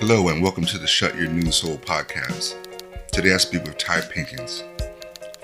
Hello, 0.00 0.28
and 0.28 0.42
welcome 0.42 0.64
to 0.64 0.78
the 0.78 0.86
Shut 0.86 1.14
Your 1.14 1.28
News 1.28 1.56
Soul 1.56 1.76
podcast. 1.76 2.56
Today 3.12 3.34
I 3.34 3.36
speak 3.36 3.64
with 3.64 3.76
Ty 3.76 4.00
Pinkins, 4.00 4.62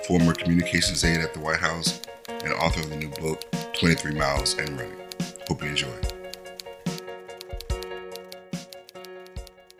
former 0.07 0.33
communications 0.33 1.05
aide 1.05 1.21
at 1.21 1.31
the 1.35 1.39
White 1.39 1.59
House 1.59 2.01
and 2.27 2.51
author 2.53 2.79
of 2.79 2.89
the 2.89 2.95
new 2.95 3.09
book, 3.09 3.43
23 3.73 4.15
Miles 4.15 4.57
and 4.57 4.69
Running. 4.71 4.97
Hope 5.47 5.61
you 5.61 5.69
enjoy. 5.69 5.93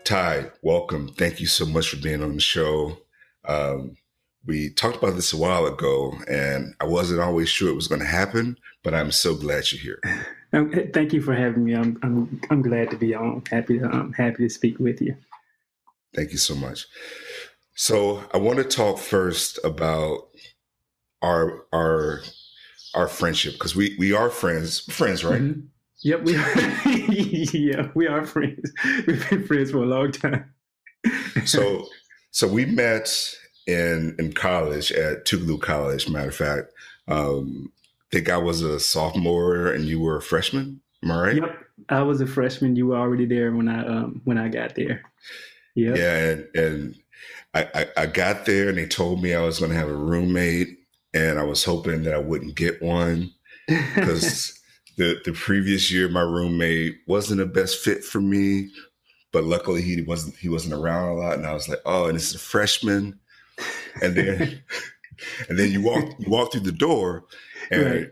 Ty, 0.04 0.52
welcome. 0.62 1.08
Thank 1.08 1.40
you 1.40 1.48
so 1.48 1.66
much 1.66 1.88
for 1.88 1.96
being 1.96 2.22
on 2.22 2.36
the 2.36 2.40
show. 2.40 2.98
Um, 3.46 3.96
we 4.46 4.70
talked 4.70 4.98
about 4.98 5.16
this 5.16 5.32
a 5.32 5.36
while 5.36 5.66
ago, 5.66 6.12
and 6.28 6.76
I 6.78 6.84
wasn't 6.84 7.20
always 7.20 7.48
sure 7.48 7.68
it 7.68 7.74
was 7.74 7.88
going 7.88 8.00
to 8.00 8.06
happen, 8.06 8.56
but 8.84 8.94
I'm 8.94 9.10
so 9.10 9.34
glad 9.34 9.72
you're 9.72 9.98
here. 9.98 10.26
Um, 10.52 10.72
thank 10.94 11.12
you 11.12 11.20
for 11.20 11.34
having 11.34 11.64
me. 11.64 11.74
I'm 11.74 11.98
I'm 12.02 12.40
I'm 12.50 12.62
glad 12.62 12.90
to 12.90 12.96
be 12.96 13.14
on. 13.14 13.42
Happy 13.50 13.78
to 13.78 13.86
um, 13.90 14.12
happy 14.12 14.44
to 14.44 14.48
speak 14.48 14.78
with 14.78 15.00
you. 15.00 15.16
Thank 16.14 16.32
you 16.32 16.38
so 16.38 16.54
much. 16.54 16.86
So 17.74 18.24
I 18.32 18.38
want 18.38 18.58
to 18.58 18.64
talk 18.64 18.98
first 18.98 19.58
about 19.62 20.28
our 21.22 21.64
our 21.72 22.22
our 22.94 23.08
friendship 23.08 23.54
because 23.54 23.74
we 23.76 23.96
we 23.98 24.12
are 24.12 24.30
friends 24.30 24.80
friends 24.80 25.24
right 25.24 25.40
mm-hmm. 25.40 25.60
yep 26.02 26.22
we 26.22 26.36
are 26.36 26.54
yeah 27.56 27.88
we 27.94 28.06
are 28.06 28.24
friends 28.24 28.72
we've 29.06 29.28
been 29.30 29.46
friends 29.46 29.70
for 29.70 29.78
a 29.78 29.86
long 29.86 30.10
time 30.10 30.52
so 31.44 31.86
so 32.30 32.48
we 32.48 32.64
met 32.64 33.34
in 33.66 34.14
in 34.18 34.32
college 34.32 34.92
at 34.92 35.24
Tougaloo 35.26 35.60
College 35.60 36.08
matter 36.08 36.28
of 36.28 36.34
fact 36.34 36.72
um 37.08 37.72
think 38.10 38.28
I 38.28 38.38
was 38.38 38.62
a 38.62 38.80
sophomore 38.80 39.72
and 39.72 39.84
you 39.84 40.00
were 40.00 40.16
a 40.16 40.22
freshman. 40.22 40.80
Am 41.02 41.10
I 41.10 41.20
right? 41.20 41.36
Yep, 41.36 41.56
I 41.88 42.02
was 42.02 42.20
a 42.20 42.26
freshman. 42.26 42.76
You 42.76 42.88
were 42.88 42.96
already 42.96 43.26
there 43.26 43.52
when 43.52 43.68
I 43.68 43.86
um 43.86 44.20
when 44.24 44.38
I 44.38 44.48
got 44.48 44.74
there. 44.74 45.02
Yeah, 45.74 45.94
yeah, 45.94 46.16
and 46.16 46.56
and 46.56 46.94
I, 47.54 47.68
I, 47.74 48.02
I 48.02 48.06
got 48.06 48.46
there 48.46 48.68
and 48.68 48.78
they 48.78 48.86
told 48.86 49.22
me 49.22 49.34
I 49.34 49.42
was 49.42 49.58
going 49.58 49.70
to 49.70 49.78
have 49.78 49.88
a 49.88 49.96
roommate, 49.96 50.78
and 51.14 51.38
I 51.38 51.44
was 51.44 51.64
hoping 51.64 52.02
that 52.02 52.14
I 52.14 52.18
wouldn't 52.18 52.56
get 52.56 52.82
one 52.82 53.32
because 53.68 54.58
the 54.96 55.20
the 55.24 55.32
previous 55.32 55.90
year 55.90 56.08
my 56.08 56.22
roommate 56.22 56.98
wasn't 57.06 57.38
the 57.38 57.46
best 57.46 57.78
fit 57.78 58.04
for 58.04 58.20
me, 58.20 58.70
but 59.32 59.44
luckily 59.44 59.82
he 59.82 60.02
wasn't 60.02 60.36
he 60.36 60.48
wasn't 60.48 60.74
around 60.74 61.10
a 61.10 61.14
lot, 61.14 61.38
and 61.38 61.46
I 61.46 61.54
was 61.54 61.68
like, 61.68 61.80
oh, 61.86 62.06
and 62.06 62.16
it's 62.16 62.34
a 62.34 62.38
freshman, 62.38 63.18
and 64.02 64.16
then 64.16 64.62
and 65.48 65.58
then 65.58 65.70
you 65.70 65.80
walk 65.80 66.04
you 66.18 66.30
walk 66.30 66.52
through 66.52 66.62
the 66.62 66.72
door 66.72 67.24
and 67.70 67.84
right. 67.84 68.10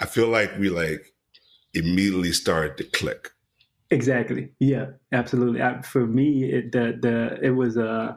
I 0.00 0.06
feel 0.06 0.28
like 0.28 0.58
we 0.58 0.70
like 0.70 1.14
immediately 1.74 2.32
started 2.32 2.76
to 2.78 2.84
click. 2.84 3.30
Exactly. 3.90 4.50
Yeah, 4.58 4.90
absolutely. 5.12 5.62
I, 5.62 5.82
for 5.82 6.06
me, 6.06 6.44
it, 6.44 6.72
the 6.72 6.98
the 7.00 7.38
it 7.42 7.50
was 7.50 7.78
uh 7.78 8.16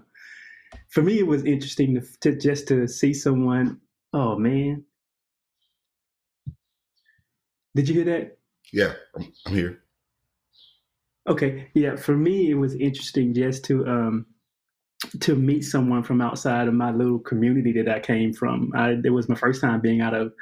for 0.89 1.01
me 1.01 1.19
it 1.19 1.27
was 1.27 1.45
interesting 1.45 1.95
to, 1.95 2.01
to 2.21 2.37
just 2.37 2.67
to 2.67 2.87
see 2.87 3.13
someone. 3.13 3.79
Oh 4.13 4.37
man, 4.37 4.83
did 7.75 7.87
you 7.87 7.95
hear 7.95 8.05
that? 8.05 8.37
Yeah, 8.73 8.93
I'm, 9.15 9.31
I'm 9.45 9.53
here. 9.53 9.79
Okay. 11.27 11.69
Yeah, 11.73 11.95
for 11.95 12.15
me 12.17 12.49
it 12.49 12.55
was 12.55 12.75
interesting 12.75 13.33
just 13.33 13.63
to 13.65 13.87
um 13.87 14.25
to 15.21 15.35
meet 15.35 15.63
someone 15.63 16.03
from 16.03 16.21
outside 16.21 16.67
of 16.67 16.73
my 16.73 16.91
little 16.91 17.19
community 17.19 17.73
that 17.73 17.89
I 17.89 17.99
came 17.99 18.33
from. 18.33 18.71
I, 18.75 18.95
it 19.03 19.13
was 19.13 19.29
my 19.29 19.35
first 19.35 19.61
time 19.61 19.81
being 19.81 20.01
out 20.01 20.13
of 20.13 20.33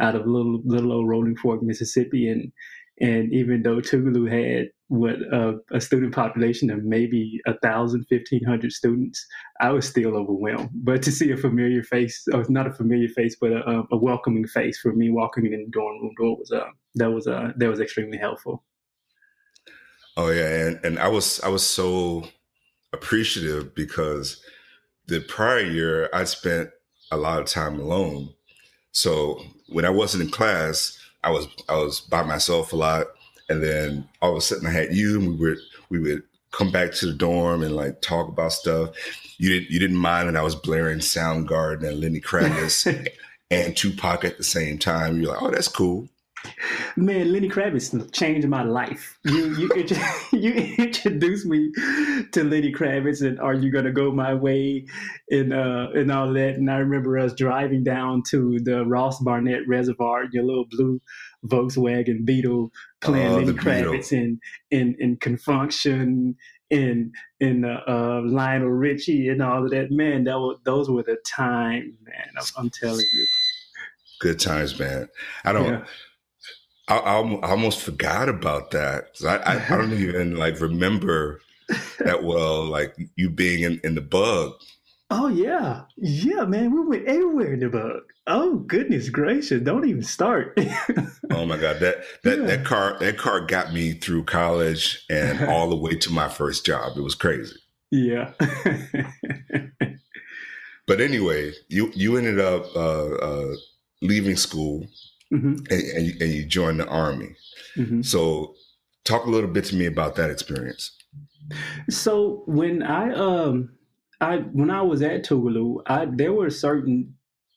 out 0.00 0.14
of 0.14 0.26
little 0.26 0.60
little 0.64 0.92
old 0.92 1.08
Rolling 1.08 1.36
Fork, 1.36 1.62
Mississippi, 1.62 2.28
and 2.28 2.52
and 3.00 3.32
even 3.32 3.62
though 3.62 3.80
Tougaloo 3.80 4.28
had 4.28 4.70
what 4.88 5.16
uh, 5.32 5.52
a 5.70 5.80
student 5.80 6.14
population 6.14 6.70
of 6.70 6.82
maybe 6.82 7.40
a 7.46 7.54
thousand, 7.58 8.04
fifteen 8.08 8.42
hundred 8.44 8.72
students, 8.72 9.24
I 9.60 9.70
was 9.70 9.86
still 9.86 10.16
overwhelmed. 10.16 10.70
But 10.72 11.02
to 11.02 11.12
see 11.12 11.30
a 11.30 11.36
familiar 11.36 11.82
face, 11.82 12.26
or 12.32 12.44
not 12.48 12.66
a 12.66 12.72
familiar 12.72 13.08
face, 13.08 13.36
but 13.40 13.52
a, 13.52 13.82
a 13.92 13.96
welcoming 13.96 14.46
face 14.46 14.80
for 14.80 14.92
me 14.92 15.10
walking 15.10 15.46
in 15.46 15.52
the 15.52 15.70
dorm 15.70 16.00
room 16.02 16.14
door 16.18 16.36
was 16.38 16.50
uh, 16.50 16.70
that 16.96 17.10
was 17.10 17.26
uh, 17.26 17.52
that 17.56 17.68
was 17.68 17.80
extremely 17.80 18.18
helpful. 18.18 18.64
Oh 20.16 20.30
yeah, 20.30 20.66
and 20.66 20.80
and 20.84 20.98
I 20.98 21.08
was 21.08 21.40
I 21.40 21.48
was 21.48 21.64
so 21.64 22.24
appreciative 22.98 23.74
because 23.74 24.42
the 25.06 25.20
prior 25.20 25.60
year 25.60 26.10
I 26.12 26.24
spent 26.24 26.70
a 27.10 27.16
lot 27.16 27.40
of 27.40 27.46
time 27.46 27.80
alone. 27.80 28.30
So 28.92 29.40
when 29.68 29.84
I 29.84 29.90
wasn't 29.90 30.24
in 30.24 30.30
class, 30.30 30.98
I 31.24 31.30
was 31.30 31.46
I 31.68 31.76
was 31.76 32.00
by 32.00 32.22
myself 32.22 32.72
a 32.72 32.76
lot, 32.76 33.06
and 33.48 33.62
then 33.62 34.08
all 34.20 34.32
of 34.32 34.36
a 34.36 34.40
sudden 34.40 34.66
I 34.66 34.70
had 34.70 34.94
you, 34.94 35.18
and 35.18 35.28
we 35.28 35.36
would 35.36 35.58
we 35.90 35.98
would 35.98 36.22
come 36.50 36.70
back 36.70 36.92
to 36.92 37.06
the 37.06 37.12
dorm 37.12 37.62
and 37.62 37.76
like 37.76 38.00
talk 38.00 38.28
about 38.28 38.52
stuff. 38.52 38.90
You 39.38 39.50
didn't 39.50 39.70
you 39.70 39.78
didn't 39.78 39.96
mind, 39.96 40.28
and 40.28 40.38
I 40.38 40.42
was 40.42 40.54
blaring 40.54 40.98
Soundgarden 40.98 41.88
and 41.88 42.00
Lenny 42.00 42.20
Kravitz 42.20 43.08
and 43.50 43.76
Tupac 43.76 44.24
at 44.24 44.38
the 44.38 44.44
same 44.44 44.78
time. 44.78 45.20
You're 45.20 45.32
like, 45.32 45.42
oh, 45.42 45.50
that's 45.50 45.68
cool. 45.68 46.08
Man, 46.96 47.32
Lenny 47.32 47.48
Kravitz 47.48 48.12
changed 48.12 48.48
my 48.48 48.62
life. 48.62 49.18
You 49.24 49.54
you 49.56 49.70
you 50.32 50.52
introduced 50.78 51.46
me 51.46 51.72
to 52.32 52.44
Lenny 52.44 52.72
Kravitz 52.72 53.26
and 53.26 53.38
Are 53.40 53.54
You 53.54 53.70
Gonna 53.70 53.92
Go 53.92 54.10
My 54.10 54.34
Way 54.34 54.86
and 55.30 55.52
uh 55.52 55.88
and 55.94 56.10
all 56.10 56.32
that. 56.32 56.54
And 56.56 56.70
I 56.70 56.78
remember 56.78 57.18
us 57.18 57.34
driving 57.34 57.84
down 57.84 58.22
to 58.30 58.58
the 58.60 58.84
Ross 58.84 59.20
Barnett 59.20 59.66
Reservoir 59.66 60.24
in 60.24 60.30
your 60.32 60.44
little 60.44 60.66
blue 60.70 61.00
Volkswagen 61.46 62.24
Beetle 62.24 62.70
playing 63.00 63.28
oh, 63.28 63.36
Lenny 63.36 63.52
Kravitz 63.52 64.12
and 64.12 64.40
in 64.70 64.96
in 64.98 65.16
Con 65.16 65.36
Funk 65.36 65.72
Shun 65.72 66.36
in 66.70 67.12
in 67.40 67.64
uh, 67.64 67.80
uh, 67.86 68.22
Lionel 68.24 68.68
Richie 68.68 69.28
and 69.28 69.42
all 69.42 69.64
of 69.64 69.70
that. 69.70 69.90
Man, 69.90 70.24
that 70.24 70.38
was 70.38 70.58
those 70.64 70.90
were 70.90 71.02
the 71.02 71.16
times, 71.26 71.94
man. 72.04 72.28
I'm, 72.36 72.44
I'm 72.56 72.70
telling 72.70 73.00
you. 73.00 73.26
Good 74.20 74.40
times, 74.40 74.78
man. 74.78 75.08
I 75.44 75.52
don't. 75.52 75.64
Yeah 75.64 75.84
I, 76.88 76.96
I, 76.96 77.50
almost 77.50 77.82
forgot 77.82 78.28
about 78.28 78.70
that. 78.70 79.10
I, 79.26 79.36
I, 79.36 79.64
I, 79.66 79.76
don't 79.76 79.92
even 80.00 80.36
like 80.36 80.60
remember 80.60 81.40
that 81.98 82.24
well, 82.24 82.64
like 82.64 82.96
you 83.16 83.30
being 83.30 83.62
in, 83.62 83.80
in 83.84 83.94
the 83.94 84.00
bug. 84.00 84.54
Oh 85.10 85.28
yeah, 85.28 85.82
yeah, 85.96 86.44
man. 86.44 86.74
We 86.74 86.84
went 86.84 87.06
everywhere 87.06 87.54
in 87.54 87.60
the 87.60 87.68
bug. 87.68 88.02
Oh 88.26 88.56
goodness 88.56 89.08
gracious! 89.08 89.62
Don't 89.62 89.88
even 89.88 90.02
start. 90.02 90.58
oh 91.30 91.46
my 91.46 91.56
god, 91.56 91.80
that 91.80 92.04
that 92.24 92.40
yeah. 92.40 92.44
that 92.44 92.64
car 92.66 92.98
that 93.00 93.16
car 93.16 93.40
got 93.40 93.72
me 93.72 93.92
through 93.92 94.24
college 94.24 95.04
and 95.08 95.44
all 95.48 95.70
the 95.70 95.76
way 95.76 95.96
to 95.96 96.10
my 96.10 96.28
first 96.28 96.66
job. 96.66 96.96
It 96.96 97.00
was 97.00 97.14
crazy. 97.14 97.56
Yeah. 97.90 98.32
but 100.86 101.00
anyway, 101.00 101.52
you 101.68 101.90
you 101.94 102.18
ended 102.18 102.38
up 102.38 102.66
uh, 102.76 103.14
uh, 103.14 103.54
leaving 104.02 104.36
school 104.36 104.86
mm-hmm. 105.32 105.54
and, 105.70 105.70
and, 105.70 106.06
you, 106.06 106.12
and, 106.20 106.32
you, 106.32 106.44
joined 106.44 106.80
the 106.80 106.86
army. 106.86 107.34
Mm-hmm. 107.76 108.02
So, 108.02 108.54
talk 109.04 109.24
a 109.24 109.30
little 109.30 109.50
bit 109.50 109.64
to 109.66 109.76
me 109.76 109.86
about 109.86 110.16
that 110.16 110.30
experience. 110.30 110.94
So 111.88 112.42
when 112.46 112.82
I 112.82 113.12
um 113.14 113.70
I 114.20 114.38
when 114.38 114.70
I 114.70 114.82
was 114.82 115.02
at 115.02 115.24
Tougaloo, 115.24 115.82
I 115.86 116.06
there 116.12 116.32
were 116.32 116.50
certain 116.50 117.14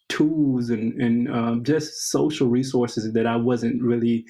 tools 0.10 0.70
and 0.70 1.02
and 1.02 1.30
um, 1.30 1.64
just 1.64 2.10
social 2.10 2.48
resources 2.48 3.12
that 3.14 3.26
I 3.26 3.36
wasn't 3.36 3.82
really 3.82 4.26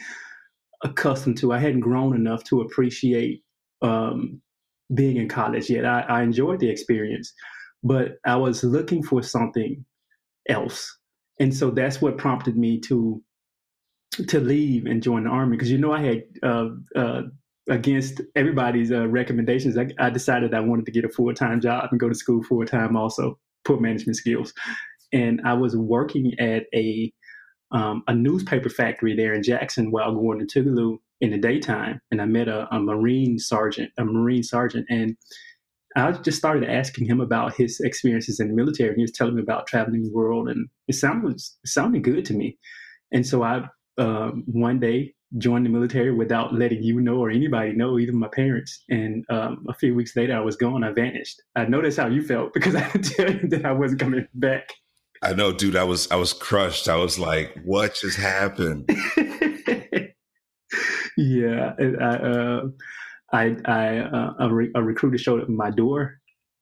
accustomed 0.83 1.37
to. 1.39 1.53
I 1.53 1.59
hadn't 1.59 1.81
grown 1.81 2.15
enough 2.15 2.43
to 2.45 2.61
appreciate 2.61 3.43
um, 3.81 4.41
being 4.93 5.17
in 5.17 5.29
college 5.29 5.69
yet. 5.69 5.85
I, 5.85 6.01
I 6.01 6.23
enjoyed 6.23 6.59
the 6.59 6.69
experience, 6.69 7.33
but 7.83 8.13
I 8.25 8.35
was 8.37 8.63
looking 8.63 9.03
for 9.03 9.21
something 9.21 9.85
else, 10.49 10.97
and 11.39 11.53
so 11.53 11.69
that's 11.69 12.01
what 12.01 12.17
prompted 12.17 12.57
me 12.57 12.79
to 12.81 13.21
to 14.11 14.39
leave 14.39 14.85
and 14.85 15.01
join 15.01 15.23
the 15.23 15.29
army 15.29 15.55
because 15.55 15.71
you 15.71 15.77
know 15.77 15.93
I 15.93 16.01
had 16.01 16.23
uh, 16.43 16.69
uh, 16.95 17.21
against 17.69 18.21
everybody's 18.35 18.91
uh, 18.91 19.07
recommendations. 19.07 19.77
I, 19.77 19.87
I, 19.99 20.09
decided 20.09 20.53
I 20.53 20.59
wanted 20.59 20.85
to 20.85 20.91
get 20.91 21.05
a 21.05 21.09
full 21.09 21.33
time 21.33 21.61
job 21.61 21.87
and 21.91 21.99
go 21.99 22.09
to 22.09 22.15
school 22.15 22.43
full 22.43 22.65
time, 22.65 22.97
also 22.97 23.39
put 23.63 23.81
management 23.81 24.17
skills. 24.17 24.53
And 25.13 25.41
I 25.45 25.53
was 25.53 25.75
working 25.75 26.33
at 26.39 26.63
a 26.73 27.11
um, 27.71 28.03
a 28.07 28.13
newspaper 28.13 28.69
factory 28.69 29.15
there 29.15 29.33
in 29.33 29.43
Jackson 29.43 29.91
while 29.91 30.13
going 30.13 30.45
to 30.45 30.45
Tougaloo 30.45 30.97
in 31.21 31.31
the 31.31 31.37
daytime, 31.37 32.01
and 32.11 32.21
I 32.21 32.25
met 32.25 32.49
a, 32.49 32.67
a 32.73 32.79
Marine 32.79 33.39
sergeant, 33.39 33.91
a 33.97 34.03
Marine 34.03 34.43
sergeant, 34.43 34.87
and 34.89 35.15
I 35.95 36.11
just 36.11 36.37
started 36.37 36.69
asking 36.69 37.07
him 37.07 37.21
about 37.21 37.55
his 37.55 37.79
experiences 37.79 38.39
in 38.39 38.49
the 38.49 38.53
military. 38.53 38.95
He 38.95 39.01
was 39.01 39.11
telling 39.11 39.35
me 39.35 39.41
about 39.41 39.67
traveling 39.67 40.03
the 40.03 40.11
world, 40.11 40.49
and 40.49 40.67
it 40.89 40.95
sounded 40.95 41.35
it 41.35 41.41
sounded 41.65 42.03
good 42.03 42.25
to 42.25 42.33
me. 42.33 42.57
And 43.13 43.25
so 43.25 43.43
I 43.43 43.67
um, 43.97 44.43
one 44.45 44.79
day 44.79 45.13
joined 45.37 45.65
the 45.65 45.69
military 45.69 46.11
without 46.13 46.53
letting 46.53 46.83
you 46.83 46.99
know 46.99 47.17
or 47.17 47.29
anybody 47.29 47.71
know, 47.73 47.97
even 47.97 48.17
my 48.17 48.27
parents. 48.27 48.83
And 48.89 49.25
um, 49.29 49.65
a 49.69 49.73
few 49.73 49.95
weeks 49.95 50.15
later, 50.15 50.35
I 50.35 50.41
was 50.41 50.55
gone. 50.55 50.83
I 50.83 50.91
vanished. 50.91 51.41
I 51.55 51.65
know 51.65 51.81
that's 51.81 51.97
how 51.97 52.07
you 52.07 52.21
felt 52.21 52.53
because 52.53 52.75
I 52.75 52.89
didn't 52.89 53.03
tell 53.05 53.31
you 53.31 53.47
that 53.49 53.65
I 53.65 53.71
wasn't 53.71 54.01
coming 54.01 54.27
back. 54.33 54.73
I 55.23 55.33
know, 55.33 55.51
dude. 55.51 55.75
I 55.75 55.83
was 55.83 56.09
I 56.09 56.15
was 56.15 56.33
crushed. 56.33 56.89
I 56.89 56.95
was 56.95 57.19
like, 57.19 57.55
"What 57.63 57.93
just 57.93 58.17
happened?" 58.17 58.89
yeah, 61.15 61.73
I 61.79 61.83
uh, 61.83 62.61
I, 63.31 63.55
I 63.65 63.97
uh, 63.99 64.33
a, 64.39 64.51
re- 64.51 64.71
a, 64.73 64.81
recruiter 64.81 65.19
showed 65.19 65.41
up 65.41 65.47
at 65.47 65.51
my 65.51 65.69
door 65.69 66.19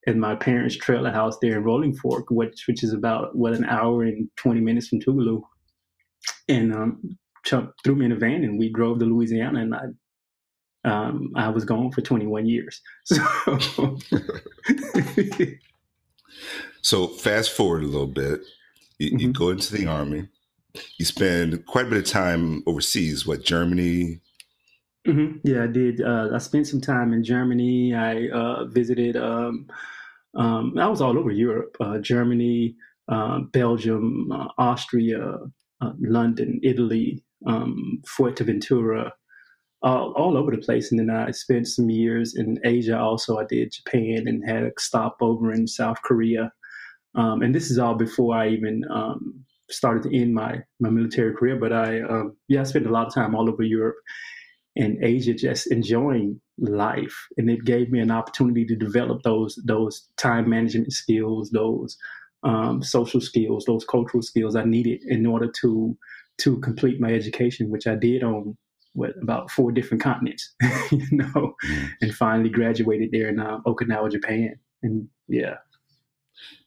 in 0.07 0.19
my 0.19 0.35
parents' 0.35 0.75
trailer 0.75 1.09
house 1.09 1.37
there 1.41 1.57
in 1.57 1.63
Rolling 1.63 1.95
Fork, 1.95 2.25
which 2.31 2.65
which 2.67 2.83
is 2.83 2.91
about 2.91 3.33
what 3.33 3.53
an 3.53 3.63
hour 3.63 4.03
and 4.03 4.27
twenty 4.35 4.59
minutes 4.59 4.89
from 4.89 4.99
Tougaloo, 4.99 5.41
and 6.49 6.75
um, 6.75 7.17
chumped, 7.45 7.83
threw 7.83 7.95
me 7.95 8.05
in 8.05 8.11
a 8.11 8.15
van 8.15 8.43
and 8.43 8.59
we 8.59 8.69
drove 8.71 8.99
to 8.99 9.05
Louisiana, 9.05 9.61
and 9.61 9.75
I 9.75 9.85
um, 10.85 11.31
I 11.35 11.49
was 11.49 11.65
gone 11.65 11.91
for 11.91 12.01
twenty 12.01 12.25
one 12.25 12.45
years. 12.45 12.81
So. 13.59 13.97
so 16.81 17.07
fast 17.07 17.51
forward 17.51 17.83
a 17.83 17.87
little 17.87 18.07
bit, 18.07 18.41
you, 18.97 19.09
mm-hmm. 19.09 19.19
you 19.19 19.33
go 19.33 19.49
into 19.49 19.75
the 19.75 19.87
army. 19.87 20.27
You 20.97 21.05
spend 21.05 21.65
quite 21.65 21.87
a 21.87 21.89
bit 21.89 21.97
of 21.97 22.05
time 22.05 22.63
overseas. 22.67 23.25
What 23.25 23.43
Germany, 23.43 24.21
Mm-hmm. 25.07 25.37
Yeah, 25.43 25.63
I 25.63 25.67
did. 25.67 26.01
Uh, 26.01 26.29
I 26.33 26.37
spent 26.39 26.67
some 26.67 26.81
time 26.81 27.13
in 27.13 27.23
Germany. 27.23 27.95
I 27.95 28.27
uh, 28.29 28.65
visited. 28.65 29.15
Um, 29.15 29.67
um, 30.35 30.77
I 30.77 30.87
was 30.87 31.01
all 31.01 31.17
over 31.17 31.31
Europe: 31.31 31.75
uh, 31.79 31.99
Germany, 31.99 32.75
uh, 33.07 33.39
Belgium, 33.51 34.31
uh, 34.31 34.47
Austria, 34.57 35.37
uh, 35.81 35.91
London, 35.99 36.59
Italy, 36.63 37.23
um, 37.45 38.01
Fuerteventura, 38.07 39.11
all, 39.81 40.13
all 40.15 40.37
over 40.37 40.51
the 40.51 40.57
place. 40.57 40.91
And 40.91 40.99
then 40.99 41.09
I 41.09 41.31
spent 41.31 41.67
some 41.67 41.89
years 41.89 42.35
in 42.35 42.59
Asia. 42.63 42.99
Also, 42.99 43.37
I 43.37 43.45
did 43.45 43.73
Japan 43.73 44.27
and 44.27 44.43
had 44.47 44.63
a 44.63 44.71
stop 44.77 45.17
over 45.21 45.51
in 45.51 45.67
South 45.67 46.01
Korea. 46.03 46.51
Um, 47.15 47.41
and 47.41 47.55
this 47.55 47.71
is 47.71 47.79
all 47.79 47.95
before 47.95 48.35
I 48.35 48.49
even 48.49 48.83
um, 48.91 49.45
started 49.69 50.03
to 50.03 50.15
end 50.15 50.33
my 50.33 50.61
my 50.79 50.89
military 50.89 51.33
career. 51.33 51.55
But 51.55 51.73
I, 51.73 52.01
um, 52.01 52.35
yeah, 52.47 52.61
I 52.61 52.63
spent 52.63 52.85
a 52.85 52.91
lot 52.91 53.07
of 53.07 53.13
time 53.13 53.35
all 53.35 53.49
over 53.49 53.63
Europe 53.63 53.97
and 54.75 55.03
Asia 55.03 55.33
just 55.33 55.71
enjoying 55.71 56.39
life. 56.59 57.27
And 57.37 57.49
it 57.49 57.65
gave 57.65 57.91
me 57.91 57.99
an 57.99 58.11
opportunity 58.11 58.65
to 58.65 58.75
develop 58.75 59.23
those 59.23 59.59
those 59.65 60.07
time 60.17 60.49
management 60.49 60.93
skills, 60.93 61.51
those 61.51 61.97
um, 62.43 62.81
social 62.83 63.21
skills, 63.21 63.65
those 63.65 63.85
cultural 63.85 64.21
skills 64.21 64.55
I 64.55 64.63
needed 64.63 65.01
in 65.07 65.25
order 65.25 65.51
to 65.61 65.97
to 66.39 66.59
complete 66.59 66.99
my 66.99 67.13
education, 67.13 67.69
which 67.69 67.87
I 67.87 67.95
did 67.95 68.23
on 68.23 68.57
what 68.93 69.11
about 69.21 69.51
four 69.51 69.71
different 69.71 70.03
continents, 70.03 70.53
you 70.91 71.07
know, 71.11 71.55
mm. 71.65 71.89
and 72.01 72.13
finally 72.13 72.49
graduated 72.49 73.11
there 73.11 73.29
in 73.29 73.39
uh, 73.39 73.59
Okinawa, 73.65 74.11
Japan. 74.11 74.59
And 74.81 75.07
yeah. 75.27 75.55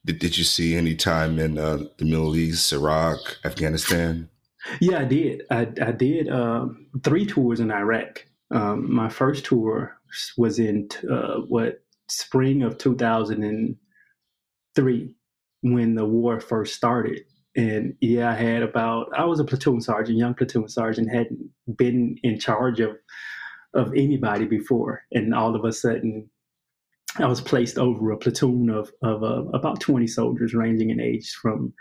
Did, 0.05 0.19
did 0.19 0.37
you 0.37 0.43
see 0.43 0.75
any 0.75 0.93
time 0.95 1.39
in 1.39 1.57
uh, 1.57 1.85
the 1.97 2.05
Middle 2.05 2.35
East, 2.35 2.71
Iraq, 2.71 3.39
Afghanistan? 3.43 4.29
Yeah, 4.79 4.99
I 4.99 5.05
did. 5.05 5.41
I, 5.51 5.67
I 5.81 5.91
did 5.91 6.29
uh, 6.29 6.67
three 7.03 7.25
tours 7.25 7.59
in 7.59 7.71
Iraq. 7.71 8.25
Um, 8.51 8.93
my 8.93 9.09
first 9.09 9.45
tour 9.45 9.97
was 10.37 10.59
in 10.59 10.87
uh, 11.09 11.37
what 11.47 11.81
spring 12.07 12.61
of 12.63 12.77
2003 12.77 15.15
when 15.61 15.95
the 15.95 16.05
war 16.05 16.39
first 16.39 16.75
started. 16.75 17.25
And 17.55 17.95
yeah, 18.01 18.31
I 18.31 18.35
had 18.35 18.63
about 18.63 19.07
I 19.15 19.25
was 19.25 19.39
a 19.39 19.45
platoon 19.45 19.81
sergeant, 19.81 20.17
young 20.17 20.33
platoon 20.33 20.67
sergeant, 20.67 21.13
hadn't 21.13 21.49
been 21.75 22.17
in 22.23 22.39
charge 22.39 22.79
of 22.79 22.97
of 23.73 23.93
anybody 23.95 24.45
before, 24.45 25.03
and 25.11 25.33
all 25.33 25.55
of 25.55 25.63
a 25.65 25.71
sudden, 25.71 26.29
I 27.17 27.27
was 27.27 27.41
placed 27.41 27.77
over 27.77 28.11
a 28.11 28.17
platoon 28.17 28.69
of 28.69 28.91
of 29.03 29.23
uh, 29.23 29.45
about 29.53 29.79
20 29.79 30.07
soldiers, 30.07 30.53
ranging 30.53 30.89
in 30.89 30.99
age 30.99 31.31
from 31.41 31.73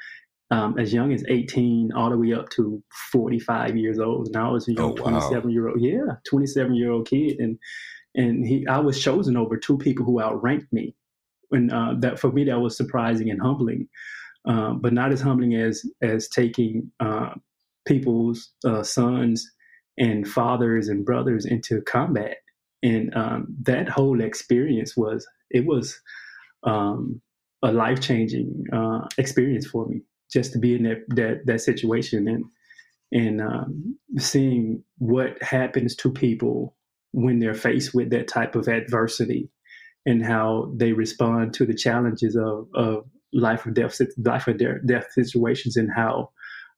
um, 0.52 0.78
as 0.78 0.92
young 0.92 1.14
as 1.14 1.24
18 1.28 1.92
all 1.96 2.10
the 2.10 2.18
way 2.18 2.34
up 2.34 2.50
to 2.50 2.82
45 3.10 3.74
years 3.74 3.98
old. 3.98 4.26
And 4.26 4.36
I 4.36 4.50
was 4.50 4.68
a 4.68 4.74
young 4.74 4.92
oh, 4.92 4.94
27 4.94 5.50
year 5.50 5.68
old, 5.68 5.80
yeah, 5.80 6.16
27 6.28 6.74
year 6.74 6.90
old 6.90 7.08
kid. 7.08 7.38
And, 7.38 7.58
and 8.14 8.46
he, 8.46 8.66
I 8.66 8.78
was 8.78 9.02
chosen 9.02 9.38
over 9.38 9.56
two 9.56 9.78
people 9.78 10.04
who 10.04 10.20
outranked 10.20 10.70
me. 10.70 10.94
And 11.52 11.72
uh, 11.72 11.94
that 12.00 12.18
for 12.18 12.30
me, 12.30 12.44
that 12.44 12.60
was 12.60 12.76
surprising 12.76 13.30
and 13.30 13.40
humbling, 13.40 13.88
uh, 14.48 14.72
but 14.72 14.92
not 14.92 15.12
as 15.12 15.20
humbling 15.20 15.54
as, 15.54 15.84
as 16.02 16.28
taking 16.28 16.90
uh, 17.00 17.30
people's 17.86 18.52
uh, 18.64 18.82
sons 18.82 19.50
and 19.98 20.26
fathers 20.26 20.88
and 20.88 21.04
brothers 21.04 21.44
into 21.46 21.80
combat. 21.82 22.36
And 22.82 23.14
um, 23.14 23.46
that 23.62 23.88
whole 23.88 24.20
experience 24.20 24.96
was, 24.96 25.26
it 25.50 25.66
was 25.66 26.00
um, 26.64 27.20
a 27.62 27.72
life 27.72 28.00
changing 28.00 28.64
uh, 28.72 29.06
experience 29.18 29.66
for 29.66 29.86
me 29.86 30.02
just 30.32 30.52
to 30.52 30.58
be 30.58 30.74
in 30.74 30.84
that 30.84 31.04
that, 31.10 31.42
that 31.46 31.60
situation 31.60 32.26
and 32.26 32.44
and 33.12 33.42
um, 33.42 33.98
seeing 34.16 34.82
what 34.98 35.40
happens 35.42 35.94
to 35.96 36.10
people 36.10 36.74
when 37.12 37.38
they're 37.38 37.54
faced 37.54 37.92
with 37.92 38.10
that 38.10 38.26
type 38.26 38.56
of 38.56 38.68
adversity 38.68 39.50
and 40.06 40.24
how 40.24 40.72
they 40.74 40.92
respond 40.92 41.52
to 41.52 41.66
the 41.66 41.74
challenges 41.74 42.36
of, 42.36 42.68
of 42.74 43.04
life 43.32 43.66
or 43.66 43.70
death 43.70 44.00
life 44.18 44.46
or 44.46 44.52
death 44.52 45.06
situations 45.12 45.76
and 45.76 45.90
how 45.94 46.30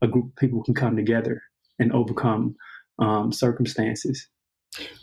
a 0.03 0.07
group 0.07 0.27
of 0.27 0.37
people 0.37 0.63
can 0.63 0.75
come 0.75 0.97
together 0.97 1.43
and 1.79 1.93
overcome 1.93 2.57
um, 2.99 3.33
circumstances. 3.33 4.29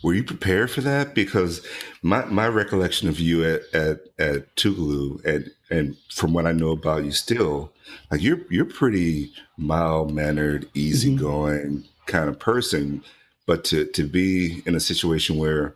Were 0.04 0.14
you 0.14 0.24
prepared 0.24 0.70
for 0.70 0.82
that? 0.82 1.16
Because 1.16 1.66
my, 2.02 2.26
my 2.26 2.48
recollection 2.48 3.08
of 3.08 3.20
you 3.20 3.46
at 3.46 3.62
at, 3.74 4.02
at 4.20 4.56
Tougaloo 4.56 5.24
and 5.24 5.52
and 5.70 5.96
from 6.14 6.34
what 6.34 6.46
I 6.46 6.52
know 6.52 6.72
about 6.72 7.06
you 7.06 7.12
still, 7.12 7.72
like 8.10 8.22
you're 8.22 8.42
you're 8.50 8.66
pretty 8.66 9.32
mild 9.58 10.14
mannered, 10.14 10.70
easygoing 10.74 11.78
mm-hmm. 11.78 12.06
kind 12.06 12.28
of 12.28 12.38
person. 12.38 13.04
But 13.48 13.64
to 13.66 13.86
to 13.86 14.04
be 14.04 14.62
in 14.66 14.76
a 14.76 14.80
situation 14.82 15.38
where 15.38 15.74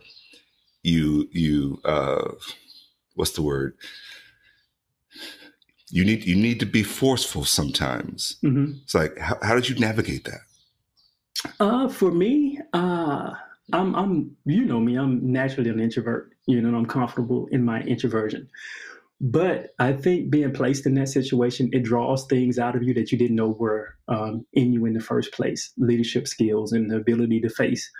you 0.82 1.28
you 1.32 1.80
uh 1.84 2.32
what's 3.14 3.32
the 3.32 3.42
word? 3.42 3.74
You 5.90 6.04
need 6.04 6.24
you 6.24 6.34
need 6.34 6.60
to 6.60 6.66
be 6.66 6.82
forceful 6.82 7.44
sometimes. 7.44 8.36
Mm-hmm. 8.44 8.78
It's 8.82 8.94
like 8.94 9.16
how, 9.18 9.38
how 9.42 9.54
did 9.54 9.68
you 9.68 9.76
navigate 9.76 10.24
that? 10.24 10.40
Uh 11.60 11.88
for 11.88 12.10
me, 12.10 12.58
uh 12.72 13.32
I'm 13.72 13.94
I'm 13.94 14.36
you 14.44 14.64
know 14.64 14.80
me, 14.80 14.96
I'm 14.96 15.32
naturally 15.32 15.70
an 15.70 15.80
introvert, 15.80 16.32
you 16.46 16.60
know, 16.60 16.76
I'm 16.76 16.86
comfortable 16.86 17.46
in 17.50 17.64
my 17.64 17.82
introversion. 17.82 18.48
But 19.18 19.74
I 19.78 19.94
think 19.94 20.28
being 20.28 20.52
placed 20.52 20.84
in 20.84 20.94
that 20.94 21.08
situation, 21.08 21.70
it 21.72 21.84
draws 21.84 22.26
things 22.26 22.58
out 22.58 22.76
of 22.76 22.82
you 22.82 22.92
that 22.94 23.10
you 23.10 23.16
didn't 23.16 23.36
know 23.36 23.48
were 23.48 23.96
um, 24.08 24.44
in 24.52 24.74
you 24.74 24.84
in 24.84 24.92
the 24.92 25.00
first 25.00 25.32
place 25.32 25.72
leadership 25.78 26.28
skills 26.28 26.72
and 26.72 26.90
the 26.90 26.96
ability 26.96 27.40
to 27.40 27.48
face 27.48 27.90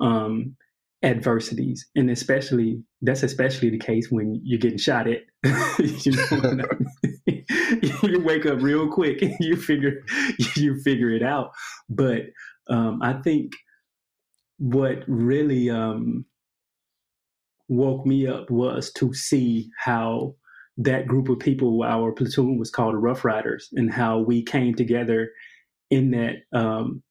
um, 0.00 0.56
adversities. 1.04 1.86
And 1.94 2.10
especially, 2.10 2.82
that's 3.02 3.22
especially 3.22 3.70
the 3.70 3.78
case 3.78 4.08
when 4.10 4.40
you're 4.42 4.58
getting 4.58 4.78
shot 4.78 5.06
at. 5.06 5.20
you, 5.78 6.12
know 6.12 6.64
you 8.02 8.22
wake 8.24 8.46
up 8.46 8.60
real 8.60 8.88
quick 8.88 9.22
and 9.22 9.36
you 9.40 9.56
figure, 9.56 10.02
you 10.56 10.80
figure 10.82 11.10
it 11.10 11.22
out. 11.22 11.50
But 11.88 12.22
um, 12.68 13.00
I 13.02 13.14
think 13.14 13.52
what 14.58 15.04
really 15.06 15.70
um, 15.70 16.24
woke 17.68 18.06
me 18.06 18.26
up 18.26 18.50
was 18.50 18.90
to 18.92 19.12
see 19.12 19.70
how 19.78 20.34
that 20.76 21.06
group 21.06 21.28
of 21.28 21.38
people, 21.38 21.82
our 21.84 22.12
platoon 22.12 22.58
was 22.58 22.70
called 22.70 22.94
the 22.94 22.98
Rough 22.98 23.24
Riders, 23.24 23.68
and 23.72 23.92
how 23.92 24.18
we 24.18 24.42
came 24.42 24.74
together 24.74 25.30
in 25.90 26.10
that 26.10 26.36
um, 26.58 27.02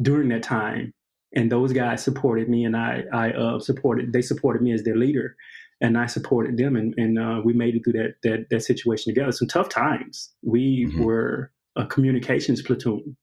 during 0.00 0.28
that 0.30 0.42
time. 0.42 0.92
And 1.36 1.52
those 1.52 1.72
guys 1.72 2.02
supported 2.02 2.48
me, 2.48 2.64
and 2.64 2.76
I, 2.76 3.04
I 3.12 3.30
uh, 3.30 3.60
supported. 3.60 4.12
They 4.12 4.22
supported 4.22 4.62
me 4.62 4.72
as 4.72 4.82
their 4.82 4.96
leader, 4.96 5.36
and 5.80 5.98
I 5.98 6.06
supported 6.06 6.56
them, 6.56 6.74
and, 6.74 6.94
and 6.96 7.18
uh, 7.18 7.40
we 7.44 7.52
made 7.52 7.76
it 7.76 7.84
through 7.84 7.92
that 7.92 8.14
that 8.22 8.46
that 8.50 8.60
situation 8.60 9.12
together. 9.12 9.32
Some 9.32 9.46
tough 9.46 9.68
times. 9.68 10.32
We 10.42 10.86
mm-hmm. 10.86 11.04
were 11.04 11.52
a 11.76 11.86
communications 11.86 12.62
platoon, 12.62 13.16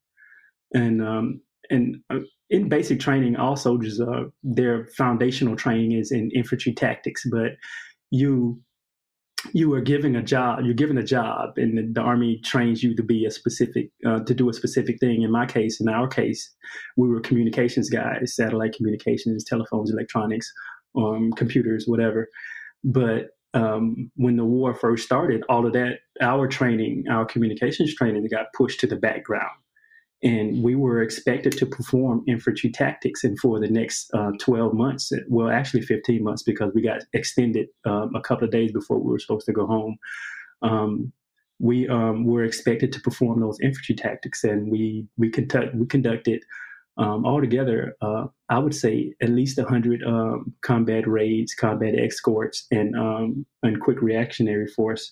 and 0.74 1.02
um, 1.04 1.42
and 1.72 1.98
uh, 2.12 2.20
in 2.50 2.70
basic 2.70 3.00
training, 3.00 3.36
all 3.36 3.56
soldiers, 3.56 4.00
uh, 4.00 4.26
their 4.44 4.86
foundational 4.96 5.56
training 5.56 5.94
is 5.94 6.12
in 6.12 6.30
infantry 6.36 6.72
tactics, 6.72 7.24
but 7.32 7.54
you 8.12 8.62
you 9.52 9.74
are 9.74 9.82
given 9.82 10.16
a 10.16 10.24
job 10.24 10.60
you're 10.64 10.74
given 10.74 10.98
a 10.98 11.04
job 11.04 11.58
and 11.58 11.78
the, 11.78 11.92
the 11.94 12.02
army 12.02 12.40
trains 12.44 12.82
you 12.82 12.96
to 12.96 13.04
be 13.04 13.26
a 13.26 13.32
specific 13.32 13.90
uh, 14.06 14.20
to 14.20 14.34
do 14.34 14.50
a 14.50 14.54
specific 14.54 15.00
thing. 15.00 15.22
In 15.22 15.32
my 15.32 15.46
case 15.46 15.82
in 15.82 15.90
our 15.90 16.08
case 16.08 16.54
we 16.96 17.10
were 17.10 17.20
communications 17.20 17.90
guys 17.90 18.36
satellite 18.36 18.74
communications 18.74 19.44
telephones 19.44 19.92
electronics 19.92 20.52
um, 20.96 21.32
computers 21.34 21.86
whatever. 21.88 22.28
But 22.84 23.30
um, 23.54 24.12
when 24.16 24.36
the 24.36 24.46
war 24.46 24.74
first 24.74 25.04
started 25.04 25.44
all 25.50 25.66
of 25.66 25.74
that 25.74 26.00
our 26.22 26.48
training 26.48 27.06
our 27.10 27.26
communications 27.26 27.94
training 27.96 28.28
got 28.32 28.54
pushed 28.54 28.80
to 28.82 28.88
the 28.88 28.96
background 28.96 29.52
and 30.24 30.64
we 30.64 30.74
were 30.74 31.02
expected 31.02 31.52
to 31.52 31.66
perform 31.66 32.24
infantry 32.28 32.72
tactics 32.72 33.24
and 33.24 33.38
for 33.40 33.60
the 33.60 33.68
next 33.68 34.10
uh, 34.14 34.32
12 34.40 34.74
months 34.74 35.12
well 35.28 35.50
actually 35.50 35.82
15 35.82 36.24
months 36.24 36.44
because 36.44 36.72
we 36.74 36.82
got 36.82 37.02
extended 37.14 37.68
um, 37.86 38.12
a 38.16 38.22
couple 38.22 38.46
of 38.46 38.52
days 38.52 38.72
before 38.72 38.98
we 39.00 39.12
were 39.12 39.20
supposed 39.20 39.46
to 39.46 39.54
go 39.54 39.68
home 39.68 39.98
um, 40.62 41.12
we 41.60 41.88
um, 41.90 42.26
were 42.26 42.44
expected 42.44 42.92
to 42.94 43.00
perform 43.02 43.40
those 43.40 43.60
infantry 43.62 43.96
tactics 43.96 44.44
and 44.44 44.72
we 44.72 45.08
we, 45.18 45.30
conduct, 45.30 45.76
we 45.76 45.86
conducted 45.86 46.42
Um, 46.96 47.26
altogether, 47.26 47.80
uh, 48.06 48.26
I 48.56 48.60
would 48.60 48.76
say 48.76 49.16
at 49.20 49.30
least 49.30 49.58
100 49.58 50.04
um, 50.04 50.54
combat 50.62 51.08
raids, 51.08 51.56
combat 51.56 51.96
escorts, 51.98 52.68
and 52.70 52.96
um, 52.96 53.46
and 53.64 53.82
quick 53.82 54.00
reactionary 54.02 54.68
force 54.68 55.04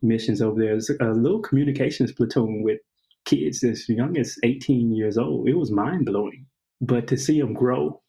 missions 0.00 0.40
over 0.40 0.60
there. 0.60 0.74
There's 0.74 0.90
a 1.00 1.10
little 1.24 1.42
communications 1.48 2.12
platoon 2.12 2.62
with 2.62 2.78
kids 3.26 3.62
as 3.62 3.88
young 3.88 4.16
as 4.16 4.38
18 4.42 4.94
years 4.94 5.18
old. 5.18 5.48
It 5.48 5.56
was 5.56 5.70
mind 5.70 6.06
blowing. 6.06 6.46
But 6.80 7.06
to 7.08 7.16
see 7.16 7.40
them 7.40 7.52
grow, 7.52 8.00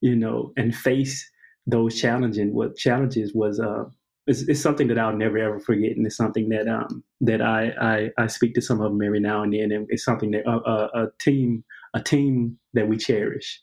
you 0.00 0.16
know, 0.16 0.52
and 0.56 0.74
face 0.74 1.28
those 1.66 2.00
challenging 2.00 2.54
what 2.54 2.76
challenges 2.76 3.32
was 3.34 3.60
uh, 3.60 3.84
it's, 4.26 4.42
it's, 4.42 4.60
something 4.60 4.88
that 4.88 4.98
I'll 4.98 5.16
never 5.16 5.38
ever 5.38 5.58
forget, 5.58 5.96
and 5.96 6.06
it's 6.06 6.16
something 6.16 6.48
that 6.50 6.68
um 6.68 7.02
that 7.20 7.42
I 7.42 7.72
I, 7.80 8.10
I 8.22 8.26
speak 8.26 8.54
to 8.54 8.62
some 8.62 8.80
of 8.80 8.92
them 8.92 9.02
every 9.02 9.20
now 9.20 9.42
and 9.42 9.52
then, 9.52 9.72
and 9.72 9.86
it's 9.90 10.04
something 10.04 10.30
that 10.32 10.46
uh, 10.46 10.58
uh, 10.58 10.88
a 10.94 11.06
team 11.20 11.64
a 11.94 12.00
team 12.02 12.58
that 12.74 12.88
we 12.88 12.96
cherish. 12.96 13.62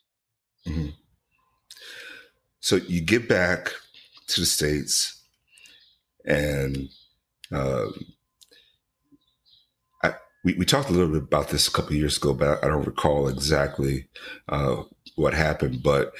Mm-hmm. 0.66 0.88
So 2.60 2.76
you 2.76 3.00
get 3.00 3.28
back 3.28 3.72
to 4.28 4.40
the 4.40 4.46
states, 4.46 5.22
and 6.24 6.88
I, 7.52 7.86
we, 10.48 10.54
we 10.54 10.64
talked 10.64 10.88
a 10.88 10.92
little 10.92 11.12
bit 11.12 11.24
about 11.24 11.48
this 11.48 11.68
a 11.68 11.70
couple 11.70 11.94
years 11.94 12.16
ago, 12.16 12.32
but 12.32 12.64
I 12.64 12.68
don't 12.68 12.86
recall 12.86 13.28
exactly 13.28 14.08
uh, 14.48 14.82
what 15.16 15.34
happened. 15.34 15.82
But 15.82 16.14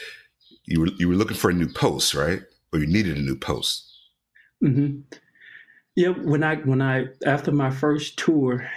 you 0.67 0.81
were 0.81 0.89
you 0.99 1.09
were 1.09 1.15
looking 1.15 1.37
for 1.37 1.49
a 1.49 1.55
new 1.55 1.73
post, 1.73 2.13
right? 2.13 2.43
Or 2.71 2.79
you 2.79 2.87
needed 2.87 3.17
a 3.17 3.23
new 3.23 3.37
post. 3.37 3.91
Mm-hmm. 4.63 5.01
Yeah, 5.97 6.11
when 6.11 6.43
I 6.43 6.57
when 6.57 6.83
I 6.83 7.07
after 7.25 7.53
my 7.53 7.71
first 7.71 8.19
tour 8.19 8.69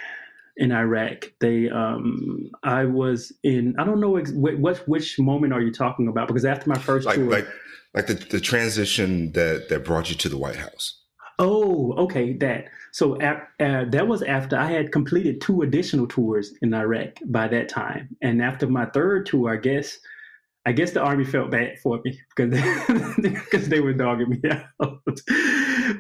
in 0.56 0.72
Iraq, 0.72 1.34
they 1.42 1.70
um 1.70 2.50
I 2.64 2.86
was 2.86 3.34
in 3.44 3.76
I 3.78 3.84
don't 3.84 4.00
know 4.00 4.16
ex- 4.16 4.32
what 4.32 4.78
which 4.88 5.20
moment 5.20 5.52
are 5.52 5.62
you 5.62 5.74
talking 5.74 6.08
about 6.08 6.30
because 6.30 6.46
after 6.46 6.70
my 6.70 6.78
first 6.78 7.06
like, 7.06 7.16
tour, 7.18 7.30
like 7.30 7.48
like 7.94 8.08
the 8.08 8.14
the 8.14 8.40
transition 8.40 9.34
that 9.34 9.68
that 9.68 9.84
brought 9.84 10.10
you 10.10 10.16
to 10.16 10.30
the 10.30 10.38
White 10.38 10.56
House. 10.56 10.98
Oh, 11.40 11.92
okay, 12.04 12.32
that. 12.38 12.68
So 12.92 13.16
uh, 13.22 13.40
that 13.58 14.08
was 14.08 14.22
after 14.22 14.58
I 14.58 14.70
had 14.70 14.92
completed 14.92 15.40
two 15.40 15.62
additional 15.62 16.08
tours 16.08 16.54
in 16.62 16.74
Iraq 16.74 17.20
by 17.26 17.48
that 17.48 17.70
time, 17.70 18.10
and 18.22 18.42
after 18.42 18.68
my 18.68 18.86
third 18.86 19.26
tour, 19.26 19.54
I 19.54 19.58
guess, 19.58 19.98
I 20.66 20.74
guess 20.74 20.92
the 20.92 21.02
army 21.02 21.24
felt 21.24 21.52
bad 21.52 21.80
for 21.80 22.02
me 22.04 22.20
because 22.36 22.52
they, 22.52 23.30
because 23.30 23.70
they 23.70 23.80
were 23.80 23.94
dogging 23.94 24.30
me 24.30 24.42
out. 24.52 25.00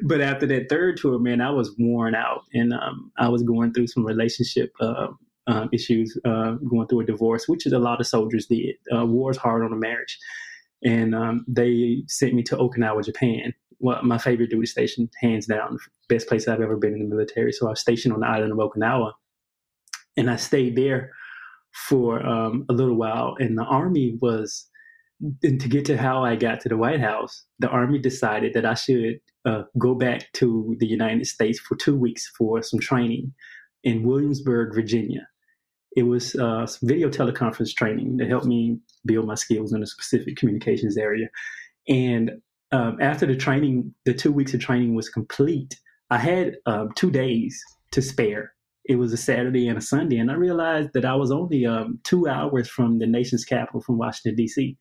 but 0.04 0.22
after 0.22 0.46
that 0.48 0.68
third 0.70 0.98
tour, 0.98 1.18
man, 1.18 1.40
I 1.40 1.52
was 1.52 1.74
worn 1.80 2.14
out, 2.14 2.42
and 2.54 2.74
um, 2.74 3.12
I 3.18 3.30
was 3.30 3.44
going 3.44 3.74
through 3.74 3.88
some 3.88 4.06
relationship. 4.06 4.72
Uh, 4.80 5.08
um, 5.48 5.70
issues, 5.74 6.16
uh, 6.24 6.52
going 6.70 6.88
through 6.88 7.00
a 7.00 7.06
divorce, 7.06 7.48
which 7.48 7.66
is 7.66 7.74
a 7.74 7.80
lot 7.80 8.00
of 8.00 8.06
soldiers 8.06 8.46
did. 8.46 8.76
Uh, 8.96 9.08
war 9.08 9.32
is 9.32 9.38
hard 9.38 9.64
on 9.64 9.74
a 9.74 9.76
marriage, 9.76 10.20
and 10.84 11.16
um, 11.16 11.44
they 11.48 12.04
sent 12.08 12.36
me 12.36 12.44
to 12.44 12.56
Okinawa, 12.58 13.04
Japan, 13.04 13.52
my 13.82 14.18
favorite 14.18 14.50
duty 14.50 14.66
station, 14.66 15.10
hands 15.20 15.48
down, 15.48 15.78
best 16.10 16.28
place 16.28 16.48
I've 16.48 16.62
ever 16.62 16.78
been 16.78 16.94
in 16.94 17.00
the 17.00 17.16
military. 17.16 17.52
So 17.52 17.68
I 17.68 17.72
was 17.72 17.80
stationed 17.80 18.14
on 18.14 18.22
the 18.22 18.28
island 18.28 18.52
of 18.52 18.58
Okinawa, 18.58 19.12
and 20.18 20.30
I 20.30 20.36
stayed 20.36 20.76
there 20.76 21.12
for 21.74 22.26
um, 22.26 22.66
a 22.70 22.74
little 22.74 22.96
while. 22.96 23.36
And 23.40 23.58
the 23.58 23.64
army 23.64 24.18
was, 24.22 24.68
and 25.42 25.60
to 25.62 25.68
get 25.68 25.86
to 25.86 25.98
how 25.98 26.24
I 26.24 26.36
got 26.36 26.60
to 26.62 26.70
the 26.70 26.78
White 26.78 27.00
House, 27.00 27.46
the 27.60 27.70
army 27.70 28.00
decided 28.00 28.54
that 28.54 28.66
I 28.66 28.74
should 28.74 29.20
uh, 29.46 29.64
go 29.78 29.96
back 29.96 30.32
to 30.34 30.76
the 30.80 30.88
United 30.88 31.26
States 31.28 31.60
for 31.60 31.76
two 31.76 31.96
weeks 31.96 32.28
for 32.38 32.62
some 32.62 32.80
training 32.80 33.34
in 33.84 34.04
Williamsburg, 34.04 34.76
Virginia. 34.76 35.28
It 35.96 36.04
was 36.04 36.36
uh, 36.36 36.68
video 36.84 37.10
teleconference 37.10 37.74
training 37.74 38.18
to 38.20 38.28
help 38.28 38.46
me 38.46 38.78
build 39.06 39.28
my 39.28 39.36
skills 39.36 39.74
in 39.74 39.84
a 39.84 39.88
specific 39.88 40.38
communications 40.38 40.98
area. 40.98 41.28
And 41.88 42.32
um, 42.72 42.98
after 43.02 43.26
the 43.26 43.36
training, 43.36 43.94
the 44.06 44.14
two 44.14 44.32
weeks 44.32 44.54
of 44.54 44.62
training 44.62 44.96
was 44.96 45.10
complete, 45.10 45.76
I 46.10 46.18
had 46.18 46.56
um, 46.66 46.90
two 46.96 47.12
days 47.12 47.62
to 47.92 48.02
spare. 48.02 48.54
It 48.86 48.96
was 48.96 49.14
a 49.14 49.18
Saturday 49.18 49.68
and 49.68 49.78
a 49.78 49.82
Sunday, 49.82 50.18
and 50.18 50.32
I 50.32 50.36
realized 50.36 50.90
that 50.94 51.06
I 51.06 51.16
was 51.16 51.32
only 51.32 51.66
um, 51.66 52.00
two 52.04 52.28
hours 52.28 52.68
from 52.68 53.00
the 53.00 53.08
nation's 53.08 53.46
capital, 53.46 53.82
from 53.82 53.98
Washington 53.98 54.36
D.C. 54.36 54.78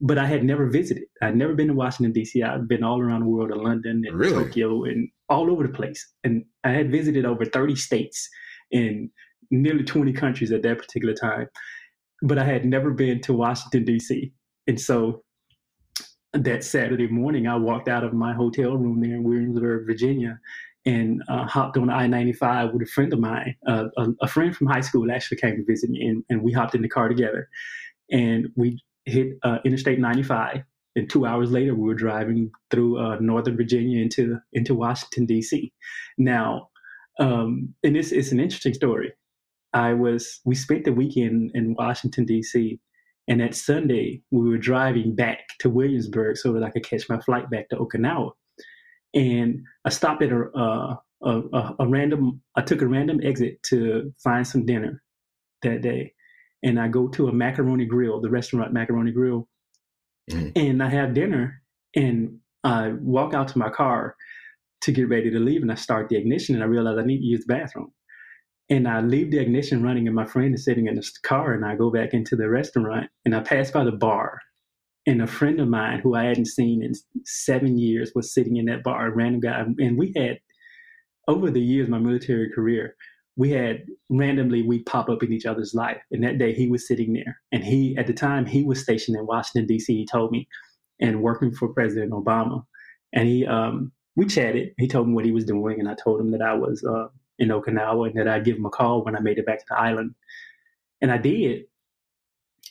But 0.00 0.18
I 0.18 0.26
had 0.26 0.44
never 0.44 0.68
visited. 0.68 1.04
I'd 1.22 1.36
never 1.36 1.54
been 1.54 1.68
to 1.68 1.74
Washington 1.74 2.12
D.C. 2.12 2.42
I'd 2.42 2.68
been 2.68 2.84
all 2.84 3.00
around 3.00 3.20
the 3.20 3.28
world, 3.28 3.50
in 3.50 3.62
London 3.62 4.02
and 4.06 4.16
really? 4.16 4.44
Tokyo, 4.44 4.84
and 4.84 5.08
all 5.28 5.50
over 5.50 5.66
the 5.66 5.72
place. 5.72 6.06
And 6.22 6.44
I 6.64 6.70
had 6.70 6.90
visited 6.90 7.24
over 7.24 7.44
thirty 7.44 7.76
states 7.76 8.28
in 8.70 9.10
nearly 9.50 9.84
twenty 9.84 10.12
countries 10.12 10.52
at 10.52 10.62
that 10.62 10.78
particular 10.78 11.14
time. 11.14 11.48
But 12.22 12.38
I 12.38 12.44
had 12.44 12.64
never 12.64 12.92
been 12.92 13.20
to 13.22 13.32
Washington 13.32 13.84
D.C. 13.84 14.32
And 14.68 14.80
so 14.80 15.24
that 16.32 16.64
Saturday 16.64 17.08
morning, 17.08 17.46
I 17.46 17.56
walked 17.56 17.88
out 17.88 18.04
of 18.04 18.12
my 18.12 18.34
hotel 18.34 18.76
room 18.76 19.00
there 19.00 19.14
in 19.14 19.24
Williamsburg, 19.24 19.86
Virginia, 19.86 20.38
and 20.84 21.22
uh, 21.28 21.46
hopped 21.46 21.76
on 21.76 21.90
I 21.90 22.06
95 22.06 22.72
with 22.72 22.82
a 22.82 22.90
friend 22.90 23.12
of 23.12 23.18
mine. 23.18 23.56
Uh, 23.66 23.86
a, 23.96 24.06
a, 24.22 24.28
friend 24.28 24.56
from 24.56 24.68
high 24.68 24.80
school 24.80 25.10
actually 25.10 25.38
came 25.38 25.56
to 25.56 25.64
visit 25.64 25.90
me, 25.90 26.06
and, 26.06 26.24
and 26.30 26.42
we 26.42 26.52
hopped 26.52 26.74
in 26.74 26.82
the 26.82 26.88
car 26.88 27.08
together. 27.08 27.48
And 28.10 28.48
we 28.54 28.82
hit 29.04 29.38
uh, 29.42 29.58
Interstate 29.64 29.98
95. 29.98 30.62
And 30.94 31.10
two 31.10 31.26
hours 31.26 31.50
later, 31.50 31.74
we 31.74 31.86
were 31.86 31.94
driving 31.94 32.50
through 32.70 32.98
uh, 32.98 33.16
Northern 33.20 33.56
Virginia 33.56 34.00
into 34.00 34.38
into 34.54 34.74
Washington 34.74 35.26
D.C. 35.26 35.72
Now, 36.16 36.70
um, 37.20 37.74
and 37.82 37.94
this 37.94 38.12
is 38.12 38.32
an 38.32 38.40
interesting 38.40 38.72
story. 38.72 39.12
I 39.74 39.92
was 39.92 40.40
we 40.46 40.54
spent 40.54 40.84
the 40.84 40.92
weekend 40.92 41.50
in 41.52 41.74
Washington 41.74 42.24
D.C. 42.24 42.80
And 43.28 43.40
that 43.40 43.54
Sunday, 43.54 44.22
we 44.30 44.48
were 44.48 44.58
driving 44.58 45.14
back 45.14 45.40
to 45.60 45.70
Williamsburg 45.70 46.36
so 46.36 46.52
that 46.52 46.62
I 46.62 46.70
could 46.70 46.84
catch 46.84 47.08
my 47.08 47.20
flight 47.20 47.50
back 47.50 47.68
to 47.70 47.76
Okinawa. 47.76 48.30
And 49.14 49.62
I 49.84 49.90
stopped 49.90 50.22
at 50.22 50.30
a, 50.30 50.42
a, 50.54 50.98
a, 51.22 51.74
a 51.80 51.88
random, 51.88 52.40
I 52.54 52.62
took 52.62 52.82
a 52.82 52.86
random 52.86 53.20
exit 53.22 53.62
to 53.64 54.12
find 54.22 54.46
some 54.46 54.66
dinner 54.66 55.02
that 55.62 55.82
day. 55.82 56.12
And 56.62 56.80
I 56.80 56.88
go 56.88 57.08
to 57.08 57.28
a 57.28 57.32
macaroni 57.32 57.84
grill, 57.84 58.20
the 58.20 58.30
restaurant 58.30 58.72
Macaroni 58.72 59.12
Grill, 59.12 59.48
mm-hmm. 60.30 60.50
and 60.56 60.82
I 60.82 60.88
have 60.88 61.14
dinner. 61.14 61.62
And 61.94 62.38
I 62.64 62.90
walk 63.00 63.34
out 63.34 63.48
to 63.48 63.58
my 63.58 63.70
car 63.70 64.16
to 64.82 64.92
get 64.92 65.08
ready 65.08 65.30
to 65.30 65.38
leave, 65.38 65.62
and 65.62 65.72
I 65.72 65.76
start 65.76 66.08
the 66.08 66.16
ignition, 66.16 66.54
and 66.54 66.62
I 66.62 66.66
realize 66.66 66.98
I 66.98 67.04
need 67.04 67.18
to 67.18 67.24
use 67.24 67.44
the 67.46 67.54
bathroom. 67.54 67.92
And 68.68 68.88
I 68.88 69.00
leave 69.00 69.30
the 69.30 69.38
ignition 69.38 69.82
running, 69.82 70.06
and 70.06 70.16
my 70.16 70.26
friend 70.26 70.54
is 70.54 70.64
sitting 70.64 70.88
in 70.88 70.96
the 70.96 71.08
car. 71.22 71.52
And 71.52 71.64
I 71.64 71.76
go 71.76 71.90
back 71.90 72.12
into 72.12 72.34
the 72.34 72.48
restaurant, 72.48 73.08
and 73.24 73.34
I 73.34 73.40
pass 73.40 73.70
by 73.70 73.84
the 73.84 73.92
bar, 73.92 74.40
and 75.06 75.22
a 75.22 75.26
friend 75.26 75.60
of 75.60 75.68
mine 75.68 76.00
who 76.00 76.14
I 76.14 76.24
hadn't 76.24 76.46
seen 76.46 76.82
in 76.82 76.92
seven 77.24 77.78
years 77.78 78.10
was 78.14 78.34
sitting 78.34 78.56
in 78.56 78.66
that 78.66 78.82
bar, 78.82 79.06
a 79.06 79.14
random 79.14 79.40
guy. 79.40 79.64
And 79.78 79.96
we 79.96 80.12
had, 80.16 80.40
over 81.28 81.50
the 81.50 81.60
years, 81.60 81.88
my 81.88 81.98
military 81.98 82.50
career, 82.50 82.96
we 83.36 83.50
had 83.50 83.84
randomly 84.08 84.62
we 84.62 84.82
pop 84.82 85.08
up 85.08 85.22
in 85.22 85.32
each 85.32 85.46
other's 85.46 85.74
life. 85.74 86.00
And 86.10 86.24
that 86.24 86.38
day 86.38 86.54
he 86.54 86.68
was 86.68 86.88
sitting 86.88 87.12
there, 87.12 87.40
and 87.52 87.62
he 87.62 87.96
at 87.96 88.08
the 88.08 88.14
time 88.14 88.46
he 88.46 88.64
was 88.64 88.82
stationed 88.82 89.16
in 89.16 89.26
Washington 89.26 89.66
D.C. 89.66 89.94
He 89.94 90.06
told 90.06 90.32
me, 90.32 90.48
and 91.00 91.22
working 91.22 91.52
for 91.52 91.68
President 91.68 92.12
Obama. 92.12 92.64
And 93.12 93.28
he, 93.28 93.46
um, 93.46 93.92
we 94.16 94.26
chatted. 94.26 94.70
He 94.78 94.88
told 94.88 95.08
me 95.08 95.14
what 95.14 95.24
he 95.24 95.32
was 95.32 95.44
doing, 95.44 95.78
and 95.78 95.88
I 95.88 95.94
told 95.94 96.20
him 96.20 96.32
that 96.32 96.42
I 96.42 96.54
was. 96.54 96.82
Uh, 96.82 97.08
in 97.38 97.48
Okinawa 97.48 98.08
and 98.08 98.18
that 98.18 98.28
I'd 98.28 98.44
give 98.44 98.56
him 98.56 98.66
a 98.66 98.70
call 98.70 99.04
when 99.04 99.16
I 99.16 99.20
made 99.20 99.38
it 99.38 99.46
back 99.46 99.58
to 99.60 99.64
the 99.68 99.78
island. 99.78 100.14
And 101.00 101.12
I 101.12 101.18
did 101.18 101.64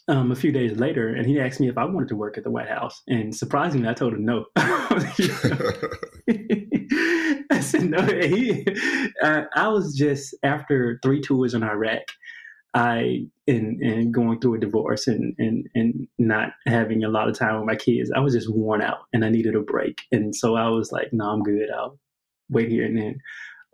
um, 0.07 0.31
a 0.31 0.36
few 0.36 0.51
days 0.51 0.77
later, 0.77 1.10
and 1.10 1.25
he 1.25 1.39
asked 1.39 1.60
me 1.60 1.67
if 1.67 1.77
I 1.77 1.86
wanted 1.86 2.10
to 2.10 2.15
work 2.15 2.38
at 2.38 2.43
the 2.43 2.51
White 2.51 2.69
House. 2.69 3.01
And 3.07 3.36
surprisingly, 3.36 3.88
I 3.88 3.93
told 3.93 4.13
him 4.13 4.25
no. 4.25 4.45
I 7.51 7.60
said 7.62 7.89
no. 7.89 8.01
He, 8.03 8.65
uh, 9.24 9.43
I 9.55 9.67
was 9.67 9.95
just 9.95 10.36
after 10.43 11.00
three 11.03 11.22
tours 11.22 11.53
in 11.53 11.63
Iraq. 11.63 12.03
I 12.75 13.27
and 13.48 13.81
and 13.81 14.13
going 14.13 14.41
through 14.41 14.55
a 14.55 14.60
divorce 14.60 15.07
and 15.07 15.34
and 15.39 15.65
and 15.75 16.07
not 16.19 16.50
having 16.67 17.05
a 17.05 17.10
lot 17.10 17.29
of 17.29 17.38
time 17.38 17.55
with 17.55 17.65
my 17.65 17.75
kids, 17.75 18.12
I 18.13 18.19
was 18.19 18.34
just 18.34 18.53
worn 18.53 18.81
out 18.81 19.05
and 19.13 19.24
I 19.24 19.29
needed 19.29 19.55
a 19.55 19.62
break. 19.62 20.01
And 20.12 20.36
so 20.36 20.55
I 20.55 20.67
was 20.67 20.91
like, 20.91 21.13
no, 21.13 21.25
I'm 21.25 21.41
good. 21.41 21.69
I'll 21.74 21.98
wait 22.50 22.69
here. 22.69 22.86
And 22.86 22.98
then 22.98 23.19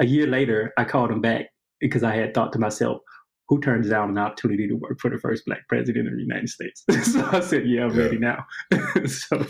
a 0.01 0.05
year 0.05 0.27
later, 0.27 0.74
I 0.77 0.84
called 0.84 1.12
him 1.12 1.22
back 1.22 1.48
because 1.79 2.03
I 2.03 2.15
had 2.15 2.34
thought 2.34 2.51
to 2.53 2.60
myself, 2.60 3.01
who 3.48 3.60
turns 3.60 3.89
down 3.89 4.10
an 4.10 4.17
opportunity 4.17 4.67
to 4.67 4.75
work 4.75 5.00
for 5.00 5.10
the 5.10 5.20
first 5.20 5.46
black 5.46 5.67
president 5.67 6.08
of 6.08 6.15
the 6.15 6.22
United 6.22 6.50
States? 6.50 6.84
so 7.13 7.27
I 7.31 7.41
said, 7.41 7.67
yeah, 7.67 7.84
I'm 7.84 7.96
yeah. 7.96 8.03
ready 8.03 8.17
now. 8.17 8.46
so 9.05 9.46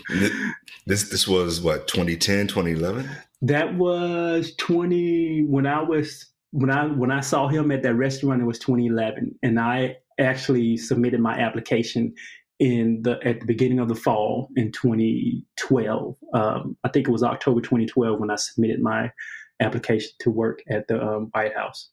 this 0.86 1.10
this 1.10 1.27
was 1.27 1.62
what 1.62 1.88
2010, 1.88 2.48
2011? 2.48 3.10
That 3.43 3.75
was 3.75 4.53
20 4.58 5.46
when 5.48 5.65
I 5.65 5.81
was 5.81 6.27
when 6.51 6.70
I 6.70 6.88
when 6.88 7.12
I 7.12 7.22
saw 7.22 7.48
him 7.48 7.72
at 7.72 7.84
that 7.84 7.96
restaurant 7.96 8.41
it 8.41 8.46
was 8.46 8.60
2011 8.60 9.36
and 9.41 9.60
I 9.60 9.98
actually 10.20 10.77
submitted 10.77 11.20
my 11.20 11.39
application 11.39 12.13
in 12.60 13.01
the 13.03 13.20
at 13.24 13.39
the 13.39 13.46
beginning 13.46 13.79
of 13.79 13.88
the 13.88 13.96
fall 13.96 14.50
in 14.55 14.72
2012. 14.72 16.15
Um, 16.34 16.77
I 16.84 16.89
think 16.89 17.08
it 17.08 17.12
was 17.12 17.24
October 17.24 17.62
2012 17.62 18.20
when 18.20 18.31
I 18.31 18.36
submitted 18.36 18.81
my 18.81 19.12
application 19.61 20.11
to 20.19 20.31
work 20.31 20.61
at 20.69 20.87
the 20.87 21.01
um, 21.01 21.29
White 21.33 21.55
House. 21.55 21.89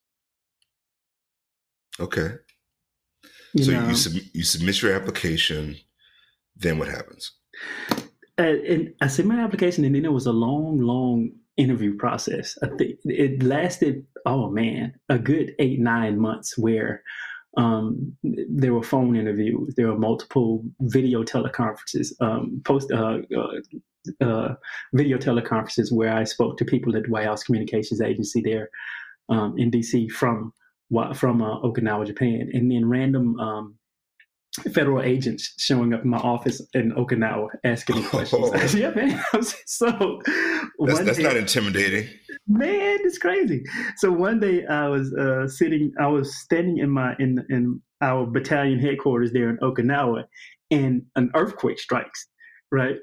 Okay. 2.00 2.30
You 3.54 3.64
so 3.64 3.72
know, 3.72 3.88
you 3.88 3.94
sub- 3.94 4.22
you 4.32 4.44
submit 4.44 4.82
your 4.82 4.94
application. 4.94 5.76
Then 6.56 6.78
what 6.78 6.88
happens? 6.88 7.32
Uh, 8.38 8.42
and 8.42 8.94
I 9.00 9.08
sent 9.08 9.28
my 9.28 9.40
application, 9.40 9.84
and 9.84 9.94
then 9.94 10.04
it 10.04 10.12
was 10.12 10.26
a 10.26 10.32
long, 10.32 10.78
long 10.78 11.30
interview 11.56 11.96
process. 11.96 12.56
I 12.62 12.68
think 12.68 12.96
it 13.04 13.42
lasted. 13.42 14.06
Oh 14.26 14.50
man, 14.50 14.94
a 15.08 15.18
good 15.18 15.54
eight 15.58 15.80
nine 15.80 16.18
months 16.18 16.56
where 16.58 17.02
um, 17.56 18.16
there 18.22 18.72
were 18.72 18.82
phone 18.82 19.16
interviews, 19.16 19.75
there 19.76 19.88
were 19.88 19.98
multiple 19.98 20.64
video 20.80 21.25
teleconferences, 21.25 22.12
um, 22.20 22.60
post 22.64 22.92
uh, 22.92 23.18
uh, 23.37 23.60
uh, 24.21 24.55
video 24.95 25.19
teleconferences 25.19 25.93
where 25.93 26.12
I 26.12 26.25
spoke 26.25 26.57
to 26.59 26.64
people 26.64 26.97
at 26.97 27.05
the 27.05 27.11
White 27.11 27.26
House 27.26 27.43
Communications 27.43 28.00
Agency 28.00 28.40
there 28.40 28.71
um, 29.28 29.55
in 29.59 29.71
DC 29.71 30.11
from 30.11 30.52
from 31.14 31.43
uh, 31.43 31.61
Okinawa, 31.61 32.07
Japan, 32.07 32.50
and 32.52 32.71
then 32.71 32.88
random 32.88 33.38
um, 33.38 33.78
federal 34.73 35.02
agents 35.02 35.55
showing 35.59 35.93
up 35.95 36.02
in 36.02 36.11
my 36.11 36.19
office 36.19 36.61
in 36.75 36.93
Okinawa 36.93 37.49
asking 37.64 37.97
me 37.97 38.02
questions. 38.05 38.50
Oh. 38.55 38.67
yeah, 38.76 38.90
man. 38.90 39.23
so 39.67 40.21
that's, 40.78 41.00
that's 41.00 41.19
day, 41.19 41.23
not 41.23 41.37
intimidating. 41.37 42.09
Man, 42.47 42.99
it's 43.02 43.19
crazy. 43.19 43.62
So 43.97 44.11
one 44.11 44.40
day 44.40 44.67
I 44.67 44.88
was 44.88 45.12
uh, 45.14 45.49
sitting, 45.49 45.93
I 46.00 46.07
was 46.07 46.37
standing 46.38 46.78
in 46.78 46.90
my 46.90 47.14
in 47.19 47.45
in 47.50 47.81
our 48.00 48.26
battalion 48.26 48.78
headquarters 48.78 49.33
there 49.33 49.50
in 49.50 49.59
Okinawa, 49.59 50.25
and 50.71 51.02
an 51.17 51.31
earthquake 51.35 51.78
strikes. 51.78 52.26
Right. 52.71 52.97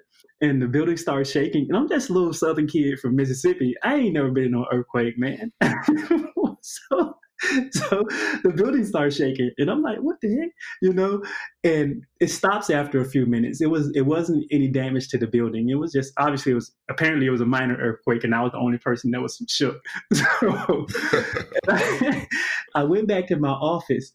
And 0.45 0.61
the 0.61 0.67
building 0.67 0.95
starts 0.95 1.31
shaking, 1.31 1.65
and 1.69 1.75
I'm 1.75 1.89
just 1.89 2.11
a 2.11 2.13
little 2.13 2.31
southern 2.31 2.67
kid 2.67 2.99
from 2.99 3.15
Mississippi. 3.15 3.73
I 3.83 3.95
ain't 3.95 4.13
never 4.13 4.29
been 4.29 4.53
in 4.53 4.65
earthquake, 4.71 5.17
man. 5.17 5.51
so 6.61 7.17
so 7.71 8.03
the 8.43 8.53
building 8.55 8.85
starts 8.85 9.17
shaking 9.17 9.51
and 9.57 9.69
i'm 9.69 9.81
like 9.81 9.97
what 9.97 10.15
the 10.21 10.33
heck? 10.35 10.49
You 10.81 10.93
know? 10.93 11.21
And 11.65 12.03
it 12.21 12.27
stops 12.27 12.69
after 12.69 13.01
a 13.01 13.09
few 13.09 13.25
minutes. 13.25 13.59
It 13.59 13.69
was 13.69 13.91
it 13.93 14.05
wasn't 14.05 14.45
any 14.51 14.69
damage 14.69 15.09
to 15.09 15.17
the 15.17 15.27
building. 15.27 15.69
It 15.69 15.75
was 15.75 15.91
just 15.91 16.13
obviously 16.17 16.53
it 16.53 16.55
was 16.55 16.73
apparently 16.89 17.27
it 17.27 17.31
was 17.31 17.41
a 17.41 17.45
minor 17.45 17.75
earthquake 17.75 18.23
and 18.23 18.33
i 18.33 18.41
was 18.41 18.53
the 18.53 18.59
only 18.59 18.77
person 18.77 19.11
that 19.11 19.21
was 19.21 19.41
shook. 19.49 19.81
So 20.13 20.87
I, 21.67 22.27
I, 22.75 22.83
went 22.83 23.07
back 23.07 23.27
to 23.27 23.37
my 23.37 23.49
office 23.49 24.13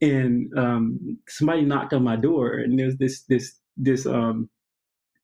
and 0.00 0.50
um, 0.56 1.18
somebody 1.28 1.62
knocked 1.62 1.94
on 1.94 2.04
my 2.04 2.16
door 2.16 2.52
and 2.52 2.78
there's 2.78 2.96
this 2.98 3.22
this 3.28 3.56
this 3.76 4.06
um 4.06 4.48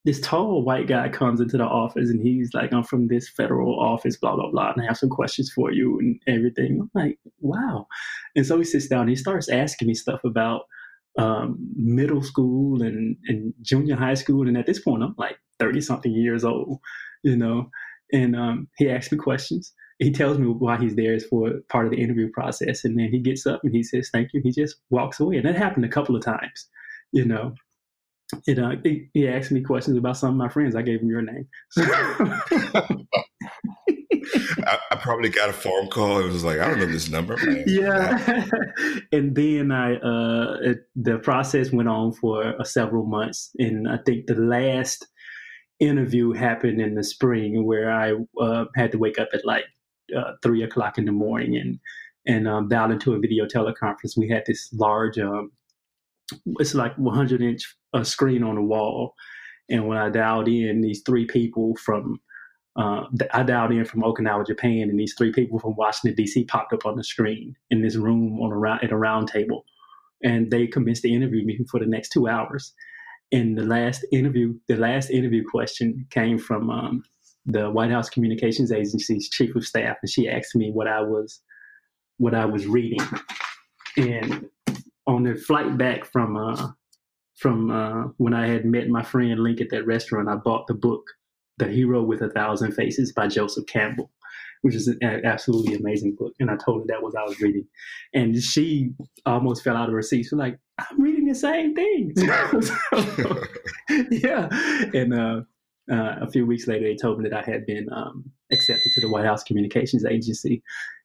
this 0.07 0.21
tall 0.21 0.63
white 0.63 0.87
guy 0.87 1.09
comes 1.09 1.41
into 1.41 1.57
the 1.57 1.65
office 1.65 2.11
and 2.11 2.23
he's 2.23 2.55
like, 2.55 2.73
I'm 2.73 2.85
from 2.85 3.09
this 3.09 3.29
federal 3.29 3.77
office, 3.81 4.17
blah, 4.17 4.37
blah, 4.37 4.53
blah, 4.53 4.71
and 4.71 4.81
I 4.81 4.87
have 4.87 4.97
some 4.97 5.09
questions 5.09 5.51
for 5.53 5.73
you 5.73 5.99
and 5.99 6.23
everything. 6.29 6.79
I'm 6.81 6.91
like, 6.95 7.19
wow. 7.41 7.89
And 8.37 8.47
so 8.47 8.57
he 8.57 8.63
sits 8.63 8.87
down 8.87 9.03
and 9.03 9.11
he 9.11 9.17
starts 9.17 9.49
asking 9.49 9.89
me 9.89 9.95
stuff 9.95 10.21
about 10.25 10.63
um, 11.19 11.59
middle 11.75 12.23
school 12.23 12.83
and, 12.83 13.17
and 13.27 13.53
junior 13.63 13.97
high 13.97 14.15
school. 14.15 14.47
And 14.47 14.57
at 14.57 14.67
this 14.67 14.79
point, 14.79 15.03
I'm 15.03 15.17
like 15.19 15.39
30 15.59 15.81
something 15.81 16.13
years 16.13 16.45
old, 16.45 16.79
you 17.25 17.37
know, 17.37 17.69
and 18.13 18.37
um, 18.37 18.69
he 18.79 18.89
asks 18.89 19.11
me 19.11 19.19
questions. 19.19 19.73
He 19.99 20.13
tells 20.13 20.39
me 20.39 20.47
why 20.47 20.79
he's 20.79 20.95
there 20.95 21.15
is 21.15 21.27
for 21.27 21.51
part 21.69 21.87
of 21.87 21.91
the 21.91 22.01
interview 22.01 22.31
process. 22.31 22.85
And 22.85 22.97
then 22.97 23.09
he 23.11 23.19
gets 23.19 23.45
up 23.45 23.59
and 23.65 23.75
he 23.75 23.83
says, 23.83 24.09
thank 24.13 24.29
you. 24.33 24.41
He 24.45 24.53
just 24.53 24.77
walks 24.91 25.19
away. 25.19 25.39
And 25.39 25.47
that 25.47 25.57
happened 25.57 25.85
a 25.85 25.89
couple 25.89 26.15
of 26.15 26.25
times, 26.25 26.69
you 27.11 27.25
know 27.25 27.57
it, 28.47 28.59
uh, 28.59 28.73
he, 28.83 29.09
he 29.15 29.29
asked 29.29 29.53
me 29.53 29.63
questions 29.63 29.97
about 29.97 30.17
some 30.17 30.31
of 30.31 30.37
my 30.37 30.49
friends. 30.49 30.75
I 30.75 30.83
gave 30.83 31.01
him 31.01 31.09
your 31.09 31.23
name. 31.23 31.47
I, 34.67 34.79
I, 34.91 34.97
probably 34.97 35.29
got 35.29 35.49
a 35.49 35.53
phone 35.53 35.89
call. 35.89 36.19
It 36.19 36.27
was 36.27 36.43
like, 36.43 36.59
I 36.59 36.69
don't 36.69 36.81
know 36.81 36.87
this 36.87 37.09
number. 37.09 37.37
Man. 37.37 37.65
Yeah. 37.67 38.45
and 39.13 39.35
then 39.35 39.71
I, 39.71 39.97
uh, 39.97 40.59
it, 40.63 40.79
the 40.97 41.19
process 41.19 41.71
went 41.71 41.89
on 41.89 42.13
for 42.13 42.61
uh, 42.61 42.65
several 42.65 43.05
months. 43.05 43.51
And 43.59 43.89
I 43.89 43.99
think 43.99 44.27
the 44.27 44.35
last 44.35 45.07
interview 45.79 46.33
happened 46.33 46.81
in 46.81 46.95
the 46.95 47.05
spring 47.05 47.65
where 47.65 47.93
I 47.93 48.15
uh, 48.41 48.65
had 48.75 48.93
to 48.93 48.99
wake 48.99 49.19
up 49.19 49.29
at 49.33 49.45
like 49.45 49.65
uh, 50.17 50.33
three 50.43 50.63
o'clock 50.63 50.99
in 50.99 51.05
the 51.05 51.13
morning 51.13 51.57
and, 51.57 51.79
and 52.27 52.49
um, 52.49 52.69
dial 52.69 52.91
into 52.91 53.15
a 53.15 53.21
video 53.21 53.47
teleconference. 53.47 54.17
We 54.17 54.29
had 54.29 54.45
this 54.47 54.69
large, 54.73 55.19
um, 55.19 55.53
it's 56.59 56.75
like 56.75 56.97
100 56.97 57.43
inch 57.43 57.75
a 57.93 58.05
screen 58.05 58.43
on 58.43 58.57
the 58.57 58.63
wall. 58.63 59.15
And 59.69 59.87
when 59.87 59.99
I 59.99 60.11
dialed 60.11 60.49
in, 60.49 60.81
these 60.81 61.03
three 61.05 61.27
people 61.27 61.75
from 61.77 62.21
uh, 62.77 63.05
I 63.33 63.43
dialed 63.43 63.73
in 63.73 63.87
from 63.87 64.03
Okinawa, 64.03 64.47
Japan, 64.47 64.91
and 64.91 65.01
these 65.01 65.15
three 65.17 65.33
people 65.33 65.59
from 65.59 65.77
Washington 65.77 66.15
D.C. 66.15 66.45
popped 66.45 66.75
up 66.75 66.85
on 66.85 66.97
the 66.97 67.05
screen 67.05 67.57
in 67.71 67.81
this 67.81 67.97
room 67.97 68.39
on 68.41 68.53
a 68.53 68.85
at 68.85 68.93
a 68.93 68.97
round 68.97 69.29
table, 69.29 69.65
and 70.23 70.51
they 70.51 70.67
commenced 70.67 71.03
to 71.03 71.11
interview 71.11 71.45
me 71.45 71.59
for 71.71 71.81
the 71.81 71.87
next 71.87 72.11
two 72.11 72.29
hours. 72.29 72.75
And 73.33 73.57
the 73.57 73.65
last 73.65 74.05
interview, 74.13 74.55
the 74.69 74.77
last 74.77 75.11
interview 75.11 75.43
question 75.51 76.07
came 76.11 76.39
from 76.39 76.69
um, 76.69 77.03
the 77.47 77.71
White 77.71 77.91
House 77.91 78.11
Communications 78.11 78.71
Agency's 78.71 79.31
chief 79.31 79.57
of 79.57 79.67
staff, 79.67 79.97
and 80.03 80.11
she 80.11 80.29
asked 80.29 80.55
me 80.55 80.71
what 80.71 80.87
I 80.87 81.01
was, 81.01 81.41
what 82.19 82.35
I 82.35 82.45
was 82.45 82.67
reading, 82.67 83.01
and 83.97 84.51
on 85.07 85.23
the 85.23 85.35
flight 85.35 85.77
back 85.79 86.05
from 86.05 86.37
uh, 86.37 86.71
from 87.37 87.71
uh, 87.71 88.09
when 88.17 88.35
I 88.35 88.47
had 88.47 88.65
met 88.65 88.89
my 88.89 89.03
friend 89.03 89.41
Link 89.41 89.61
at 89.61 89.71
that 89.71 89.87
restaurant. 89.87 90.29
I 90.29 90.37
bought 90.37 90.67
the 90.67 90.75
book, 90.75 91.05
The 91.59 91.69
Hero 91.69 92.03
with 92.03 92.23
a 92.23 92.31
Thousand 92.31 92.73
Faces 92.73 93.13
by 93.13 93.29
Joseph 93.29 93.67
Campbell, 93.67 94.11
which 94.63 94.75
is 94.75 94.89
an 94.89 95.25
absolutely 95.25 95.75
amazing 95.75 96.17
book. 96.19 96.33
And 96.41 96.51
I 96.51 96.57
told 96.57 96.81
her 96.81 96.87
that 96.89 97.03
was 97.03 97.15
I 97.15 97.25
was 97.25 97.41
reading. 97.41 97.67
And 98.15 98.37
she 98.43 98.93
almost 99.27 99.63
fell 99.63 99.77
out 99.77 99.89
of 99.89 99.95
her 99.95 100.03
seat. 100.03 100.25
She's 100.25 100.33
like, 100.33 100.59
I'm 100.79 101.01
reading 101.01 101.27
the 101.27 101.35
same 101.35 101.75
thing. 101.75 102.13
yeah. 104.11 104.49
And 104.95 105.15
uh, 105.15 105.41
uh, 105.91 106.17
a 106.23 106.31
few 106.31 106.47
weeks 106.47 106.67
later, 106.67 106.85
they 106.85 106.97
told 106.97 107.21
me 107.21 107.29
that 107.29 107.47
I 107.47 107.51
had 107.51 107.67
been 107.67 107.87
um, 107.93 108.25
accepted 108.51 108.91
to 108.95 109.01
the 109.03 109.11
White 109.11 109.27
House 109.27 109.45
Communications 109.45 110.05
Agency. 110.05 110.63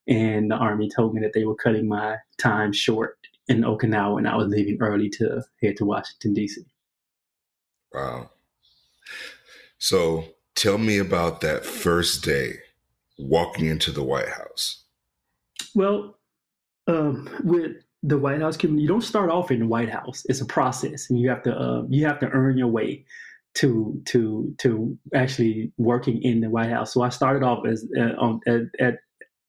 And 0.07 0.49
the 0.49 0.55
Army 0.55 0.89
told 0.89 1.13
me 1.13 1.21
that 1.21 1.33
they 1.33 1.43
were 1.43 1.55
cutting 1.55 1.87
my 1.87 2.17
time 2.39 2.73
short 2.73 3.17
in 3.51 3.61
Okinawa, 3.63 4.17
and 4.17 4.27
I 4.27 4.35
was 4.35 4.47
leaving 4.47 4.77
early 4.81 5.09
to 5.11 5.43
head 5.61 5.77
to 5.77 5.85
Washington 5.85 6.33
D.C. 6.33 6.61
Wow. 7.93 8.29
So 9.77 10.25
tell 10.55 10.77
me 10.77 10.97
about 10.97 11.41
that 11.41 11.65
first 11.65 12.23
day 12.23 12.59
walking 13.17 13.65
into 13.65 13.91
the 13.91 14.03
White 14.03 14.29
House. 14.29 14.83
Well, 15.75 16.17
um, 16.87 17.29
with 17.43 17.77
the 18.03 18.17
White 18.17 18.41
House, 18.41 18.61
you 18.63 18.87
don't 18.87 19.01
start 19.01 19.29
off 19.29 19.51
in 19.51 19.59
the 19.59 19.67
White 19.67 19.89
House. 19.89 20.23
It's 20.27 20.41
a 20.41 20.45
process, 20.45 21.09
and 21.09 21.19
you 21.19 21.29
have 21.29 21.43
to 21.43 21.55
uh, 21.55 21.83
you 21.89 22.05
have 22.05 22.19
to 22.19 22.29
earn 22.29 22.57
your 22.57 22.67
way 22.67 23.05
to 23.55 24.01
to 24.05 24.53
to 24.59 24.97
actually 25.13 25.71
working 25.77 26.21
in 26.21 26.41
the 26.41 26.49
White 26.49 26.69
House. 26.69 26.93
So 26.93 27.01
I 27.01 27.09
started 27.09 27.43
off 27.43 27.65
as 27.65 27.85
uh, 27.97 28.15
on, 28.19 28.39
at, 28.47 28.61
at 28.79 28.99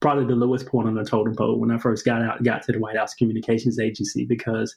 probably 0.02 0.26
the 0.26 0.34
lowest 0.34 0.66
point 0.66 0.88
on 0.88 0.94
the 0.94 1.04
totem 1.04 1.34
pole 1.34 1.58
when 1.58 1.70
I 1.70 1.78
first 1.78 2.04
got 2.04 2.22
out, 2.22 2.42
got 2.42 2.62
to 2.64 2.72
the 2.72 2.78
White 2.78 2.96
House 2.96 3.14
Communications 3.14 3.78
Agency 3.78 4.26
because 4.26 4.74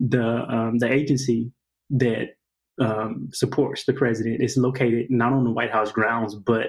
the 0.00 0.44
um, 0.48 0.78
the 0.78 0.90
agency 0.90 1.52
that 1.90 2.36
um, 2.80 3.28
supports 3.32 3.84
the 3.84 3.92
president 3.92 4.42
is 4.42 4.56
located 4.56 5.10
not 5.10 5.32
on 5.32 5.44
the 5.44 5.50
White 5.50 5.70
House 5.70 5.92
grounds 5.92 6.34
but 6.34 6.68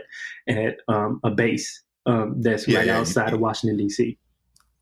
at 0.49 0.77
um, 0.89 1.21
a 1.23 1.31
base 1.31 1.81
um, 2.05 2.41
that's 2.41 2.67
yeah, 2.67 2.79
right 2.79 2.87
yeah, 2.87 2.99
outside 2.99 3.29
you, 3.29 3.35
of 3.35 3.41
Washington 3.41 3.77
D.C. 3.77 4.17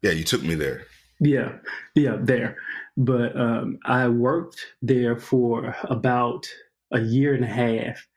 Yeah, 0.01 0.11
you 0.11 0.23
took 0.23 0.41
me 0.41 0.55
there. 0.55 0.87
Yeah, 1.19 1.57
yeah, 1.93 2.17
there. 2.19 2.57
But 2.97 3.39
um, 3.39 3.77
I 3.85 4.07
worked 4.07 4.65
there 4.81 5.17
for 5.17 5.75
about 5.83 6.47
a 6.91 6.99
year 6.99 7.35
and 7.35 7.43
a 7.43 7.47
half, 7.47 8.07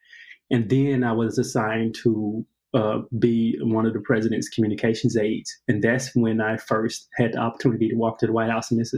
and 0.51 0.69
then 0.71 1.05
I 1.05 1.13
was 1.13 1.39
assigned 1.39 1.95
to 1.97 2.47
uh, 2.75 3.03
be 3.19 3.57
one 3.63 3.87
of 3.87 3.93
the 3.93 4.01
president's 4.01 4.49
communications 4.49 5.17
aides. 5.17 5.57
And 5.69 5.83
that's 5.83 6.15
when 6.15 6.41
I 6.41 6.57
first 6.57 7.09
had 7.17 7.33
the 7.33 7.39
opportunity 7.39 7.89
to 7.89 7.95
walk 7.95 8.19
to 8.19 8.27
the 8.27 8.33
White 8.33 8.51
House. 8.51 8.71
And 8.71 8.81
it's 8.81 8.95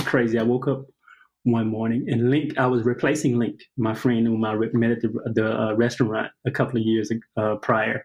crazy. 0.00 0.38
I 0.38 0.42
woke 0.42 0.66
up 0.66 0.84
one 1.44 1.68
morning 1.68 2.06
and 2.08 2.30
Link, 2.30 2.58
I 2.58 2.66
was 2.66 2.84
replacing 2.84 3.38
Link, 3.38 3.60
my 3.76 3.94
friend 3.94 4.26
whom 4.26 4.44
I 4.44 4.56
met 4.72 4.90
at 4.90 5.02
the, 5.02 5.12
the 5.34 5.60
uh, 5.60 5.74
restaurant 5.74 6.32
a 6.46 6.50
couple 6.50 6.80
of 6.80 6.86
years 6.86 7.12
uh, 7.36 7.56
prior. 7.56 8.04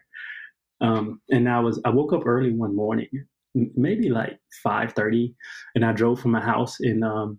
Um, 0.80 1.20
and 1.30 1.48
I 1.48 1.60
was, 1.60 1.80
I 1.84 1.90
woke 1.90 2.12
up 2.12 2.26
early 2.26 2.52
one 2.52 2.76
morning, 2.76 3.08
maybe 3.54 4.10
like 4.10 4.38
5.30 4.64 5.34
and 5.74 5.84
I 5.84 5.92
drove 5.92 6.20
from 6.20 6.30
my 6.30 6.40
house 6.40 6.76
in, 6.80 7.02
um, 7.02 7.38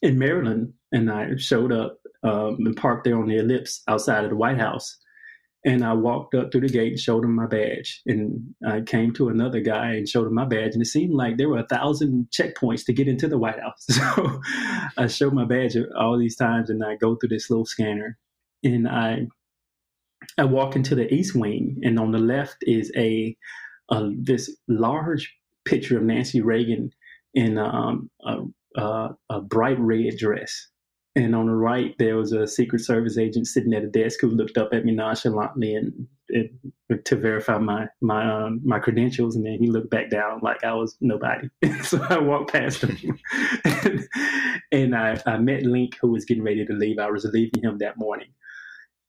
in 0.00 0.18
Maryland 0.18 0.72
and 0.92 1.10
I 1.10 1.36
showed 1.36 1.72
up 1.72 1.98
um, 2.22 2.56
and 2.60 2.76
parked 2.76 3.04
there 3.04 3.18
on 3.18 3.28
the 3.28 3.38
ellipse 3.38 3.82
outside 3.86 4.24
of 4.24 4.30
the 4.30 4.36
White 4.36 4.58
House 4.58 4.96
and 5.64 5.84
I 5.84 5.94
walked 5.94 6.34
up 6.34 6.52
through 6.52 6.62
the 6.62 6.68
gate 6.68 6.92
and 6.92 7.00
showed 7.00 7.24
him 7.24 7.34
my 7.34 7.46
badge. 7.46 8.02
And 8.06 8.54
I 8.66 8.82
came 8.82 9.12
to 9.14 9.28
another 9.28 9.60
guy 9.60 9.94
and 9.94 10.08
showed 10.08 10.26
him 10.26 10.34
my 10.34 10.44
badge. 10.44 10.74
And 10.74 10.82
it 10.82 10.86
seemed 10.86 11.14
like 11.14 11.38
there 11.38 11.48
were 11.48 11.60
a 11.60 11.66
thousand 11.66 12.28
checkpoints 12.30 12.84
to 12.84 12.92
get 12.92 13.08
into 13.08 13.28
the 13.28 13.38
White 13.38 13.60
House. 13.60 13.86
So 14.16 14.40
I 14.98 15.06
showed 15.06 15.32
my 15.32 15.44
badge 15.44 15.76
all 15.98 16.18
these 16.18 16.36
times 16.36 16.68
and 16.68 16.84
I 16.84 16.96
go 16.96 17.16
through 17.16 17.30
this 17.30 17.48
little 17.48 17.64
scanner. 17.64 18.18
And 18.62 18.86
I 18.86 19.26
I 20.38 20.44
walk 20.44 20.76
into 20.76 20.94
the 20.94 21.12
East 21.12 21.34
Wing, 21.34 21.80
and 21.82 21.98
on 21.98 22.10
the 22.10 22.18
left 22.18 22.56
is 22.62 22.90
a, 22.96 23.36
a 23.90 24.10
this 24.16 24.54
large 24.68 25.34
picture 25.64 25.96
of 25.96 26.04
Nancy 26.04 26.40
Reagan 26.40 26.90
in 27.34 27.58
um, 27.58 28.10
a, 28.24 28.80
uh, 28.80 29.12
a 29.30 29.40
bright 29.40 29.78
red 29.78 30.16
dress. 30.18 30.68
And 31.16 31.34
on 31.34 31.46
the 31.46 31.54
right, 31.54 31.94
there 31.98 32.16
was 32.16 32.32
a 32.32 32.46
Secret 32.46 32.80
Service 32.80 33.16
agent 33.16 33.46
sitting 33.46 33.72
at 33.72 33.84
a 33.84 33.88
desk 33.88 34.20
who 34.20 34.28
looked 34.28 34.58
up 34.58 34.70
at 34.72 34.84
me 34.84 34.92
nonchalantly 34.92 35.74
and, 35.76 36.08
and 36.28 37.04
to 37.04 37.16
verify 37.16 37.58
my 37.58 37.86
my 38.00 38.28
um, 38.28 38.60
my 38.64 38.80
credentials. 38.80 39.36
And 39.36 39.46
then 39.46 39.58
he 39.60 39.68
looked 39.68 39.90
back 39.90 40.10
down 40.10 40.40
like 40.42 40.64
I 40.64 40.74
was 40.74 40.96
nobody. 41.00 41.48
so 41.82 42.04
I 42.10 42.18
walked 42.18 42.52
past 42.52 42.82
him, 42.82 43.18
and, 43.64 44.08
and 44.72 44.96
I, 44.96 45.20
I 45.24 45.38
met 45.38 45.62
Link, 45.62 45.96
who 46.00 46.08
was 46.08 46.24
getting 46.24 46.42
ready 46.42 46.66
to 46.66 46.72
leave. 46.72 46.98
I 46.98 47.10
was 47.10 47.24
leaving 47.32 47.62
him 47.62 47.78
that 47.78 47.96
morning, 47.96 48.28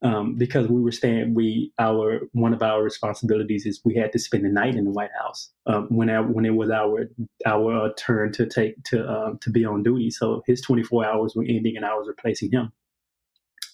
um, 0.06 0.36
because 0.36 0.68
we 0.68 0.82
were 0.82 0.92
staying. 0.92 1.34
We 1.34 1.74
our 1.80 2.20
one 2.34 2.54
of 2.54 2.62
our 2.62 2.84
responsibilities 2.84 3.66
is 3.66 3.82
we 3.84 3.96
had 3.96 4.12
to 4.12 4.20
spend 4.20 4.46
the 4.46 4.50
night 4.50 4.76
in 4.76 4.86
the 4.86 4.92
White 4.92 5.10
House 5.20 5.50
um, 5.66 5.88
when 5.90 6.12
our, 6.12 6.22
when 6.24 6.46
it 6.46 6.54
was 6.54 6.70
our 6.70 7.10
our 7.48 7.88
uh, 7.88 7.90
turn 7.98 8.32
to 8.34 8.46
take 8.46 8.82
to 8.86 9.10
um, 9.10 9.40
to 9.40 9.50
be 9.50 9.66
on 9.66 9.82
duty. 9.82 10.12
So 10.12 10.44
his 10.46 10.62
24 10.62 11.06
hours 11.06 11.34
were 11.36 11.44
ending, 11.44 11.76
and 11.76 11.86
I 11.86 11.96
was 11.96 12.08
replacing 12.08 12.52
him. 12.52 12.72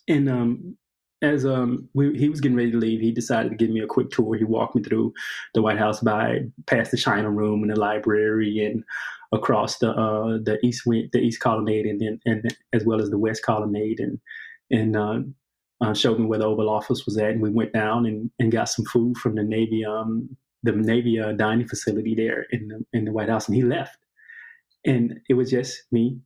And 0.07 0.29
um, 0.29 0.77
as 1.21 1.45
um 1.45 1.89
we, 1.93 2.17
he 2.17 2.29
was 2.29 2.39
getting 2.39 2.55
ready 2.55 2.71
to 2.71 2.77
leave, 2.77 3.01
he 3.01 3.11
decided 3.11 3.49
to 3.49 3.57
give 3.57 3.69
me 3.69 3.81
a 3.81 3.87
quick 3.87 4.09
tour. 4.09 4.37
He 4.37 4.45
walked 4.45 4.77
me 4.77 4.83
through 4.83 5.13
the 5.53 5.61
White 5.61 5.79
House 5.79 5.99
by 5.99 6.45
past 6.65 6.91
the 6.91 6.97
China 6.97 7.29
Room 7.29 7.61
and 7.61 7.71
the 7.71 7.79
library 7.79 8.65
and 8.65 8.85
across 9.33 9.79
the 9.79 9.91
uh, 9.91 10.39
the 10.41 10.59
east 10.63 10.85
wing, 10.85 11.09
the 11.11 11.19
East 11.19 11.41
Colonnade 11.41 11.87
and 11.87 11.99
then 11.99 12.21
and 12.25 12.55
as 12.71 12.85
well 12.85 13.01
as 13.01 13.09
the 13.09 13.19
West 13.19 13.43
Colonnade 13.43 13.99
and 13.99 14.17
and 14.71 14.95
uh, 14.95 15.19
uh, 15.81 15.93
showed 15.93 16.19
me 16.19 16.25
where 16.25 16.39
the 16.39 16.45
Oval 16.45 16.69
Office 16.69 17.05
was 17.05 17.17
at, 17.17 17.31
and 17.31 17.41
we 17.41 17.49
went 17.49 17.73
down 17.73 18.05
and, 18.05 18.29
and 18.39 18.51
got 18.51 18.69
some 18.69 18.85
food 18.85 19.17
from 19.17 19.35
the 19.35 19.43
Navy 19.43 19.83
um, 19.85 20.35
the 20.63 20.71
Navy 20.71 21.19
uh, 21.19 21.31
dining 21.31 21.67
facility 21.67 22.13
there 22.15 22.45
in 22.51 22.67
the 22.67 22.85
in 22.93 23.05
the 23.05 23.11
White 23.11 23.29
House, 23.29 23.47
and 23.47 23.55
he 23.55 23.63
left, 23.63 23.97
and 24.85 25.19
it 25.29 25.33
was 25.33 25.49
just 25.49 25.83
me 25.91 26.19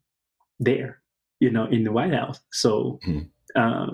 there, 0.60 1.02
you 1.40 1.50
know, 1.50 1.66
in 1.66 1.84
the 1.84 1.92
White 1.92 2.14
House. 2.14 2.40
So. 2.52 3.00
Mm. 3.08 3.30
Uh, 3.56 3.88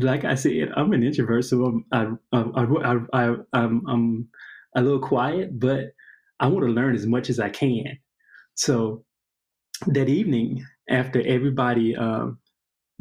like 0.00 0.24
I 0.24 0.34
said, 0.34 0.72
I'm 0.74 0.92
an 0.92 1.04
introvert, 1.04 1.44
so 1.44 1.84
I'm 1.92 2.18
I, 2.32 2.36
I, 2.36 2.96
I, 3.12 3.34
I'm, 3.52 3.82
I'm 3.86 4.28
a 4.74 4.82
little 4.82 4.98
quiet, 4.98 5.60
but 5.60 5.92
I 6.40 6.48
want 6.48 6.66
to 6.66 6.72
learn 6.72 6.96
as 6.96 7.06
much 7.06 7.30
as 7.30 7.38
I 7.38 7.48
can. 7.48 7.98
So 8.54 9.04
that 9.86 10.08
evening, 10.08 10.66
after 10.88 11.24
everybody 11.24 11.94
um, 11.94 12.38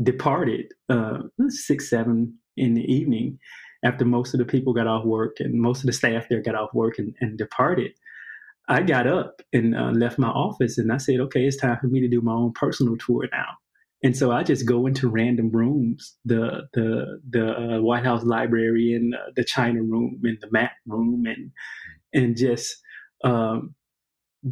departed 0.02 0.74
uh, 0.90 1.20
six, 1.50 1.90
seven 1.90 2.38
in 2.58 2.74
the 2.74 2.92
evening 2.92 3.40
after 3.84 4.06
most 4.06 4.34
of 4.34 4.38
the 4.40 4.46
people 4.46 4.74
got 4.74 4.88
off 4.88 5.06
work 5.06 5.38
and 5.40 5.62
most 5.62 5.82
of 5.82 5.86
the 5.88 5.94
staff 5.94 6.26
there 6.30 6.42
got 6.42 6.56
off 6.56 6.74
work 6.74 6.98
and, 6.98 7.16
and 7.20 7.38
departed. 7.38 7.92
I 8.70 8.82
got 8.82 9.08
up 9.08 9.42
and 9.52 9.76
uh, 9.76 9.92
left 9.92 10.18
my 10.18 10.30
office 10.30 10.78
and 10.78 10.92
I 10.92 10.98
said, 10.98 11.20
okay, 11.20 11.46
it's 11.46 11.58
time 11.58 11.78
for 11.82 11.88
me 11.88 12.00
to 12.00 12.08
do 12.08 12.22
my 12.22 12.32
own 12.32 12.54
personal 12.54 12.98
tour 12.98 13.28
now. 13.32 13.48
And 14.04 14.16
so 14.18 14.32
I 14.32 14.44
just 14.44 14.68
go 14.68 14.86
into 14.86 15.08
random 15.08 15.50
rooms, 15.50 16.18
the 16.26 16.64
the 16.74 17.22
the 17.30 17.58
uh, 17.58 17.82
White 17.82 18.04
House 18.04 18.24
Library 18.24 18.94
and 18.94 19.16
uh, 19.16 19.32
the 19.38 19.46
China 19.46 19.82
Room 19.82 20.20
and 20.24 20.38
the 20.42 20.52
Map 20.52 20.74
Room, 20.86 21.26
and 21.26 21.52
and 22.14 22.36
just 22.36 22.76
um, 23.24 23.74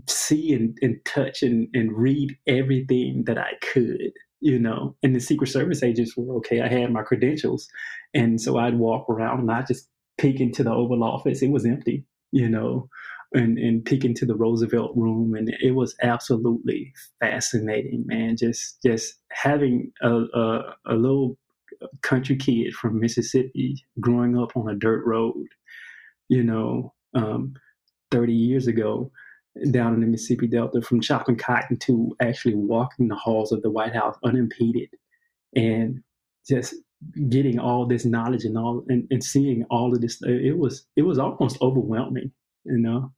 see 0.07 0.53
and, 0.53 0.77
and 0.81 1.03
touch 1.03 1.43
and, 1.43 1.67
and 1.73 1.91
read 1.91 2.37
everything 2.47 3.25
that 3.25 3.37
I 3.37 3.51
could 3.61 4.13
you 4.41 4.59
know, 4.59 4.95
and 5.03 5.15
the 5.15 5.19
Secret 5.19 5.47
Service 5.47 5.83
agents 5.83 6.17
were 6.17 6.35
okay. 6.37 6.61
I 6.61 6.67
had 6.67 6.91
my 6.91 7.03
credentials. 7.03 7.67
And 8.13 8.41
so 8.41 8.57
I'd 8.57 8.77
walk 8.77 9.07
around 9.07 9.39
and 9.39 9.51
I'd 9.51 9.67
just 9.67 9.87
peek 10.17 10.41
into 10.41 10.63
the 10.63 10.71
Oval 10.71 11.03
Office. 11.03 11.41
It 11.41 11.51
was 11.51 11.65
empty, 11.65 12.05
you 12.31 12.49
know, 12.49 12.89
and, 13.33 13.59
and 13.59 13.85
peek 13.85 14.03
into 14.03 14.25
the 14.25 14.35
Roosevelt 14.35 14.93
room. 14.95 15.35
And 15.35 15.53
it 15.61 15.75
was 15.75 15.95
absolutely 16.01 16.91
fascinating, 17.19 18.03
man. 18.07 18.35
Just, 18.35 18.81
just 18.83 19.15
having 19.31 19.91
a, 20.01 20.11
a, 20.11 20.75
a 20.87 20.95
little 20.95 21.37
country 22.01 22.35
kid 22.35 22.73
from 22.73 22.99
Mississippi 22.99 23.85
growing 23.99 24.37
up 24.37 24.57
on 24.57 24.69
a 24.69 24.75
dirt 24.75 25.05
road, 25.05 25.45
you 26.29 26.43
know, 26.43 26.93
um, 27.13 27.53
30 28.09 28.33
years 28.33 28.67
ago 28.67 29.11
down 29.71 29.93
in 29.93 30.01
the 30.01 30.07
Mississippi 30.07 30.47
Delta 30.47 30.81
from 30.81 31.01
chopping 31.01 31.35
cotton 31.35 31.77
to 31.77 32.15
actually 32.21 32.55
walking 32.55 33.07
the 33.07 33.15
halls 33.15 33.51
of 33.51 33.61
the 33.61 33.69
White 33.69 33.93
House 33.93 34.15
unimpeded 34.23 34.89
and 35.55 36.01
just 36.47 36.73
getting 37.29 37.59
all 37.59 37.85
this 37.85 38.05
knowledge 38.05 38.45
and 38.45 38.57
all 38.57 38.83
and, 38.87 39.07
and 39.09 39.23
seeing 39.23 39.65
all 39.69 39.93
of 39.93 40.01
this 40.01 40.21
it 40.21 40.57
was 40.57 40.85
it 40.95 41.01
was 41.01 41.17
almost 41.17 41.57
overwhelming 41.61 42.31
you 42.63 42.77
know 42.77 43.11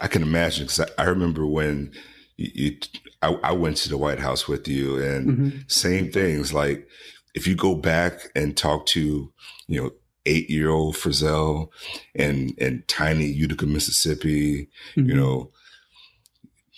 i 0.00 0.08
can 0.08 0.22
imagine 0.22 0.64
because 0.64 0.80
I, 0.80 1.02
I, 1.02 1.04
remember 1.04 1.46
when 1.46 1.92
you, 2.36 2.50
you 2.54 2.78
I, 3.20 3.36
I, 3.44 3.52
went 3.52 3.76
to 3.78 3.90
the 3.90 3.98
white 3.98 4.20
house 4.20 4.48
with 4.48 4.66
you 4.66 5.02
and 5.02 5.26
mm-hmm. 5.26 5.58
same 5.68 6.10
things 6.10 6.54
like 6.54 6.88
if 7.34 7.46
you 7.46 7.54
go 7.54 7.74
back 7.74 8.20
and 8.34 8.56
talk 8.56 8.86
to 8.86 9.32
you 9.68 9.82
know 9.82 9.90
eight 10.26 10.48
year 10.50 10.70
old 10.70 10.94
Frizzell 10.94 11.68
and 12.14 12.54
and 12.60 12.86
tiny 12.88 13.26
Utica, 13.26 13.66
Mississippi, 13.66 14.68
mm-hmm. 14.96 15.08
you 15.08 15.14
know, 15.14 15.50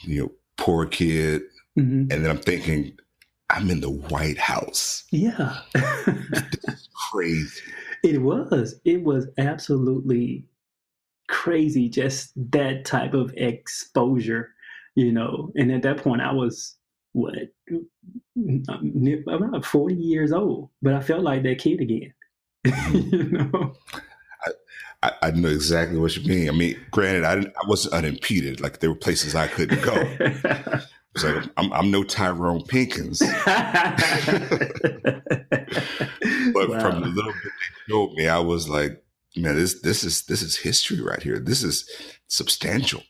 you 0.02 0.22
know, 0.22 0.32
poor 0.56 0.86
kid. 0.86 1.42
Mm-hmm. 1.78 2.10
And 2.10 2.24
then 2.24 2.30
I'm 2.30 2.38
thinking, 2.38 2.98
I'm 3.50 3.70
in 3.70 3.80
the 3.80 3.90
White 3.90 4.38
House. 4.38 5.04
Yeah. 5.10 5.60
crazy. 7.10 7.60
It 8.02 8.22
was. 8.22 8.80
It 8.84 9.02
was 9.02 9.26
absolutely 9.38 10.46
crazy, 11.28 11.88
just 11.88 12.32
that 12.52 12.84
type 12.84 13.14
of 13.14 13.32
exposure, 13.36 14.50
you 14.94 15.12
know. 15.12 15.52
And 15.56 15.72
at 15.72 15.82
that 15.82 15.98
point 15.98 16.22
I 16.22 16.32
was 16.32 16.76
what 17.12 17.34
I'm 18.36 18.62
about 19.42 19.64
40 19.64 19.94
years 19.94 20.32
old, 20.32 20.70
but 20.82 20.94
I 20.94 21.00
felt 21.00 21.22
like 21.22 21.42
that 21.44 21.58
kid 21.58 21.80
again. 21.80 22.12
you 22.92 23.24
know. 23.24 23.74
I, 25.02 25.12
I, 25.22 25.30
know 25.30 25.48
exactly 25.48 25.98
what 25.98 26.16
you 26.16 26.26
mean. 26.26 26.48
I 26.48 26.52
mean, 26.52 26.80
granted, 26.90 27.24
I 27.24 27.34
I 27.34 27.68
wasn't 27.68 27.94
unimpeded. 27.94 28.60
Like 28.60 28.80
there 28.80 28.90
were 28.90 28.96
places 28.96 29.34
I 29.34 29.46
couldn't 29.46 29.82
go. 29.82 29.94
It's 31.16 31.24
like 31.24 31.50
I'm, 31.56 31.72
I'm 31.72 31.90
no 31.90 32.04
Tyrone 32.04 32.60
Pinkins, 32.62 33.20
but 36.52 36.68
wow. 36.68 36.78
from 36.78 37.00
the 37.00 37.08
little 37.08 37.32
bit 37.32 37.42
they 37.42 37.92
showed 37.92 38.12
me, 38.12 38.28
I 38.28 38.38
was 38.38 38.68
like, 38.68 39.02
man, 39.34 39.56
this 39.56 39.80
this 39.80 40.04
is 40.04 40.26
this 40.26 40.42
is 40.42 40.56
history 40.56 41.00
right 41.00 41.22
here. 41.22 41.38
This 41.38 41.62
is 41.62 41.88
substantial. 42.28 43.02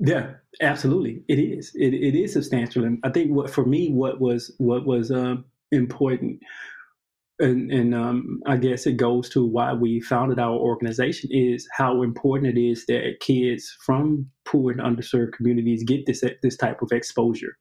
Yeah, 0.00 0.34
absolutely, 0.60 1.22
it 1.28 1.38
is. 1.38 1.70
It 1.76 1.94
it 1.94 2.16
is 2.16 2.32
substantial, 2.32 2.84
and 2.84 2.98
I 3.04 3.10
think 3.10 3.30
what 3.30 3.50
for 3.50 3.64
me, 3.64 3.92
what 3.92 4.20
was 4.20 4.50
what 4.58 4.84
was 4.84 5.12
um, 5.12 5.44
important 5.70 6.40
and, 7.40 7.70
and 7.70 7.94
um, 7.94 8.40
I 8.46 8.56
guess 8.56 8.86
it 8.86 8.96
goes 8.96 9.28
to 9.30 9.44
why 9.44 9.72
we 9.72 10.00
founded 10.00 10.38
our 10.38 10.56
organization 10.56 11.30
is 11.32 11.68
how 11.76 12.02
important 12.02 12.56
it 12.56 12.60
is 12.60 12.86
that 12.86 13.20
kids 13.20 13.76
from 13.84 14.26
poor 14.44 14.72
and 14.72 14.80
underserved 14.80 15.32
communities 15.32 15.84
get 15.84 16.06
this 16.06 16.24
this 16.42 16.56
type 16.56 16.82
of 16.82 16.90
exposure, 16.92 17.56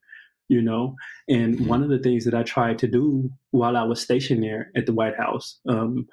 you 0.49 0.61
know. 0.61 0.95
And 1.27 1.55
mm-hmm. 1.55 1.67
one 1.67 1.83
of 1.83 1.89
the 1.89 1.99
things 1.99 2.25
that 2.25 2.33
I 2.33 2.43
tried 2.43 2.79
to 2.79 2.87
do 2.87 3.29
while 3.51 3.77
I 3.77 3.83
was 3.83 4.01
stationed 4.01 4.43
there 4.43 4.71
at 4.75 4.85
the 4.85 4.93
White 4.93 5.17
House, 5.17 5.59
um, 5.69 6.07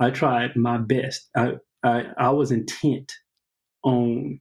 I 0.00 0.10
tried 0.10 0.56
my 0.56 0.78
best. 0.78 1.28
I, 1.36 1.52
I 1.84 2.06
I 2.16 2.30
was 2.30 2.50
intent 2.50 3.12
on 3.84 4.40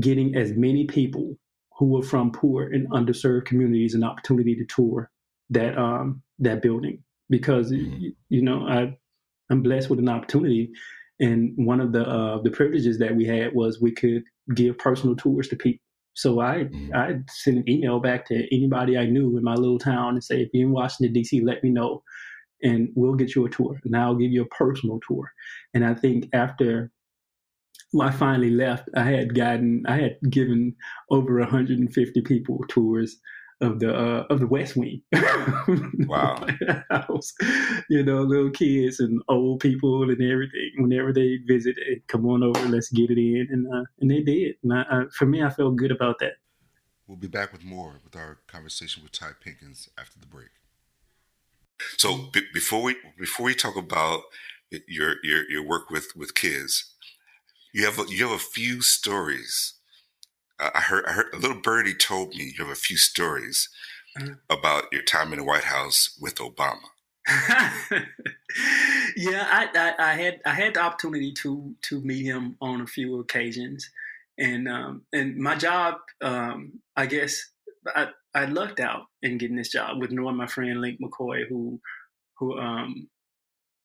getting 0.00 0.34
as 0.34 0.52
many 0.52 0.86
people 0.86 1.36
who 1.78 1.86
were 1.86 2.02
from 2.02 2.32
poor 2.32 2.64
and 2.64 2.88
underserved 2.90 3.44
communities 3.44 3.94
an 3.94 4.02
opportunity 4.02 4.54
to 4.56 4.64
tour 4.64 5.10
that 5.50 5.76
um, 5.76 6.22
that 6.38 6.62
building 6.62 7.02
because 7.30 7.72
mm-hmm. 7.72 8.08
you 8.28 8.42
know 8.42 8.66
I 8.66 8.96
I'm 9.50 9.62
blessed 9.62 9.90
with 9.90 9.98
an 9.98 10.08
opportunity, 10.08 10.70
and 11.20 11.52
one 11.56 11.80
of 11.80 11.92
the 11.92 12.06
uh, 12.06 12.42
the 12.42 12.50
privileges 12.50 12.98
that 12.98 13.16
we 13.16 13.24
had 13.24 13.54
was 13.54 13.80
we 13.80 13.92
could 13.92 14.22
give 14.54 14.78
personal 14.78 15.16
tours 15.16 15.48
to 15.48 15.56
people. 15.56 15.82
So 16.14 16.40
I 16.40 16.64
mm-hmm. 16.64 16.94
I 16.94 17.20
sent 17.28 17.58
an 17.58 17.68
email 17.68 18.00
back 18.00 18.26
to 18.26 18.54
anybody 18.54 18.98
I 18.98 19.06
knew 19.06 19.36
in 19.36 19.44
my 19.44 19.54
little 19.54 19.78
town 19.78 20.14
and 20.14 20.24
say 20.24 20.42
if 20.42 20.50
you're 20.52 20.66
in 20.66 20.72
Washington 20.72 21.12
D.C., 21.12 21.40
let 21.42 21.62
me 21.62 21.70
know, 21.70 22.02
and 22.62 22.88
we'll 22.94 23.14
get 23.14 23.34
you 23.34 23.46
a 23.46 23.50
tour, 23.50 23.78
and 23.84 23.96
I'll 23.96 24.16
give 24.16 24.30
you 24.30 24.42
a 24.42 24.54
personal 24.54 25.00
tour. 25.06 25.30
And 25.74 25.84
I 25.84 25.94
think 25.94 26.28
after 26.32 26.90
I 27.98 28.10
finally 28.10 28.50
left, 28.50 28.88
I 28.94 29.04
had 29.04 29.34
gotten 29.34 29.84
I 29.86 29.96
had 29.96 30.16
given 30.28 30.74
over 31.10 31.38
150 31.38 32.20
people 32.22 32.60
tours 32.68 33.16
of 33.60 33.80
the 33.80 33.94
uh, 33.94 34.24
of 34.30 34.40
the 34.40 34.46
West 34.46 34.76
Wing. 34.76 35.02
wow! 36.06 36.46
House. 36.90 37.32
You 37.88 38.02
know, 38.04 38.22
little 38.22 38.50
kids 38.50 39.00
and 39.00 39.20
old 39.28 39.60
people 39.60 40.02
and 40.04 40.22
everything. 40.22 40.72
Whenever 40.78 41.12
they 41.12 41.38
visit, 41.46 41.76
hey, 41.86 42.02
come 42.06 42.26
on 42.26 42.42
over, 42.42 42.60
let's 42.68 42.90
get 42.90 43.10
it 43.10 43.18
in, 43.18 43.48
and 43.50 43.66
uh, 43.72 43.84
and 44.00 44.10
they 44.10 44.20
did. 44.20 44.56
And 44.62 44.72
I, 44.72 44.82
I, 44.90 45.02
for 45.12 45.26
me, 45.26 45.42
I 45.42 45.50
felt 45.50 45.76
good 45.76 45.90
about 45.90 46.18
that. 46.20 46.34
We'll 47.06 47.16
be 47.16 47.26
back 47.26 47.52
with 47.52 47.64
more 47.64 48.00
with 48.04 48.14
our 48.16 48.38
conversation 48.46 49.02
with 49.02 49.12
Ty 49.12 49.30
Pinkins 49.44 49.88
after 49.98 50.18
the 50.20 50.26
break. 50.26 50.50
So 51.96 52.28
b- 52.32 52.42
before 52.52 52.82
we 52.82 52.96
before 53.18 53.46
we 53.46 53.54
talk 53.54 53.76
about 53.76 54.22
your 54.86 55.16
your 55.22 55.50
your 55.50 55.66
work 55.66 55.90
with 55.90 56.08
with 56.14 56.34
kids, 56.34 56.92
you 57.72 57.84
have 57.84 57.98
a, 57.98 58.04
you 58.08 58.26
have 58.26 58.36
a 58.36 58.38
few 58.38 58.82
stories 58.82 59.77
I 60.60 60.80
heard, 60.80 61.04
I 61.06 61.12
heard 61.12 61.32
a 61.32 61.38
little 61.38 61.60
birdie 61.60 61.94
told 61.94 62.30
me 62.30 62.52
you 62.56 62.64
have 62.64 62.72
a 62.72 62.74
few 62.74 62.96
stories 62.96 63.68
uh-huh. 64.16 64.34
about 64.50 64.84
your 64.92 65.02
time 65.02 65.32
in 65.32 65.38
the 65.38 65.44
White 65.44 65.64
House 65.64 66.16
with 66.20 66.36
Obama. 66.36 66.80
yeah, 69.16 69.46
I, 69.50 69.68
I, 69.74 69.94
I, 69.98 70.14
had 70.14 70.40
I 70.46 70.54
had 70.54 70.74
the 70.74 70.80
opportunity 70.80 71.32
to 71.34 71.74
to 71.82 72.00
meet 72.00 72.24
him 72.24 72.56
on 72.62 72.80
a 72.80 72.86
few 72.86 73.20
occasions, 73.20 73.88
and 74.38 74.66
um, 74.66 75.02
and 75.12 75.36
my 75.36 75.54
job, 75.54 75.96
um, 76.22 76.80
I 76.96 77.04
guess, 77.04 77.38
I, 77.86 78.08
I 78.34 78.46
lucked 78.46 78.80
out 78.80 79.02
in 79.22 79.36
getting 79.36 79.56
this 79.56 79.68
job 79.68 80.00
with 80.00 80.10
knowing 80.10 80.36
my 80.36 80.46
friend 80.46 80.80
Link 80.80 81.00
McCoy, 81.02 81.46
who 81.46 81.78
who 82.38 82.58
um, 82.58 83.08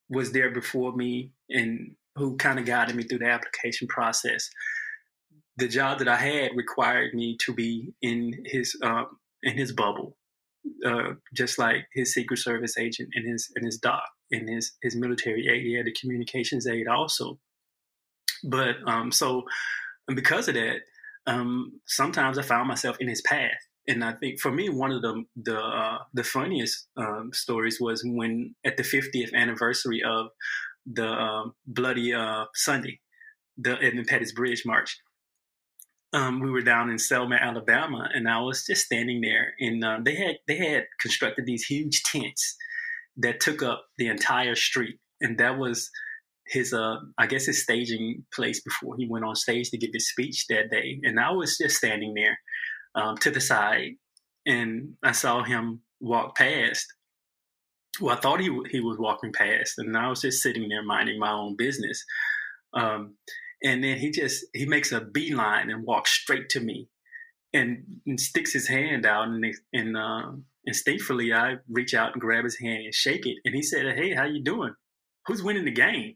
was 0.09 0.31
there 0.31 0.51
before 0.51 0.95
me 0.95 1.31
and 1.49 1.95
who 2.15 2.37
kind 2.37 2.59
of 2.59 2.65
guided 2.65 2.95
me 2.95 3.03
through 3.03 3.19
the 3.19 3.27
application 3.27 3.87
process. 3.87 4.49
The 5.57 5.67
job 5.67 5.99
that 5.99 6.07
I 6.07 6.15
had 6.15 6.51
required 6.55 7.13
me 7.13 7.37
to 7.45 7.53
be 7.53 7.93
in 8.01 8.33
his 8.45 8.75
uh, 8.83 9.03
in 9.43 9.57
his 9.57 9.71
bubble, 9.71 10.17
uh, 10.85 11.13
just 11.33 11.59
like 11.59 11.85
his 11.93 12.13
Secret 12.13 12.37
Service 12.37 12.77
agent 12.77 13.09
and 13.13 13.27
his 13.27 13.51
and 13.55 13.65
his 13.65 13.77
doc 13.77 14.03
and 14.31 14.49
his 14.49 14.73
his 14.81 14.95
military 14.95 15.47
aide. 15.47 15.63
He 15.63 15.75
had 15.75 15.87
a 15.87 15.99
communications 15.99 16.67
aide 16.67 16.87
also. 16.87 17.39
But 18.43 18.75
um, 18.87 19.11
so 19.11 19.43
because 20.07 20.47
of 20.47 20.55
that, 20.55 20.79
um, 21.27 21.79
sometimes 21.87 22.37
I 22.37 22.41
found 22.41 22.67
myself 22.67 22.97
in 22.99 23.07
his 23.07 23.21
path. 23.21 23.51
And 23.87 24.03
I 24.03 24.13
think 24.13 24.39
for 24.39 24.51
me, 24.51 24.69
one 24.69 24.91
of 24.91 25.01
the 25.01 25.23
the 25.35 25.59
uh, 25.59 25.97
the 26.13 26.23
funniest 26.23 26.87
um, 26.97 27.31
stories 27.33 27.79
was 27.81 28.01
when 28.05 28.55
at 28.65 28.77
the 28.77 28.83
50th 28.83 29.33
anniversary 29.33 30.01
of 30.05 30.27
the 30.85 31.07
um, 31.07 31.53
Bloody 31.65 32.13
uh, 32.13 32.45
Sunday, 32.55 32.99
the 33.57 33.77
Edmund 33.81 34.07
Pettus 34.07 34.31
Bridge 34.31 34.63
March. 34.65 34.97
Um, 36.13 36.39
we 36.39 36.51
were 36.51 36.61
down 36.61 36.89
in 36.91 36.99
Selma, 36.99 37.35
Alabama, 37.35 38.07
and 38.13 38.29
I 38.29 38.39
was 38.39 38.65
just 38.65 38.85
standing 38.85 39.21
there. 39.21 39.53
And 39.59 39.83
uh, 39.83 39.99
they 40.03 40.15
had 40.15 40.35
they 40.47 40.57
had 40.57 40.85
constructed 41.01 41.45
these 41.45 41.65
huge 41.65 42.03
tents 42.03 42.55
that 43.17 43.39
took 43.39 43.63
up 43.63 43.85
the 43.97 44.07
entire 44.07 44.55
street, 44.55 44.99
and 45.21 45.37
that 45.39 45.57
was 45.57 45.89
his 46.47 46.73
uh 46.73 46.97
I 47.17 47.27
guess 47.27 47.45
his 47.45 47.63
staging 47.63 48.25
place 48.33 48.61
before 48.61 48.95
he 48.97 49.07
went 49.09 49.25
on 49.25 49.35
stage 49.35 49.69
to 49.71 49.77
give 49.77 49.91
his 49.93 50.09
speech 50.09 50.45
that 50.49 50.69
day. 50.71 50.99
And 51.03 51.19
I 51.19 51.31
was 51.31 51.57
just 51.57 51.77
standing 51.77 52.13
there 52.13 52.37
um, 52.95 53.17
to 53.19 53.31
the 53.31 53.41
side, 53.41 53.93
and 54.45 54.93
I 55.03 55.13
saw 55.13 55.43
him 55.43 55.81
walk 55.99 56.35
past, 56.35 56.85
well, 58.01 58.15
I 58.15 58.19
thought 58.19 58.39
he 58.39 58.49
he 58.71 58.79
was 58.79 58.97
walking 58.99 59.31
past, 59.33 59.75
and 59.77 59.95
I 59.97 60.09
was 60.09 60.21
just 60.21 60.41
sitting 60.41 60.67
there 60.69 60.83
minding 60.83 61.19
my 61.19 61.31
own 61.31 61.55
business. 61.55 62.03
Um, 62.73 63.15
and 63.63 63.83
then 63.83 63.97
he 63.97 64.11
just 64.11 64.45
he 64.53 64.65
makes 64.65 64.91
a 64.91 65.01
beeline 65.01 65.69
and 65.69 65.85
walks 65.85 66.11
straight 66.11 66.49
to 66.49 66.59
me, 66.59 66.89
and, 67.53 67.83
and 68.05 68.19
sticks 68.19 68.53
his 68.53 68.67
hand 68.67 69.05
out, 69.05 69.27
and 69.27 69.45
and 69.71 69.97
uh, 69.97 70.31
instinctively 70.65 71.33
I 71.33 71.55
reach 71.69 71.93
out 71.93 72.13
and 72.13 72.21
grab 72.21 72.43
his 72.43 72.59
hand 72.59 72.85
and 72.85 72.93
shake 72.93 73.25
it, 73.25 73.37
and 73.45 73.55
he 73.55 73.61
said, 73.61 73.85
"Hey, 73.95 74.13
how 74.13 74.25
you 74.25 74.43
doing? 74.43 74.73
Who's 75.27 75.43
winning 75.43 75.65
the 75.65 75.71
game?" 75.71 76.15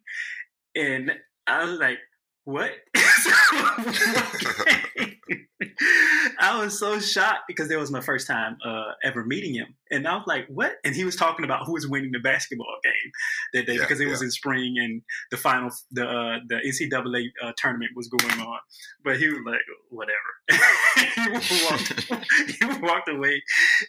And 0.76 1.12
I 1.46 1.64
was 1.64 1.80
like, 1.80 2.00
"What?" 2.44 2.72
I 6.40 6.64
was 6.64 6.78
so 6.78 7.00
shocked 7.00 7.44
because 7.48 7.70
that 7.70 7.78
was 7.78 7.92
my 7.92 8.02
first 8.02 8.28
time 8.28 8.58
uh, 8.66 8.92
ever 9.04 9.26
meeting 9.26 9.54
him, 9.54 9.76
and 9.92 10.08
I 10.08 10.16
was 10.16 10.26
like, 10.28 10.48
"What?" 10.48 10.74
And 10.84 10.96
he 10.96 11.04
was 11.04 11.16
talking 11.16 11.46
about 11.46 11.66
who 11.66 11.74
was 11.74 11.88
winning 11.88 12.12
the 12.12 12.20
basketball 12.20 12.78
game 12.84 13.12
that 13.54 13.66
day 13.66 13.76
yeah, 13.76 13.82
because 13.82 14.00
it 14.00 14.06
yeah. 14.06 14.12
was 14.12 14.22
in 14.22 14.32
spring 14.32 14.76
and 14.80 15.02
the 15.32 15.38
final, 15.38 15.70
the 15.92 16.08
uh, 16.08 16.40
the 16.48 16.56
NCAA 16.56 17.30
uh, 17.44 17.54
tournament 17.58 17.92
was 17.96 18.08
going 18.08 18.40
on. 18.40 18.60
But 19.04 19.18
he 19.18 19.28
was 19.28 19.40
like, 19.46 19.62
"Whatever." 19.90 20.18
he, 21.42 21.66
walked, 21.66 22.26
he 22.60 22.80
walked 22.82 23.10
away 23.10 23.42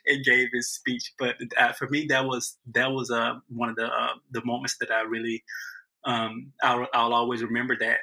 and 0.07 0.25
gave 0.25 0.49
his 0.53 0.73
speech. 0.73 1.13
But 1.19 1.37
uh, 1.57 1.73
for 1.73 1.89
me, 1.89 2.07
that 2.09 2.25
was 2.25 2.57
that 2.75 2.91
was 2.93 3.11
uh, 3.11 3.35
one 3.49 3.69
of 3.69 3.77
the 3.77 3.87
uh, 3.87 4.15
the 4.31 4.45
moments 4.45 4.77
that 4.81 4.91
I 4.91 5.03
really 5.03 5.43
um, 6.05 6.53
I'll, 6.63 6.87
I'll 6.95 7.15
always 7.15 7.43
remember 7.43 7.77
that 7.81 7.99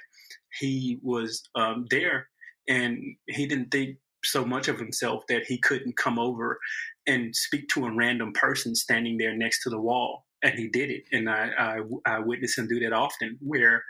he 0.59 0.99
was 1.01 1.43
um, 1.55 1.85
there 1.89 2.27
and 2.67 3.15
he 3.27 3.45
didn't 3.45 3.71
think 3.71 3.97
so 4.23 4.43
much 4.43 4.67
of 4.67 4.79
himself 4.79 5.23
that 5.27 5.45
he 5.45 5.57
couldn't 5.57 5.97
come 5.97 6.17
over 6.17 6.59
and 7.05 7.35
speak 7.35 7.67
to 7.69 7.85
a 7.85 7.95
random 7.95 8.33
person 8.33 8.73
standing 8.73 9.17
there 9.17 9.35
next 9.35 9.61
to 9.63 9.69
the 9.69 9.79
wall 9.79 10.25
and 10.41 10.57
he 10.57 10.67
did 10.67 10.89
it 10.89 11.03
and 11.11 11.29
i 11.29 11.49
i, 11.57 11.79
I 12.15 12.19
witnessed 12.19 12.57
him 12.57 12.67
do 12.67 12.79
that 12.79 12.93
often 12.93 13.37
where 13.39 13.83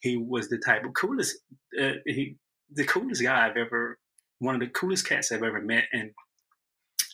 he 0.00 0.16
was 0.16 0.48
the 0.48 0.58
type 0.58 0.84
of 0.84 0.94
coolest 0.94 1.36
uh, 1.80 1.92
he 2.06 2.36
the 2.74 2.84
coolest 2.84 3.22
guy 3.22 3.46
i've 3.46 3.56
ever 3.56 3.98
one 4.38 4.54
of 4.54 4.60
the 4.60 4.68
coolest 4.68 5.06
cats 5.06 5.30
i've 5.30 5.42
ever 5.42 5.60
met 5.60 5.84
and 5.92 6.12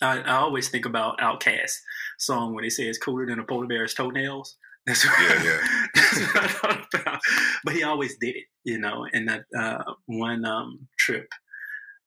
I, 0.01 0.21
I 0.21 0.37
always 0.37 0.69
think 0.69 0.87
about 0.87 1.19
OutKast 1.19 1.77
song 2.19 2.55
when 2.55 2.63
they 2.63 2.71
say 2.71 2.85
it's 2.85 2.99
cooler 2.99 3.27
than 3.27 3.39
a 3.39 3.45
polar 3.45 3.67
bear's 3.67 3.95
toenails. 3.95 4.57
That's 4.87 5.05
what, 5.05 5.21
yeah, 5.21 5.43
yeah. 5.45 5.61
that's 5.95 6.35
what 6.35 6.45
I 6.45 6.47
thought 6.47 6.87
about. 6.95 7.21
But 7.63 7.75
he 7.75 7.83
always 7.83 8.17
did 8.17 8.37
it, 8.37 8.45
you 8.65 8.79
know. 8.79 9.07
And 9.13 9.29
that 9.29 9.43
uh, 9.55 9.83
one 10.07 10.47
um, 10.47 10.89
trip 11.13 11.29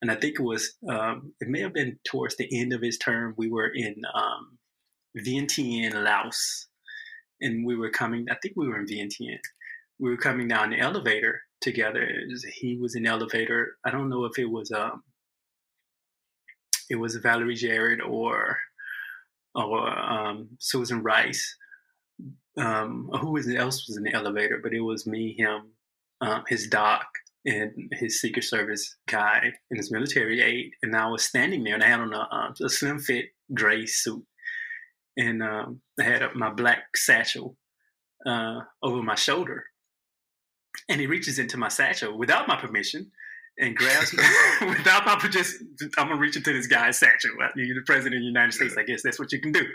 and 0.01 0.11
I 0.11 0.15
think 0.15 0.39
it 0.39 0.43
was 0.43 0.73
um, 0.89 1.33
it 1.39 1.47
may 1.47 1.61
have 1.61 1.73
been 1.73 1.99
towards 2.03 2.35
the 2.35 2.49
end 2.59 2.73
of 2.73 2.81
his 2.81 2.97
term. 2.97 3.35
We 3.37 3.49
were 3.49 3.67
in 3.67 4.01
um, 4.13 4.57
Vientiane, 5.17 5.93
Laos, 5.93 6.67
and 7.39 7.65
we 7.65 7.75
were 7.75 7.91
coming. 7.91 8.25
I 8.29 8.35
think 8.41 8.55
we 8.57 8.67
were 8.67 8.79
in 8.79 8.87
Vientiane. 8.87 9.39
We 9.99 10.09
were 10.09 10.17
coming 10.17 10.47
down 10.47 10.71
the 10.71 10.79
elevator 10.79 11.41
together. 11.61 12.07
Was, 12.29 12.43
he 12.43 12.77
was 12.77 12.95
in 12.95 13.03
the 13.03 13.09
elevator. 13.09 13.77
I 13.85 13.91
don't 13.91 14.09
know 14.09 14.25
if 14.25 14.39
it 14.39 14.49
was 14.49 14.71
um, 14.71 15.03
it 16.89 16.95
was 16.95 17.15
Valerie 17.17 17.55
Jarrett 17.55 18.01
or 18.01 18.57
or 19.53 19.87
um, 19.87 20.49
Susan 20.59 21.03
Rice. 21.03 21.55
Um, 22.57 23.09
who 23.21 23.37
else 23.55 23.87
was 23.87 23.97
in 23.97 24.03
the 24.03 24.13
elevator? 24.13 24.59
But 24.61 24.73
it 24.73 24.81
was 24.81 25.07
me, 25.07 25.35
him, 25.37 25.71
um, 26.21 26.43
his 26.47 26.67
doc, 26.67 27.05
and 27.45 27.71
his 27.93 28.21
Secret 28.21 28.43
Service 28.43 28.95
guy 29.07 29.51
and 29.69 29.77
his 29.77 29.91
military 29.91 30.41
aide, 30.41 30.71
and 30.83 30.95
I 30.95 31.07
was 31.07 31.23
standing 31.23 31.63
there, 31.63 31.73
and 31.73 31.83
I 31.83 31.87
had 31.87 31.99
on 31.99 32.13
a, 32.13 32.27
uh, 32.31 32.65
a 32.65 32.69
slim 32.69 32.99
fit 32.99 33.25
gray 33.53 33.85
suit, 33.85 34.23
and 35.17 35.41
um, 35.41 35.81
I 35.99 36.03
had 36.03 36.23
my 36.35 36.51
black 36.51 36.95
satchel 36.95 37.57
uh, 38.25 38.59
over 38.83 39.01
my 39.01 39.15
shoulder, 39.15 39.65
and 40.87 41.01
he 41.01 41.07
reaches 41.07 41.39
into 41.39 41.57
my 41.57 41.69
satchel 41.69 42.17
without 42.17 42.47
my 42.47 42.55
permission 42.55 43.11
and 43.57 43.75
grabs 43.75 44.13
without 44.61 45.05
my 45.05 45.17
just 45.29 45.57
I'm 45.97 46.07
gonna 46.07 46.19
reach 46.19 46.35
into 46.35 46.53
this 46.53 46.67
guy's 46.67 46.97
satchel. 46.97 47.31
You're 47.55 47.75
the 47.75 47.85
president 47.85 48.15
of 48.15 48.21
the 48.21 48.25
United 48.25 48.53
States, 48.53 48.75
I 48.77 48.83
guess 48.83 49.01
that's 49.03 49.19
what 49.19 49.31
you 49.31 49.39
can 49.39 49.51
do. 49.51 49.65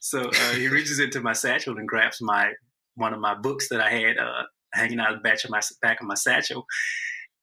So 0.00 0.28
uh, 0.28 0.52
he 0.52 0.68
reaches 0.76 0.98
into 1.00 1.20
my 1.20 1.32
satchel 1.32 1.76
and 1.76 1.88
grabs 1.88 2.20
my 2.20 2.52
one 2.96 3.14
of 3.14 3.20
my 3.20 3.34
books 3.34 3.68
that 3.68 3.80
I 3.80 3.90
had 3.90 4.18
uh, 4.18 4.42
hanging 4.74 5.00
out 5.00 5.12
of 5.12 5.18
the 5.18 5.22
back 5.22 5.42
of 5.44 5.50
my 5.50 5.60
back 5.82 6.00
of 6.00 6.06
my 6.06 6.14
satchel. 6.14 6.66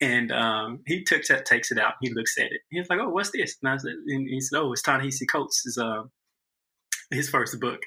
And 0.01 0.31
um, 0.31 0.81
he 0.85 1.03
took 1.03 1.23
that, 1.27 1.45
takes 1.45 1.71
it 1.71 1.79
out. 1.79 1.93
He 2.01 2.13
looks 2.13 2.37
at 2.37 2.45
it. 2.45 2.61
He's 2.69 2.89
like, 2.89 2.99
"Oh, 2.99 3.09
what's 3.09 3.31
this?" 3.31 3.55
And 3.61 3.71
I 3.71 3.77
said, 3.77 3.93
and 4.07 4.27
he 4.27 4.41
said, 4.41 4.59
"Oh, 4.59 4.71
it's 4.73 4.81
Ta-Nehisi 4.81 5.25
Coates' 5.31 5.77
uh, 5.77 6.03
his 7.11 7.29
first 7.29 7.59
book." 7.59 7.79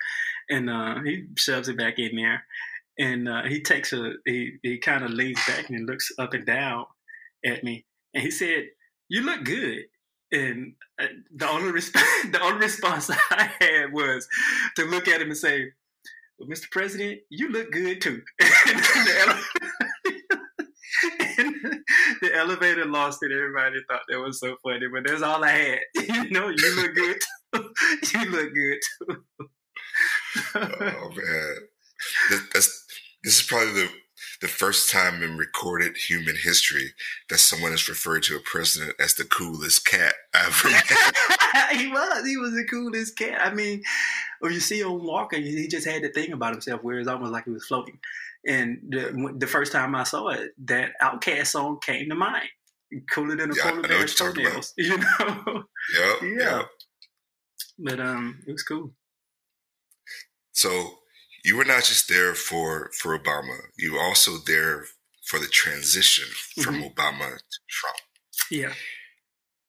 And 0.48 0.70
uh, 0.70 1.02
he 1.04 1.26
shoves 1.36 1.68
it 1.68 1.76
back 1.76 1.98
in 1.98 2.16
there, 2.16 2.44
and 2.98 3.28
uh, 3.28 3.42
he 3.42 3.62
takes 3.62 3.92
a 3.92 4.12
he 4.24 4.52
he 4.62 4.78
kind 4.78 5.04
of 5.04 5.10
leans 5.10 5.44
back 5.46 5.68
and 5.68 5.86
looks 5.86 6.10
up 6.18 6.32
and 6.32 6.46
down 6.46 6.86
at 7.44 7.62
me, 7.62 7.84
and 8.14 8.22
he 8.22 8.30
said, 8.30 8.68
"You 9.08 9.22
look 9.22 9.44
good." 9.44 9.84
And 10.30 10.74
uh, 11.00 11.06
the 11.34 11.48
only 11.48 11.72
response 11.72 12.06
the 12.32 12.40
only 12.42 12.60
response 12.60 13.10
I 13.30 13.50
had 13.60 13.92
was 13.92 14.26
to 14.76 14.84
look 14.84 15.08
at 15.08 15.20
him 15.20 15.28
and 15.28 15.36
say, 15.36 15.72
well, 16.38 16.48
Mr. 16.48 16.70
President, 16.70 17.20
you 17.30 17.50
look 17.50 17.72
good 17.72 18.00
too. 18.00 18.22
the 22.22 22.34
elevator 22.34 22.84
lost 22.84 23.22
it. 23.22 23.32
Everybody 23.32 23.76
thought 23.88 24.02
that 24.08 24.20
was 24.20 24.40
so 24.40 24.56
funny, 24.62 24.86
but 24.92 25.06
that's 25.06 25.22
all 25.22 25.44
I 25.44 25.50
had. 25.50 25.80
you 26.08 26.30
know, 26.30 26.48
you 26.48 26.76
look 26.76 26.94
good 26.94 27.18
you 28.12 28.30
look 28.30 28.54
good 28.54 28.78
oh 30.54 31.10
man, 31.14 31.56
that's 32.52 32.84
this 33.24 33.40
is 33.40 33.46
probably 33.46 33.72
the 33.72 33.88
the 34.40 34.48
first 34.48 34.90
time 34.90 35.22
in 35.22 35.36
recorded 35.36 35.96
human 35.96 36.36
history 36.36 36.92
that 37.28 37.38
someone 37.38 37.72
has 37.72 37.88
referred 37.88 38.22
to 38.22 38.36
a 38.36 38.40
president 38.40 38.94
as 39.00 39.14
the 39.14 39.24
coolest 39.24 39.84
cat 39.84 40.14
ever 40.32 40.70
met. 40.70 41.72
he 41.72 41.88
was. 41.88 42.26
He 42.26 42.36
was 42.36 42.52
the 42.52 42.64
coolest 42.64 43.16
cat. 43.18 43.40
I 43.44 43.52
mean, 43.52 43.82
or 44.40 44.52
you 44.52 44.60
see 44.60 44.80
him 44.80 45.04
walking, 45.04 45.42
he 45.42 45.66
just 45.66 45.88
had 45.88 46.02
the 46.02 46.08
thing 46.10 46.32
about 46.32 46.52
himself 46.52 46.84
where 46.84 47.00
it's 47.00 47.08
almost 47.08 47.32
like 47.32 47.44
he 47.44 47.50
was 47.50 47.66
floating. 47.66 47.98
And 48.48 48.78
the, 48.88 49.34
the 49.36 49.46
first 49.46 49.72
time 49.72 49.94
I 49.94 50.04
saw 50.04 50.28
it, 50.28 50.52
that 50.64 50.92
OutKast 51.02 51.48
song 51.48 51.78
came 51.84 52.08
to 52.08 52.14
mind. 52.14 52.48
Cooler 53.10 53.36
than 53.36 53.50
a 53.50 53.54
yeah, 53.54 53.70
polar 53.70 53.82
bear's 53.82 54.14
toenails. 54.14 54.72
You 54.78 54.96
know? 54.96 55.64
Yep, 55.94 56.22
yeah. 56.22 56.56
Yep. 56.56 56.68
But 57.78 58.00
um, 58.00 58.42
it 58.46 58.52
was 58.52 58.62
cool. 58.62 58.92
So 60.52 60.94
you 61.44 61.56
were 61.56 61.66
not 61.66 61.84
just 61.84 62.08
there 62.08 62.34
for 62.34 62.90
for 62.98 63.16
Obama. 63.16 63.58
You 63.76 63.92
were 63.92 64.02
also 64.02 64.38
there 64.38 64.86
for 65.26 65.38
the 65.38 65.46
transition 65.46 66.26
from 66.62 66.76
mm-hmm. 66.76 66.86
Obama 66.86 67.36
to 67.36 67.58
Trump. 67.68 67.98
Yeah. 68.50 68.72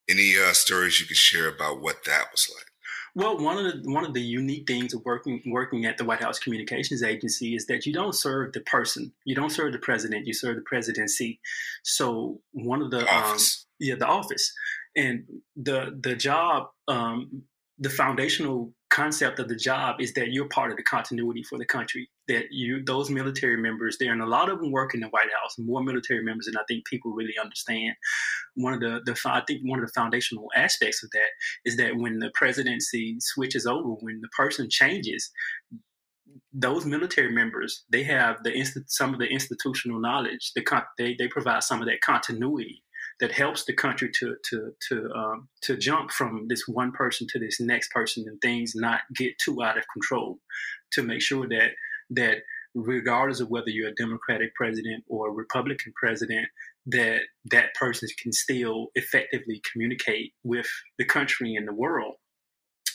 Any 0.10 0.36
uh, 0.38 0.54
stories 0.54 1.02
you 1.02 1.06
can 1.06 1.18
share 1.18 1.50
about 1.50 1.82
what 1.82 2.06
that 2.06 2.28
was 2.32 2.50
like? 2.56 2.69
Well, 3.16 3.38
one 3.40 3.58
of 3.58 3.66
the 3.66 3.92
one 3.92 4.06
of 4.06 4.14
the 4.14 4.22
unique 4.22 4.68
things 4.68 4.94
of 4.94 5.04
working 5.04 5.42
working 5.48 5.86
at 5.86 5.98
the 5.98 6.06
White 6.06 6.22
House 6.22 6.40
Communications 6.40 7.04
Agency 7.04 7.56
is 7.56 7.66
that 7.68 7.86
you 7.86 7.94
don't 7.94 8.14
serve 8.14 8.54
the 8.54 8.62
person, 8.62 9.12
you 9.26 9.36
don't 9.36 9.50
serve 9.50 9.74
the 9.74 9.80
president, 9.80 10.28
you 10.28 10.34
serve 10.34 10.56
the 10.56 10.62
presidency. 10.62 11.40
So 11.84 12.42
one 12.52 12.82
of 12.82 12.92
the 12.92 13.02
um, 13.14 13.38
yeah 13.80 13.96
the 13.96 14.08
office 14.08 14.54
and 14.96 15.26
the 15.56 15.98
the 16.02 16.16
job 16.16 16.68
um, 16.88 17.44
the 17.80 17.90
foundational 17.90 18.74
concept 18.90 19.40
of 19.40 19.48
the 19.48 19.56
job 19.56 20.02
is 20.02 20.14
that 20.14 20.32
you're 20.32 20.50
part 20.50 20.72
of 20.72 20.78
the 20.78 20.84
continuity 20.84 21.44
for 21.44 21.58
the 21.58 21.66
country. 21.66 22.10
That 22.30 22.46
you, 22.52 22.84
those 22.84 23.10
military 23.10 23.58
members 23.58 23.98
there, 23.98 24.14
and 24.14 24.22
a 24.22 24.26
lot 24.26 24.50
of 24.50 24.60
them 24.60 24.72
work 24.72 24.94
in 24.94 25.02
the 25.02 25.08
White 25.08 25.30
House. 25.42 25.56
More 25.58 25.84
military 25.84 26.24
members 26.24 26.46
than 26.46 26.56
I 26.56 26.64
think 26.68 26.86
people 26.86 27.12
really 27.12 27.36
understand. 27.42 27.96
One 28.56 28.74
of 28.74 28.80
the, 28.80 29.02
the 29.06 29.20
I 29.26 29.42
think 29.46 29.62
one 29.66 29.80
of 29.80 29.86
the 29.86 29.94
foundational 29.94 30.48
aspects 30.56 31.04
of 31.04 31.10
that 31.12 31.30
is 31.66 31.76
that 31.78 31.98
when 31.98 32.20
the 32.20 32.32
presidency 32.34 33.18
switches 33.20 33.66
over, 33.66 33.90
when 34.00 34.22
the 34.22 34.30
person 34.30 34.70
changes, 34.70 35.32
those 36.54 36.86
military 36.86 37.32
members 37.32 37.84
they 37.92 38.04
have 38.04 38.38
the 38.44 38.84
some 38.88 39.14
of 39.14 39.20
the 39.20 39.28
institutional 39.28 40.00
knowledge. 40.00 40.52
The 40.56 40.64
they 40.98 41.16
they 41.18 41.28
provide 41.28 41.64
some 41.64 41.82
of 41.82 41.88
that 41.88 42.02
continuity 42.02 42.84
that 43.20 43.32
helps 43.32 43.66
the 43.66 43.74
country 43.74 44.10
to 44.20 44.36
to 44.50 44.72
to 44.90 45.12
um, 45.14 45.50
to 45.62 45.78
jump 45.78 46.12
from 46.12 46.48
this 46.48 46.64
one 46.68 46.92
person 46.92 47.28
to 47.30 47.40
this 47.40 47.60
next 47.60 47.92
person 47.92 48.26
and 48.28 48.40
things 48.42 48.74
not 48.76 49.02
get 49.16 49.38
too 49.44 49.62
out 49.62 49.78
of 49.78 49.84
control 49.94 50.40
to 50.92 51.04
make 51.04 51.22
sure 51.22 51.48
that 51.48 51.70
that 52.10 52.38
regardless 52.76 53.40
of 53.40 53.50
whether 53.50 53.70
you're 53.70 53.90
a 53.90 53.96
democratic 53.96 54.54
president 54.56 55.04
or 55.08 55.30
a 55.30 55.32
republican 55.32 55.92
president 55.96 56.48
that 56.86 57.22
that 57.46 57.74
person 57.74 58.08
can 58.22 58.32
still 58.32 58.88
effectively 58.96 59.62
communicate 59.72 60.34
with 60.44 60.68
the 60.98 61.06
country 61.06 61.56
and 61.56 61.68
the 61.68 61.74
world. 61.74 62.16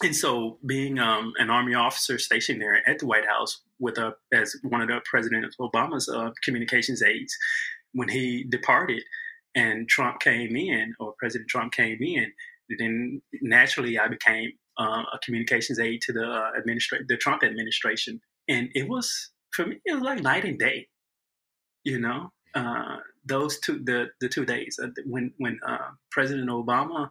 And 0.03 0.15
so 0.15 0.59
being 0.67 0.99
um, 0.99 1.33
an 1.39 1.51
army 1.51 1.75
officer 1.75 2.19
stationed 2.19 2.61
there 2.61 2.81
at 2.89 2.99
the 2.99 3.07
white 3.07 3.27
house 3.27 3.63
with 3.79 3.99
a 3.99 4.15
as 4.33 4.57
one 4.63 4.81
of 4.81 4.89
the 4.89 5.01
president 5.05 5.55
obama's 5.61 6.09
uh, 6.09 6.31
communications 6.43 7.03
aides 7.03 7.37
when 7.93 8.09
he 8.09 8.45
departed 8.49 9.03
and 9.55 9.89
Trump 9.89 10.21
came 10.21 10.57
in, 10.57 10.95
or 10.99 11.15
President 11.19 11.49
Trump 11.49 11.73
came 11.73 11.99
in, 12.01 12.33
then 12.79 13.23
naturally 13.41 13.99
I 13.99 14.09
became 14.09 14.53
uh, 14.79 15.05
a 15.13 15.19
communications 15.25 15.79
aide 15.79 16.01
to 16.03 16.13
the 16.13 16.25
uh, 16.25 16.51
the 17.09 17.17
Trump 17.17 17.43
administration, 17.45 18.21
and 18.49 18.69
it 18.75 18.89
was 18.89 19.31
for 19.53 19.67
me 19.67 19.81
it 19.85 19.95
was 19.95 20.03
like 20.03 20.23
night 20.23 20.45
and 20.45 20.59
day, 20.59 20.89
you 21.85 21.99
know. 21.99 22.31
Uh, 22.55 22.99
those 23.27 23.59
two 23.59 23.81
the 23.85 24.07
the 24.21 24.29
two 24.29 24.45
days 24.45 24.79
uh, 24.83 24.89
when 25.07 25.33
when 25.39 25.59
uh, 25.67 25.91
President 26.13 26.49
Obama 26.49 27.11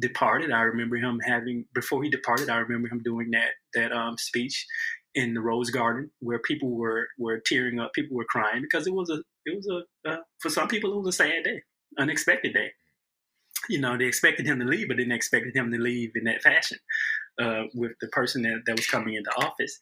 departed, 0.00 0.50
I 0.50 0.62
remember 0.62 0.96
him 0.96 1.18
having 1.24 1.64
before 1.74 2.02
he 2.02 2.10
departed, 2.10 2.50
I 2.50 2.58
remember 2.58 2.88
him 2.88 3.02
doing 3.02 3.30
that 3.30 3.52
that 3.74 3.92
um, 3.92 4.16
speech 4.18 4.66
in 5.14 5.32
the 5.32 5.40
Rose 5.40 5.70
Garden 5.70 6.10
where 6.20 6.38
people 6.38 6.70
were 6.70 7.08
were 7.18 7.40
tearing 7.40 7.80
up, 7.80 7.92
people 7.94 8.16
were 8.16 8.26
crying 8.28 8.62
because 8.62 8.86
it 8.86 8.92
was 8.92 9.10
a 9.10 9.22
it 9.46 9.56
was 9.56 9.66
a 9.68 10.10
uh, 10.10 10.18
for 10.38 10.50
some 10.50 10.68
people 10.68 10.92
it 10.92 10.98
was 10.98 11.14
a 11.14 11.18
sad 11.24 11.44
day, 11.44 11.62
unexpected 11.98 12.52
day. 12.52 12.70
You 13.68 13.80
know, 13.80 13.96
they 13.96 14.04
expected 14.04 14.46
him 14.46 14.58
to 14.60 14.66
leave, 14.66 14.88
but 14.88 14.98
didn't 14.98 15.12
expect 15.12 15.56
him 15.56 15.72
to 15.72 15.78
leave 15.78 16.12
in 16.14 16.24
that 16.24 16.42
fashion 16.42 16.78
uh, 17.40 17.62
with 17.74 17.92
the 18.00 18.08
person 18.08 18.42
that, 18.42 18.62
that 18.66 18.76
was 18.76 18.86
coming 18.86 19.14
into 19.14 19.30
office, 19.38 19.78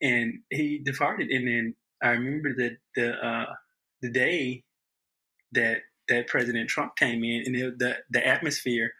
and 0.00 0.40
he 0.50 0.80
departed. 0.84 1.28
And 1.28 1.46
then 1.46 1.74
I 2.02 2.10
remember 2.10 2.54
that 2.56 2.76
the 2.94 3.12
uh, 3.14 3.54
the 4.02 4.10
day 4.10 4.64
that 5.52 5.78
that 6.08 6.28
President 6.28 6.68
Trump 6.68 6.96
came 6.96 7.24
in, 7.24 7.42
and 7.46 7.56
it, 7.56 7.78
the 7.78 7.96
the 8.10 8.26
atmosphere 8.26 8.92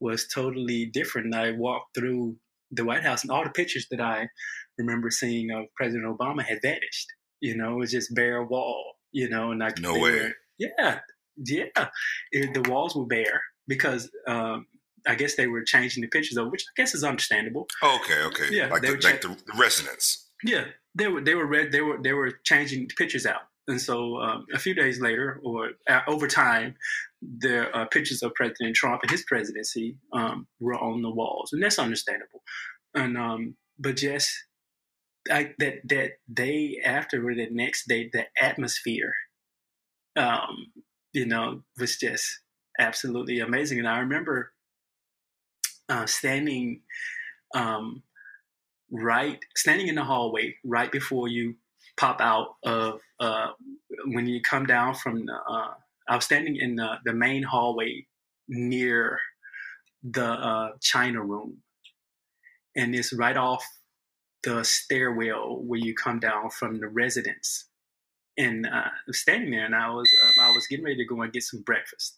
was 0.00 0.26
totally 0.28 0.86
different. 0.86 1.34
I 1.34 1.52
walked 1.52 1.96
through 1.96 2.36
the 2.70 2.84
White 2.84 3.02
House, 3.02 3.22
and 3.22 3.30
all 3.30 3.44
the 3.44 3.50
pictures 3.50 3.86
that 3.90 4.00
I 4.00 4.28
remember 4.76 5.10
seeing 5.10 5.50
of 5.50 5.66
President 5.76 6.06
Obama 6.06 6.42
had 6.44 6.58
vanished. 6.62 7.08
You 7.40 7.56
know, 7.56 7.74
it 7.74 7.78
was 7.78 7.90
just 7.92 8.14
bare 8.14 8.42
wall. 8.42 8.94
You 9.12 9.28
know, 9.28 9.50
and 9.50 9.60
like 9.60 9.78
no 9.78 9.94
way. 9.94 10.12
Were, 10.12 10.32
yeah, 10.58 10.98
yeah. 11.36 11.88
It, 12.32 12.54
the 12.54 12.68
walls 12.70 12.94
were 12.94 13.06
bare 13.06 13.40
because 13.66 14.10
um, 14.26 14.66
I 15.06 15.14
guess 15.14 15.36
they 15.36 15.46
were 15.46 15.62
changing 15.62 16.02
the 16.02 16.08
pictures 16.08 16.36
over, 16.36 16.50
which 16.50 16.64
I 16.68 16.72
guess 16.76 16.94
is 16.94 17.04
understandable. 17.04 17.66
Oh, 17.82 17.98
okay, 18.02 18.22
okay. 18.24 18.54
Yeah, 18.54 18.66
like, 18.68 18.82
the, 18.82 18.98
cha- 18.98 19.08
like 19.08 19.20
the, 19.22 19.28
the 19.28 19.58
residents. 19.58 20.27
Yeah, 20.44 20.64
they 20.94 21.08
were 21.08 21.20
they 21.20 21.34
were 21.34 21.46
red. 21.46 21.72
They 21.72 21.80
were 21.80 21.98
they 22.02 22.12
were 22.12 22.30
changing 22.44 22.88
pictures 22.96 23.26
out, 23.26 23.42
and 23.66 23.80
so 23.80 24.18
um, 24.18 24.46
a 24.54 24.58
few 24.58 24.74
days 24.74 25.00
later, 25.00 25.40
or 25.42 25.70
uh, 25.88 26.00
over 26.06 26.28
time, 26.28 26.76
the 27.20 27.68
uh, 27.76 27.86
pictures 27.86 28.22
of 28.22 28.34
President 28.34 28.76
Trump 28.76 29.02
and 29.02 29.10
his 29.10 29.24
presidency 29.24 29.96
um, 30.12 30.46
were 30.60 30.78
on 30.78 31.02
the 31.02 31.10
walls, 31.10 31.52
and 31.52 31.62
that's 31.62 31.78
understandable. 31.78 32.42
And 32.94 33.18
um, 33.18 33.56
but 33.78 33.96
just 33.96 34.30
I, 35.30 35.54
that 35.58 35.80
that 35.88 36.12
day 36.32 36.80
after 36.84 37.26
or 37.26 37.34
the 37.34 37.48
next 37.50 37.88
day, 37.88 38.08
the 38.12 38.26
atmosphere, 38.40 39.12
um, 40.16 40.72
you 41.12 41.26
know, 41.26 41.62
was 41.78 41.96
just 41.96 42.26
absolutely 42.78 43.40
amazing. 43.40 43.78
And 43.78 43.88
I 43.88 43.98
remember 43.98 44.52
uh, 45.88 46.06
standing 46.06 46.82
um, 47.54 48.02
right, 48.90 49.38
standing 49.56 49.88
in 49.88 49.94
the 49.94 50.04
hallway 50.04 50.56
right 50.64 50.90
before 50.90 51.28
you 51.28 51.54
pop 51.96 52.20
out 52.20 52.56
of 52.64 53.00
uh, 53.20 53.48
when 54.06 54.26
you 54.26 54.40
come 54.40 54.66
down 54.66 54.94
from 54.94 55.26
the. 55.26 55.34
Uh, 55.34 55.74
I 56.08 56.16
was 56.16 56.24
standing 56.24 56.56
in 56.56 56.76
the, 56.76 56.96
the 57.04 57.12
main 57.12 57.42
hallway 57.42 58.06
near 58.48 59.18
the 60.02 60.24
uh, 60.24 60.70
China 60.80 61.22
room, 61.22 61.58
and 62.76 62.94
it's 62.94 63.12
right 63.12 63.36
off 63.36 63.64
the 64.42 64.64
stairwell 64.64 65.60
where 65.62 65.80
you 65.80 65.94
come 65.94 66.20
down 66.20 66.50
from 66.50 66.80
the 66.80 66.88
residence. 66.88 67.66
And 68.38 68.66
uh, 68.66 68.70
I 68.70 68.90
was 69.06 69.18
standing 69.18 69.50
there, 69.50 69.66
and 69.66 69.74
I 69.74 69.90
was 69.90 70.08
uh, 70.22 70.42
I 70.42 70.50
was 70.52 70.66
getting 70.68 70.84
ready 70.84 70.96
to 70.98 71.04
go 71.04 71.20
and 71.20 71.32
get 71.32 71.42
some 71.42 71.62
breakfast, 71.62 72.16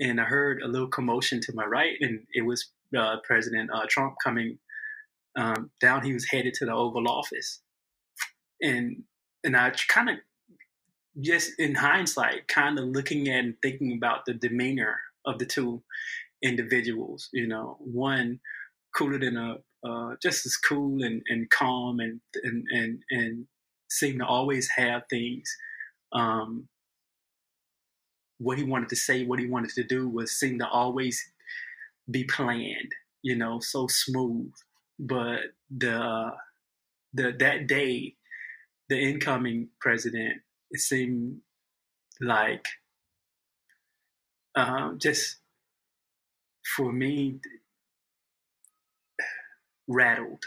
and 0.00 0.20
I 0.20 0.24
heard 0.24 0.62
a 0.62 0.68
little 0.68 0.88
commotion 0.88 1.40
to 1.42 1.52
my 1.54 1.64
right, 1.64 1.96
and 2.00 2.20
it 2.32 2.42
was 2.42 2.70
uh, 2.96 3.16
President 3.24 3.70
uh, 3.74 3.86
Trump 3.88 4.14
coming 4.22 4.58
um, 5.36 5.70
down. 5.80 6.04
He 6.04 6.12
was 6.12 6.26
headed 6.26 6.54
to 6.54 6.66
the 6.66 6.72
Oval 6.72 7.08
Office, 7.08 7.60
and 8.60 9.02
and 9.42 9.56
I 9.56 9.72
kind 9.88 10.10
of 10.10 10.16
just 11.20 11.52
in 11.58 11.74
hindsight, 11.74 12.48
kind 12.48 12.78
of 12.78 12.86
looking 12.86 13.28
at 13.28 13.44
and 13.44 13.54
thinking 13.62 13.94
about 13.96 14.26
the 14.26 14.34
demeanor 14.34 15.00
of 15.24 15.38
the 15.38 15.46
two 15.46 15.82
individuals. 16.42 17.28
You 17.32 17.46
know, 17.46 17.76
one 17.80 18.40
cooler 18.96 19.18
than 19.18 19.36
a 19.36 19.58
uh, 19.86 20.14
just 20.22 20.46
as 20.46 20.56
cool 20.56 21.02
and, 21.02 21.22
and 21.28 21.50
calm 21.50 22.00
and, 22.00 22.20
and 22.42 22.64
and 22.72 23.02
and 23.10 23.46
seemed 23.90 24.20
to 24.20 24.26
always 24.26 24.68
have 24.68 25.02
things. 25.10 25.54
Um, 26.12 26.68
what 28.38 28.58
he 28.58 28.64
wanted 28.64 28.88
to 28.88 28.96
say, 28.96 29.24
what 29.24 29.38
he 29.38 29.46
wanted 29.46 29.70
to 29.70 29.84
do, 29.84 30.08
was 30.08 30.32
seem 30.32 30.58
to 30.58 30.68
always 30.68 31.22
be 32.10 32.24
planned. 32.24 32.92
You 33.22 33.36
know, 33.36 33.60
so 33.60 33.86
smooth. 33.86 34.52
But 34.98 35.40
the 35.70 36.32
the 37.12 37.32
that 37.38 37.66
day, 37.66 38.14
the 38.88 38.98
incoming 38.98 39.68
president, 39.80 40.42
it 40.70 40.80
seemed 40.80 41.40
like 42.20 42.66
uh, 44.54 44.92
just 44.94 45.36
for 46.76 46.92
me 46.92 47.40
rattled, 49.88 50.44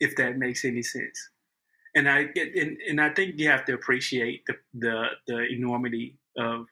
if 0.00 0.16
that 0.16 0.38
makes 0.38 0.64
any 0.64 0.82
sense. 0.82 1.30
And 1.94 2.08
I 2.08 2.26
and, 2.36 2.76
and 2.88 3.00
I 3.00 3.10
think 3.10 3.38
you 3.38 3.48
have 3.48 3.64
to 3.66 3.74
appreciate 3.74 4.44
the 4.46 4.54
the, 4.74 5.06
the 5.26 5.46
enormity 5.50 6.18
of 6.36 6.66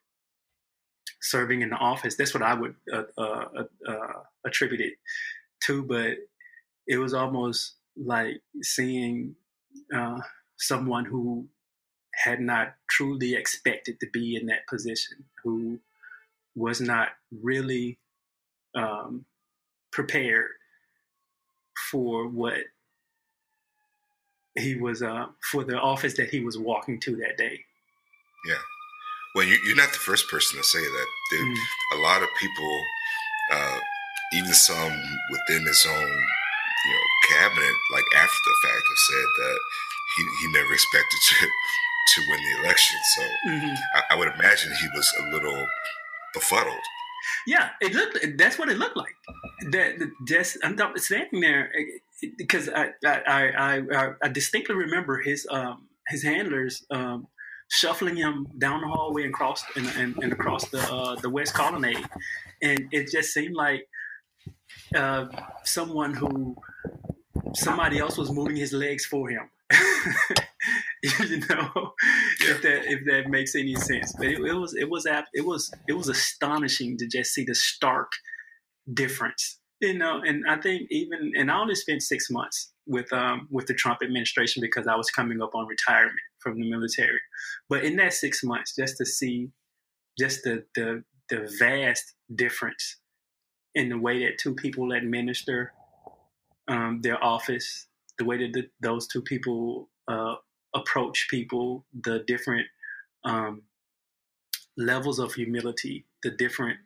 serving 1.21 1.63
in 1.63 1.71
the 1.71 1.77
office. 1.77 2.17
That's 2.17 2.35
what 2.35 2.43
I 2.43 2.55
would 2.55 2.75
uh, 2.93 3.03
uh, 3.19 3.65
uh, 3.89 4.13
attribute 4.45 4.81
it 4.81 4.93
to. 5.65 5.83
But 5.83 6.17
it 6.87 6.99
was 6.99 7.15
almost 7.15 7.75
like 7.97 8.41
seeing 8.63 9.35
uh, 9.95 10.21
someone 10.57 11.05
who 11.05 11.47
had 12.15 12.41
not 12.41 12.75
truly 12.89 13.35
expected 13.35 14.01
to 14.01 14.07
be 14.13 14.37
in 14.37 14.47
that 14.47 14.67
position, 14.69 15.25
who 15.43 15.79
was 16.55 16.81
not 16.81 17.09
really 17.43 17.99
um, 18.75 19.25
prepared 19.93 20.49
for 21.91 22.27
what 22.27 22.59
he 24.59 24.75
was 24.75 25.03
uh, 25.03 25.27
for 25.51 25.65
the 25.65 25.79
office 25.79 26.15
that 26.15 26.31
he 26.31 26.41
was 26.41 26.59
walking 26.59 26.99
to 27.01 27.17
that 27.17 27.37
day. 27.37 27.61
Yeah. 28.49 28.55
Well, 29.35 29.45
you, 29.45 29.59
are 29.73 29.77
not 29.77 29.93
the 29.93 29.99
first 29.99 30.29
person 30.31 30.59
to 30.59 30.65
say 30.65 30.81
that. 30.81 31.07
Mm. 31.35 31.55
A 31.95 31.97
lot 31.99 32.23
of 32.23 32.29
people, 32.41 32.81
uh, 33.53 33.79
even 34.33 34.53
some 34.53 34.93
within 35.31 35.67
his 35.67 35.87
own, 35.87 36.09
you 36.09 36.93
know, 36.93 37.07
cabinet, 37.31 37.75
like 37.93 38.05
after 38.17 38.41
the 38.45 38.69
fact, 38.69 38.83
have 38.83 39.05
said 39.11 39.29
that 39.39 39.59
he, 40.17 40.23
he 40.41 40.53
never 40.53 40.73
expected 40.73 41.19
to 41.29 41.47
to 42.09 42.23
win 42.29 42.41
the 42.41 42.61
election. 42.63 42.99
So 43.17 43.23
mm-hmm. 43.49 43.75
I, 43.95 44.15
I 44.15 44.15
would 44.17 44.29
imagine 44.29 44.73
he 44.73 44.89
was 44.95 45.13
a 45.21 45.31
little 45.33 45.67
befuddled. 46.33 46.75
Yeah, 47.47 47.71
it 47.81 47.95
looked. 47.95 48.19
That's 48.39 48.59
what 48.59 48.69
it 48.69 48.79
looked 48.79 48.97
like. 48.97 49.15
That 49.71 50.11
just 50.27 50.59
I'm 50.63 50.77
standing 50.97 51.41
there 51.41 51.73
because 52.39 52.69
I 52.69 52.91
I, 53.05 53.81
I 53.91 54.13
I 54.23 54.29
distinctly 54.29 54.77
remember 54.77 55.21
his 55.21 55.47
um 55.51 55.89
his 56.09 56.23
handlers 56.23 56.85
um 56.91 57.27
shuffling 57.69 58.17
him 58.17 58.47
down 58.59 58.81
the 58.81 58.87
hallway 58.87 59.25
and 59.25 59.35
across 59.35 59.65
and, 59.75 59.87
and, 59.99 60.17
and 60.23 60.33
across 60.33 60.69
the 60.69 60.81
uh, 60.81 61.17
the 61.17 61.31
west 61.31 61.55
colonnade, 61.55 62.05
and 62.63 62.89
it 62.93 63.11
just 63.11 63.33
seemed 63.33 63.57
like 63.57 63.89
uh, 64.95 65.27
someone 65.65 66.15
who 66.15 66.57
somebody 67.55 67.99
else 67.99 68.17
was 68.17 68.33
moving 68.33 68.57
his 68.57 68.73
legs 68.73 69.05
for 69.07 69.29
him. 69.29 69.49
you 71.03 71.41
know, 71.49 71.93
if 72.41 72.63
that 72.63 72.85
if 72.87 73.05
that 73.07 73.29
makes 73.29 73.55
any 73.55 73.75
sense. 73.75 74.15
But 74.17 74.29
it, 74.29 74.41
it 74.41 74.55
was 74.55 74.75
it 74.75 74.89
was 74.89 75.07
it 75.07 75.45
was 75.45 75.71
it 75.89 75.93
was 75.93 76.09
astonishing 76.09 76.97
to 76.99 77.07
just 77.07 77.33
see 77.33 77.45
the 77.45 77.55
stark 77.55 78.11
difference. 78.93 79.59
You 79.81 79.99
know, 79.99 80.23
and 80.25 80.45
I 80.49 80.57
think 80.57 80.89
even 80.91 81.33
and 81.35 81.51
I 81.51 81.59
only 81.59 81.75
spent 81.75 82.03
six 82.03 82.31
months 82.31 82.73
with 82.87 83.13
um 83.13 83.49
with 83.51 83.67
the 83.67 83.75
Trump 83.75 83.99
administration 84.03 84.61
because 84.61 84.87
I 84.87 84.97
was 84.97 85.11
coming 85.11 85.43
up 85.43 85.55
on 85.55 85.67
retirement 85.67 86.17
from 86.41 86.59
the 86.59 86.71
military. 86.71 87.21
But 87.69 87.85
in 87.85 87.97
that 87.97 88.15
six 88.15 88.43
months, 88.43 88.75
just 88.75 88.97
to 88.99 89.05
see 89.05 89.51
just 90.19 90.45
the 90.45 90.65
the 90.75 91.03
the 91.29 91.51
vast 91.59 92.15
difference 92.35 92.99
in 93.77 93.91
the 93.91 93.99
way 93.99 94.25
that 94.25 94.39
two 94.39 94.55
people 94.55 94.93
administer 94.93 95.73
um, 96.67 97.01
their 97.03 97.23
office, 97.23 97.87
the 98.19 98.25
way 98.25 98.39
that 98.39 98.53
the, 98.55 98.69
those 98.81 99.07
two 99.07 99.23
people 99.23 99.91
uh, 100.09 100.35
approach 100.75 101.29
people, 101.31 101.85
the 102.03 102.25
different 102.27 102.67
um, 103.25 103.63
levels 104.79 105.19
of 105.19 105.35
humility, 105.35 106.07
the 106.23 106.31
different 106.31 106.79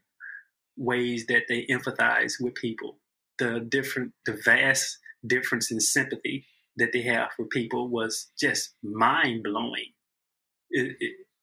ways 0.76 1.26
that 1.26 1.44
they 1.48 1.64
empathize 1.70 2.34
with 2.40 2.54
people, 2.54 2.98
the 3.38 3.60
different, 3.70 4.12
the 4.26 4.38
vast 4.44 4.98
difference 5.26 5.70
in 5.70 5.80
sympathy 5.80 6.44
that 6.76 6.92
they 6.92 7.02
have 7.02 7.28
for 7.36 7.44
people 7.46 7.88
was 7.88 8.32
just 8.38 8.74
mind 8.82 9.44
blowing. 9.44 9.92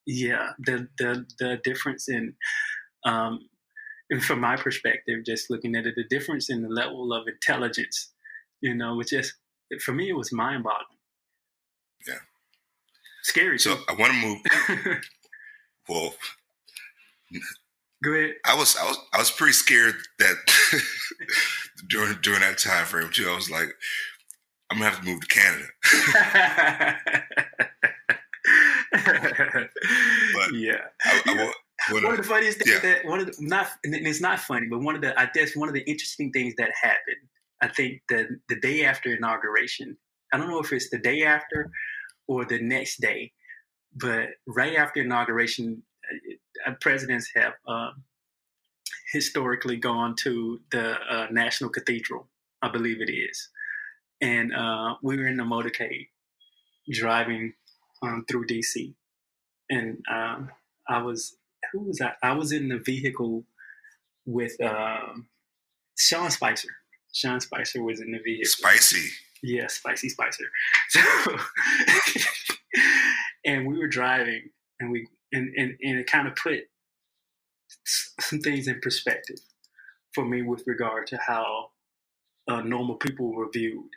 yeah, 0.05 0.49
the 0.59 0.87
the 0.97 1.25
the 1.39 1.59
difference 1.63 2.09
in, 2.09 2.33
um, 3.05 3.47
and 4.09 4.23
from 4.23 4.39
my 4.39 4.55
perspective, 4.55 5.25
just 5.25 5.49
looking 5.49 5.75
at 5.75 5.85
it, 5.85 5.95
the 5.95 6.03
difference 6.03 6.49
in 6.49 6.61
the 6.61 6.69
level 6.69 7.13
of 7.13 7.27
intelligence, 7.27 8.11
you 8.61 8.73
know, 8.73 8.95
which 8.95 9.09
just 9.09 9.33
for 9.83 9.93
me 9.93 10.09
it 10.09 10.15
was 10.15 10.31
mind 10.31 10.63
boggling. 10.63 10.97
Yeah. 12.07 12.19
Scary. 13.23 13.59
So. 13.59 13.77
I 13.89 13.93
want 13.93 14.13
to 14.13 14.19
move. 14.19 14.39
well, 15.89 16.13
go 18.03 18.13
ahead. 18.13 18.35
I 18.45 18.55
was 18.55 18.77
I 18.77 18.85
was 18.85 18.97
I 19.13 19.17
was 19.17 19.31
pretty 19.31 19.53
scared 19.53 19.95
that 20.19 20.35
during 21.89 22.17
during 22.21 22.41
that 22.41 22.57
time 22.57 22.85
frame 22.85 23.09
too. 23.11 23.29
I 23.29 23.35
was 23.35 23.51
like, 23.51 23.75
I'm 24.69 24.77
gonna 24.77 24.89
have 24.89 25.01
to 25.01 25.05
move 25.05 25.21
to 25.21 25.27
Canada. 25.27 25.67
but 30.33 30.53
yeah, 30.53 30.85
I, 31.03 31.21
I 31.25 31.33
want, 31.35 31.55
one 31.91 32.05
of 32.05 32.17
the 32.17 32.23
funniest 32.23 32.59
things 32.59 32.71
yeah. 32.71 32.79
that 32.79 33.05
one 33.05 33.19
of 33.19 33.27
the 33.27 33.35
not 33.39 33.67
it's 33.83 34.21
not 34.21 34.39
funny, 34.39 34.67
but 34.67 34.79
one 34.79 34.95
of 34.95 35.01
the 35.01 35.19
I 35.19 35.29
guess 35.33 35.55
one 35.55 35.67
of 35.67 35.73
the 35.73 35.81
interesting 35.81 36.31
things 36.31 36.53
that 36.57 36.69
happened. 36.81 37.27
I 37.61 37.67
think 37.67 38.01
the 38.09 38.39
the 38.49 38.59
day 38.59 38.85
after 38.85 39.15
inauguration, 39.15 39.97
I 40.33 40.37
don't 40.37 40.49
know 40.49 40.59
if 40.59 40.71
it's 40.71 40.89
the 40.89 40.99
day 40.99 41.23
after 41.23 41.71
or 42.27 42.45
the 42.45 42.61
next 42.61 43.01
day, 43.01 43.31
but 43.95 44.29
right 44.47 44.75
after 44.75 45.01
inauguration, 45.01 45.83
uh, 46.65 46.73
presidents 46.81 47.29
have 47.35 47.53
uh, 47.67 47.91
historically 49.11 49.77
gone 49.77 50.15
to 50.17 50.59
the 50.71 50.95
uh, 51.09 51.27
National 51.31 51.69
Cathedral, 51.69 52.27
I 52.61 52.69
believe 52.69 53.01
it 53.01 53.11
is, 53.11 53.49
and 54.21 54.53
uh, 54.53 54.95
we 55.01 55.17
were 55.17 55.27
in 55.27 55.37
the 55.37 55.43
motorcade 55.43 56.07
driving 56.91 57.53
um, 58.01 58.25
through 58.27 58.45
DC, 58.47 58.93
and 59.69 59.97
um, 60.11 60.51
I 60.87 61.01
was 61.01 61.36
who 61.71 61.83
was 61.83 62.01
I? 62.01 62.13
I 62.23 62.33
was 62.33 62.51
in 62.51 62.69
the 62.69 62.79
vehicle 62.79 63.43
with 64.25 64.59
um, 64.61 65.27
Sean 65.97 66.31
Spicer. 66.31 66.69
Sean 67.13 67.39
Spicer 67.39 67.83
was 67.83 67.99
in 67.99 68.11
the 68.11 68.19
vehicle. 68.19 68.45
Spicy. 68.45 69.09
Yeah, 69.43 69.67
spicy 69.67 70.09
Spicer. 70.09 70.45
So, 70.89 71.01
and 73.45 73.67
we 73.67 73.77
were 73.77 73.87
driving, 73.87 74.49
and 74.79 74.91
we 74.91 75.07
and 75.31 75.53
and, 75.55 75.77
and 75.81 75.99
it 75.99 76.07
kind 76.07 76.27
of 76.27 76.35
put 76.35 76.61
some 78.19 78.39
things 78.39 78.67
in 78.67 78.79
perspective 78.81 79.39
for 80.13 80.25
me 80.25 80.41
with 80.41 80.63
regard 80.65 81.07
to 81.07 81.17
how 81.17 81.69
uh, 82.47 82.61
normal 82.61 82.95
people 82.95 83.33
were 83.33 83.49
viewed. 83.51 83.89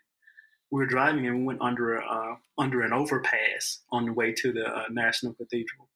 We 0.71 0.79
were 0.79 0.87
driving 0.87 1.27
and 1.27 1.39
we 1.39 1.45
went 1.45 1.63
under 1.63 1.97
a, 1.97 2.05
uh, 2.05 2.37
under 2.59 2.83
an 2.83 2.93
overpass 2.93 3.81
on 3.91 4.07
the 4.07 4.13
way 4.13 4.33
to 4.33 4.53
the 4.53 4.67
uh, 4.67 4.85
National 4.91 5.35
Cathedral, 5.35 5.89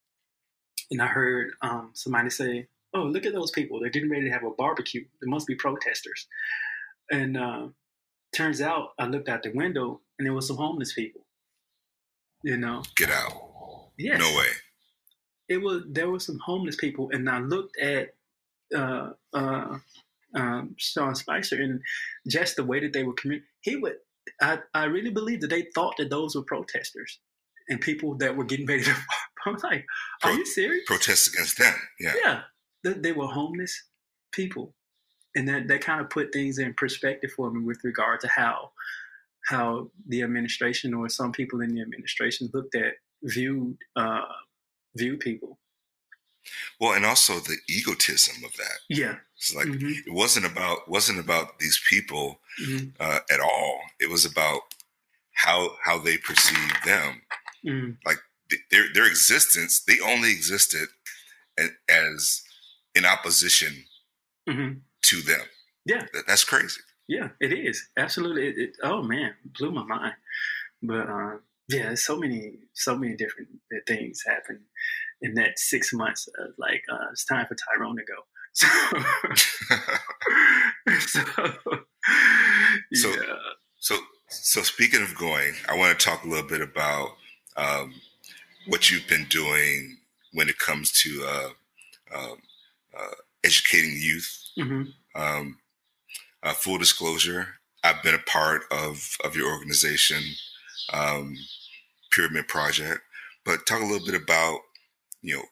and 0.95 1.03
I 1.03 1.07
heard 1.07 1.51
um, 1.61 1.90
somebody 1.95 2.30
say, 2.30 2.68
"Oh, 2.95 3.03
look 3.03 3.26
at 3.26 3.32
those 3.32 3.51
people! 3.51 3.80
They're 3.80 3.90
getting 3.90 4.11
ready 4.11 4.26
to 4.26 4.30
have 4.30 4.45
a 4.45 4.51
barbecue. 4.51 5.05
There 5.20 5.30
must 5.30 5.47
be 5.47 5.57
protesters." 5.57 6.26
And 7.11 7.36
uh, 7.36 7.68
turns 8.34 8.61
out, 8.61 8.90
I 8.99 9.07
looked 9.07 9.28
out 9.28 9.42
the 9.42 9.53
window 9.53 10.01
and 10.18 10.26
there 10.26 10.32
was 10.32 10.47
some 10.47 10.57
homeless 10.57 10.92
people. 10.92 11.22
You 12.42 12.57
know, 12.57 12.82
get 12.97 13.11
out. 13.11 13.32
Yes. 13.99 14.18
No 14.18 14.38
way. 14.38 14.47
It 15.49 15.62
was 15.62 15.82
there 15.88 16.11
were 16.11 16.20
some 16.20 16.38
homeless 16.38 16.76
people, 16.76 17.11
and 17.12 17.28
I 17.28 17.38
looked 17.38 17.78
at 17.78 18.14
uh, 18.74 19.11
uh, 19.32 19.78
um, 20.34 20.74
Sean 20.78 21.14
Spicer 21.14 21.57
and 21.57 21.80
just 22.28 22.57
the 22.57 22.64
way 22.64 22.80
that 22.80 22.92
they 22.92 23.03
were 23.03 23.14
communicating. 23.14 23.49
He 23.62 23.76
would. 23.76 23.97
I, 24.40 24.59
I 24.72 24.84
really 24.84 25.11
believe 25.11 25.42
that 25.42 25.51
they 25.51 25.66
thought 25.74 25.97
that 25.99 26.09
those 26.09 26.34
were 26.34 26.42
protesters 26.42 27.18
and 27.68 27.80
people 27.80 28.14
that 28.18 28.36
were 28.36 28.45
getting 28.45 28.66
ready 28.66 28.84
to. 28.84 28.95
I 29.47 29.51
was 29.51 29.62
like, 29.62 29.86
"Are 30.22 30.30
Pro- 30.30 30.32
you 30.32 30.47
serious?" 30.47 30.84
Protest 30.86 31.34
against 31.34 31.59
them. 31.59 31.74
Yeah. 32.01 32.12
Yeah. 32.22 32.40
They, 32.82 32.92
they 32.92 33.12
were 33.12 33.26
homeless 33.26 33.84
people, 34.32 34.74
and 35.34 35.49
that 35.49 35.68
that 35.68 35.80
kind 35.80 36.01
of 36.01 36.11
put 36.11 36.32
things 36.32 36.59
in 36.59 36.74
perspective 36.74 37.30
for 37.34 37.51
me 37.51 37.64
with 37.64 37.80
regard 37.84 38.20
to 38.20 38.28
how 38.28 38.72
how 39.47 39.90
the 40.09 40.22
administration 40.22 40.95
or 40.95 41.09
some 41.09 41.32
people 41.32 41.61
in 41.61 41.74
the 41.74 41.82
administration 41.82 42.51
looked 42.53 42.74
at 42.74 42.95
viewed 43.22 43.76
uh, 43.97 44.22
viewed 44.97 45.20
people. 45.20 45.59
Well, 46.78 46.92
and 46.92 47.07
also 47.07 47.34
the 47.34 47.57
egotism 47.68 48.45
of 48.45 48.55
that. 48.57 48.78
Yeah, 48.88 49.16
it's 49.36 49.55
like 49.55 49.66
mm-hmm. 49.66 49.92
it 50.07 50.12
wasn't 50.12 50.47
about 50.47 50.88
wasn't 50.88 51.18
about 51.18 51.59
these 51.59 51.80
people 51.88 52.40
mm-hmm. 52.62 52.88
uh, 53.01 53.20
at 53.30 53.40
all. 53.40 53.80
It 54.01 54.11
was 54.11 54.24
about 54.24 54.61
how 55.32 55.70
how 55.84 55.99
they 55.99 56.18
perceived 56.18 56.84
them. 56.84 57.22
Mm-hmm. 57.66 57.90
Like 58.05 58.18
their 58.70 58.92
their 58.92 59.07
existence, 59.07 59.80
they 59.80 60.00
only 60.00 60.30
existed 60.30 60.88
as 61.88 62.42
in 62.94 63.05
opposition 63.05 63.84
mm-hmm. 64.48 64.78
to 65.02 65.20
them. 65.22 65.42
Yeah, 65.84 66.02
that, 66.12 66.24
that's 66.26 66.44
crazy. 66.44 66.80
Yeah, 67.09 67.28
it 67.40 67.52
is 67.52 67.86
absolutely. 67.96 68.48
It, 68.48 68.59
it, 68.59 68.76
oh 68.82 69.02
man, 69.02 69.34
blew 69.44 69.70
my 69.70 69.84
mind. 69.84 70.14
But 70.82 71.09
uh, 71.09 71.36
yeah, 71.68 71.94
so 71.94 72.18
many, 72.18 72.59
so 72.72 72.96
many 72.96 73.16
different 73.16 73.48
things 73.86 74.22
happened 74.26 74.61
in 75.20 75.34
that 75.34 75.59
six 75.59 75.92
months. 75.92 76.28
Of 76.38 76.55
like, 76.59 76.82
uh, 76.90 77.11
it's 77.12 77.24
time 77.24 77.46
for 77.46 77.57
Tyrone 77.57 77.96
to 77.96 78.05
go. 78.05 78.24
So, 82.94 83.11
so, 83.11 83.11
yeah. 83.11 83.36
so, 83.78 83.96
so, 84.28 84.62
speaking 84.62 85.02
of 85.02 85.14
going, 85.16 85.55
I 85.68 85.76
want 85.76 85.98
to 85.98 86.05
talk 86.05 86.24
a 86.24 86.28
little 86.28 86.48
bit 86.48 86.61
about 86.61 87.11
um, 87.57 87.94
what 88.67 88.91
you've 88.91 89.07
been 89.09 89.27
doing 89.29 89.99
when 90.33 90.49
it 90.49 90.59
comes 90.59 90.91
to 90.93 91.25
uh, 91.27 92.17
um, 92.17 92.37
uh, 92.99 93.15
educating 93.45 93.97
youth. 93.97 94.51
Mm-hmm. 94.59 94.83
Um, 95.21 95.59
uh, 96.43 96.53
full 96.53 96.79
disclosure, 96.79 97.47
I've 97.83 98.03
been 98.03 98.15
a 98.15 98.31
part 98.31 98.62
of 98.71 99.17
of 99.25 99.37
your 99.37 99.51
organization, 99.53 100.23
um, 100.93 101.37
Pyramid 102.11 102.49
Project. 102.49 103.01
But 103.45 103.67
talk 103.67 103.81
a 103.81 103.85
little 103.85 104.07
bit 104.07 104.21
about 104.21 104.61
you 105.23 105.37
know 105.37 105.45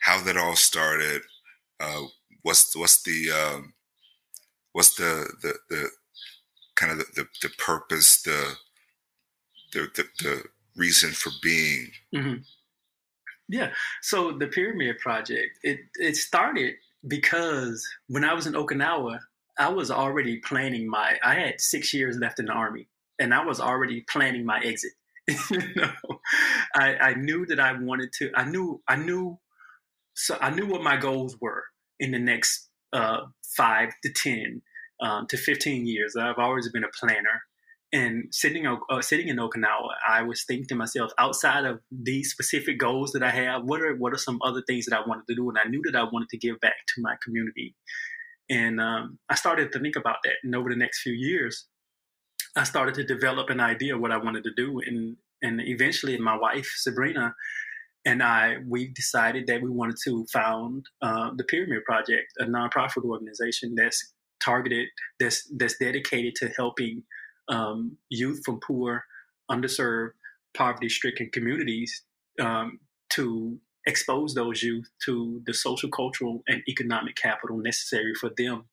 how 0.00 0.22
that 0.24 0.36
all 0.36 0.56
started. 0.56 1.22
Uh, 1.78 2.02
what's 2.42 2.74
what's 2.76 3.02
the 3.02 3.30
um, 3.30 3.74
what's 4.72 4.94
the 4.96 5.30
the, 5.42 5.54
the 5.68 5.90
kind 6.74 6.92
of 6.92 6.98
the, 6.98 7.04
the, 7.14 7.26
the 7.42 7.50
purpose, 7.58 8.22
the 8.22 8.54
the, 9.72 9.88
the 10.20 10.44
reason 10.76 11.10
for 11.10 11.30
being? 11.42 11.90
Mm-hmm. 12.14 12.42
Yeah. 13.48 13.70
So 14.02 14.32
the 14.32 14.48
Pyramid 14.48 14.98
Project 14.98 15.58
it 15.62 15.80
it 15.96 16.16
started 16.16 16.74
because 17.06 17.86
when 18.08 18.24
I 18.24 18.34
was 18.34 18.46
in 18.46 18.54
Okinawa, 18.54 19.20
I 19.58 19.68
was 19.68 19.90
already 19.90 20.38
planning 20.38 20.88
my. 20.88 21.18
I 21.24 21.34
had 21.34 21.60
six 21.60 21.94
years 21.94 22.18
left 22.18 22.38
in 22.38 22.46
the 22.46 22.52
army, 22.52 22.88
and 23.18 23.32
I 23.32 23.44
was 23.44 23.60
already 23.60 24.04
planning 24.08 24.44
my 24.44 24.60
exit. 24.60 24.92
you 25.50 25.74
know, 25.76 25.90
I, 26.74 26.96
I 26.96 27.14
knew 27.14 27.46
that 27.46 27.60
I 27.60 27.72
wanted 27.72 28.12
to. 28.18 28.30
I 28.34 28.44
knew. 28.44 28.82
I 28.88 28.96
knew. 28.96 29.38
So 30.14 30.36
I 30.40 30.50
knew 30.50 30.66
what 30.66 30.82
my 30.82 30.96
goals 30.96 31.36
were, 31.40 31.64
in 32.00 32.10
the 32.10 32.18
next 32.18 32.68
uh, 32.92 33.18
five 33.56 33.90
to 34.02 34.12
10 34.12 34.62
um, 35.02 35.26
to 35.28 35.36
15 35.36 35.86
years. 35.86 36.16
I've 36.16 36.38
always 36.38 36.70
been 36.70 36.84
a 36.84 36.88
planner. 36.98 37.42
And 37.92 38.24
sitting, 38.32 38.66
uh, 38.66 39.00
sitting 39.00 39.28
in 39.28 39.36
Okinawa, 39.36 39.90
I 40.06 40.22
was 40.22 40.44
thinking 40.44 40.66
to 40.68 40.74
myself, 40.74 41.12
outside 41.18 41.64
of 41.64 41.80
these 41.90 42.30
specific 42.30 42.78
goals 42.78 43.12
that 43.12 43.22
I 43.22 43.30
have, 43.30 43.62
what 43.64 43.80
are 43.80 43.94
what 43.94 44.12
are 44.12 44.18
some 44.18 44.40
other 44.42 44.62
things 44.66 44.86
that 44.86 44.96
I 44.96 45.06
wanted 45.06 45.26
to 45.28 45.36
do? 45.36 45.48
And 45.48 45.58
I 45.58 45.68
knew 45.68 45.80
that 45.84 45.96
I 45.96 46.02
wanted 46.02 46.28
to 46.30 46.38
give 46.38 46.58
back 46.60 46.74
to 46.94 47.02
my 47.02 47.14
community. 47.24 47.76
And 48.50 48.80
um, 48.80 49.18
I 49.28 49.34
started 49.36 49.72
to 49.72 49.78
think 49.78 49.96
about 49.96 50.16
that. 50.24 50.34
And 50.42 50.54
over 50.54 50.68
the 50.68 50.76
next 50.76 51.02
few 51.02 51.12
years, 51.12 51.66
I 52.56 52.64
started 52.64 52.94
to 52.96 53.04
develop 53.04 53.50
an 53.50 53.60
idea 53.60 53.94
of 53.94 54.00
what 54.00 54.12
I 54.12 54.16
wanted 54.16 54.44
to 54.44 54.50
do. 54.56 54.80
And 54.84 55.16
and 55.42 55.60
eventually, 55.60 56.18
my 56.18 56.36
wife 56.36 56.72
Sabrina 56.76 57.34
and 58.04 58.22
I 58.22 58.56
we 58.66 58.88
decided 58.88 59.46
that 59.48 59.62
we 59.62 59.70
wanted 59.70 59.96
to 60.04 60.26
found 60.32 60.86
uh, 61.02 61.30
the 61.36 61.44
Pyramid 61.44 61.84
Project, 61.84 62.32
a 62.38 62.44
nonprofit 62.44 63.04
organization 63.04 63.74
that's 63.76 64.14
targeted, 64.42 64.88
that's 65.20 65.48
that's 65.56 65.76
dedicated 65.78 66.34
to 66.36 66.48
helping 66.56 67.02
um, 67.48 67.96
youth 68.08 68.42
from 68.44 68.60
poor, 68.60 69.04
underserved, 69.50 70.10
poverty-stricken 70.56 71.30
communities 71.32 72.02
um, 72.40 72.80
to 73.10 73.58
expose 73.86 74.34
those 74.34 74.62
youth 74.62 74.88
to 75.04 75.40
the 75.46 75.54
social, 75.54 75.90
cultural, 75.90 76.42
and 76.48 76.62
economic 76.68 77.14
capital 77.16 77.58
necessary 77.58 78.12
for 78.20 78.30
them 78.36 78.64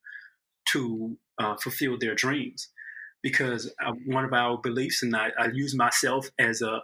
to 0.71 1.17
uh, 1.39 1.55
fulfill 1.61 1.97
their 1.99 2.15
dreams. 2.15 2.69
Because 3.21 3.73
I, 3.79 3.91
one 4.05 4.25
of 4.25 4.33
our 4.33 4.57
beliefs, 4.57 5.03
and 5.03 5.15
I, 5.15 5.29
I 5.37 5.47
use 5.53 5.75
myself 5.75 6.29
as 6.39 6.61
a, 6.61 6.81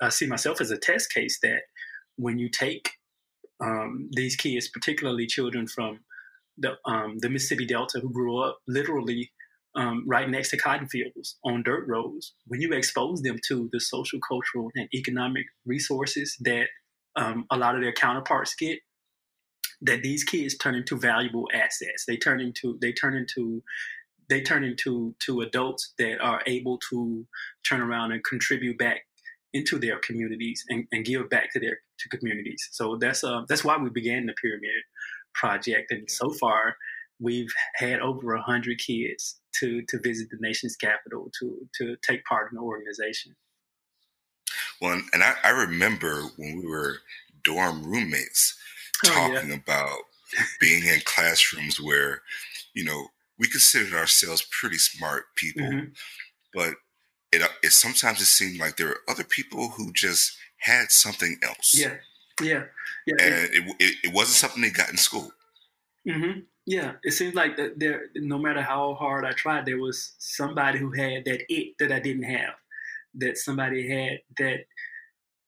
I 0.00 0.08
see 0.10 0.26
myself 0.26 0.60
as 0.60 0.70
a 0.70 0.76
test 0.76 1.12
case 1.12 1.38
that 1.42 1.62
when 2.16 2.38
you 2.38 2.48
take 2.48 2.90
um, 3.62 4.10
these 4.12 4.36
kids, 4.36 4.68
particularly 4.68 5.26
children 5.26 5.66
from 5.66 6.00
the 6.58 6.74
um, 6.84 7.16
the 7.18 7.28
Mississippi 7.28 7.66
Delta 7.66 7.98
who 8.00 8.10
grew 8.12 8.38
up 8.38 8.58
literally 8.68 9.32
um, 9.76 10.04
right 10.06 10.28
next 10.28 10.50
to 10.50 10.56
cotton 10.56 10.88
fields 10.88 11.38
on 11.44 11.62
dirt 11.62 11.84
roads, 11.88 12.34
when 12.46 12.60
you 12.60 12.72
expose 12.72 13.22
them 13.22 13.38
to 13.48 13.68
the 13.72 13.80
social, 13.80 14.20
cultural, 14.26 14.70
and 14.74 14.88
economic 14.94 15.46
resources 15.66 16.36
that 16.40 16.66
um, 17.16 17.44
a 17.50 17.56
lot 17.56 17.74
of 17.74 17.82
their 17.82 17.92
counterparts 17.92 18.54
get, 18.54 18.78
that 19.82 20.02
these 20.02 20.24
kids 20.24 20.56
turn 20.56 20.74
into 20.74 20.96
valuable 20.96 21.48
assets. 21.52 22.04
They 22.06 22.16
turn 22.16 22.40
into 22.40 22.78
they 22.80 22.92
turn 22.92 23.16
into 23.16 23.62
they 24.28 24.40
turn 24.40 24.64
into 24.64 25.14
to 25.26 25.42
adults 25.42 25.92
that 25.98 26.18
are 26.20 26.40
able 26.46 26.78
to 26.90 27.26
turn 27.68 27.80
around 27.80 28.12
and 28.12 28.24
contribute 28.24 28.78
back 28.78 29.02
into 29.52 29.78
their 29.78 29.98
communities 29.98 30.64
and, 30.68 30.86
and 30.90 31.04
give 31.04 31.28
back 31.28 31.52
to 31.52 31.60
their 31.60 31.78
to 31.98 32.08
communities. 32.16 32.68
So 32.72 32.96
that's 32.96 33.24
uh, 33.24 33.42
that's 33.48 33.64
why 33.64 33.76
we 33.76 33.90
began 33.90 34.26
the 34.26 34.34
pyramid 34.40 34.82
project, 35.34 35.90
and 35.90 36.08
so 36.10 36.30
far 36.30 36.76
we've 37.20 37.52
had 37.76 38.00
over 38.00 38.34
a 38.34 38.42
hundred 38.42 38.78
kids 38.78 39.40
to 39.60 39.82
to 39.88 39.98
visit 40.00 40.28
the 40.30 40.38
nation's 40.40 40.76
capital 40.76 41.30
to 41.40 41.68
to 41.78 41.96
take 42.02 42.24
part 42.24 42.50
in 42.50 42.56
the 42.56 42.62
organization. 42.62 43.34
Well, 44.80 45.00
and 45.12 45.22
I, 45.22 45.34
I 45.42 45.50
remember 45.50 46.22
when 46.36 46.58
we 46.58 46.66
were 46.66 46.98
dorm 47.42 47.84
roommates 47.84 48.58
talking 49.04 49.36
oh, 49.36 49.42
yeah. 49.48 49.54
about 49.54 49.98
being 50.60 50.84
in 50.84 51.00
classrooms 51.04 51.80
where 51.80 52.22
you 52.74 52.84
know 52.84 53.08
we 53.38 53.48
considered 53.48 53.94
ourselves 53.94 54.46
pretty 54.50 54.78
smart 54.78 55.24
people, 55.36 55.62
mm-hmm. 55.62 55.88
but 56.52 56.74
it, 57.32 57.42
it 57.62 57.72
sometimes 57.72 58.20
it 58.20 58.26
seemed 58.26 58.58
like 58.60 58.76
there 58.76 58.88
were 58.88 59.00
other 59.08 59.24
people 59.24 59.70
who 59.70 59.92
just 59.92 60.36
had 60.58 60.90
something 60.90 61.36
else. 61.42 61.74
Yeah, 61.76 61.94
yeah, 62.40 62.64
yeah. 63.06 63.14
And 63.20 63.34
it, 63.52 63.76
it, 63.78 63.94
it 64.04 64.12
wasn't 64.12 64.36
something 64.36 64.62
they 64.62 64.70
got 64.70 64.90
in 64.90 64.96
school. 64.96 65.32
Mm-hmm. 66.06 66.40
Yeah, 66.66 66.92
it 67.02 67.12
seems 67.12 67.34
like 67.34 67.56
that 67.56 67.78
there, 67.78 68.06
no 68.14 68.38
matter 68.38 68.62
how 68.62 68.94
hard 68.94 69.24
I 69.24 69.32
tried, 69.32 69.66
there 69.66 69.78
was 69.78 70.14
somebody 70.18 70.78
who 70.78 70.92
had 70.92 71.26
that 71.26 71.40
it 71.48 71.74
that 71.78 71.92
I 71.92 72.00
didn't 72.00 72.24
have. 72.24 72.54
That 73.16 73.36
somebody 73.36 73.88
had 73.88 74.20
that 74.38 74.64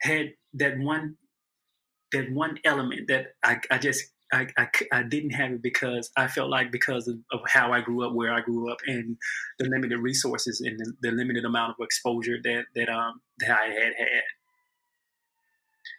had 0.03 0.35
that 0.55 0.79
one 0.79 1.17
that 2.12 2.31
one 2.33 2.59
element 2.64 3.09
that 3.09 3.35
I, 3.43 3.59
I 3.71 3.79
just 3.79 4.05
I, 4.33 4.49
I, 4.59 4.69
I, 4.93 5.03
didn't 5.05 5.31
have 5.31 5.53
it 5.53 5.62
because 5.62 6.11
I 6.17 6.27
felt 6.27 6.51
like 6.51 6.73
because 6.73 7.07
of, 7.07 7.17
of, 7.33 7.41
how 7.47 7.73
I 7.73 7.81
grew 7.81 8.05
up, 8.05 8.12
where 8.12 8.33
I 8.33 8.41
grew 8.41 8.71
up, 8.73 8.79
and 8.87 9.17
the 9.59 9.67
limited 9.69 9.99
resources 9.99 10.61
and 10.61 10.79
the, 10.79 10.93
the 11.01 11.11
limited 11.12 11.45
amount 11.45 11.77
of 11.79 11.85
exposure 11.85 12.39
that 12.43 12.64
that 12.75 12.89
um 12.89 13.21
that 13.39 13.51
I 13.51 13.67
had 13.67 13.93
had. 13.97 14.23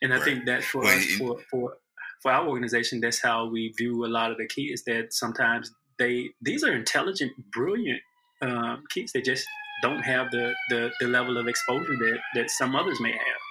And 0.01 0.13
I 0.13 0.17
right. 0.17 0.25
think 0.25 0.45
that 0.45 0.63
for 0.63 0.81
well, 0.81 0.97
us, 0.97 1.05
for 1.15 1.37
for 1.49 1.77
for 2.21 2.31
our 2.31 2.47
organization, 2.47 2.99
that's 2.99 3.21
how 3.21 3.47
we 3.47 3.73
view 3.77 4.05
a 4.05 4.07
lot 4.07 4.31
of 4.31 4.37
the 4.37 4.47
kids. 4.47 4.83
That 4.83 5.13
sometimes 5.13 5.71
they 5.99 6.29
these 6.41 6.63
are 6.63 6.73
intelligent, 6.73 7.31
brilliant 7.51 8.01
um, 8.41 8.83
kids. 8.93 9.11
They 9.13 9.21
just 9.21 9.45
don't 9.81 10.01
have 10.01 10.31
the, 10.31 10.53
the 10.69 10.91
the 10.99 11.07
level 11.07 11.37
of 11.37 11.47
exposure 11.47 11.97
that 11.97 12.19
that 12.35 12.49
some 12.49 12.75
others 12.75 12.99
may 12.99 13.11
have. 13.11 13.41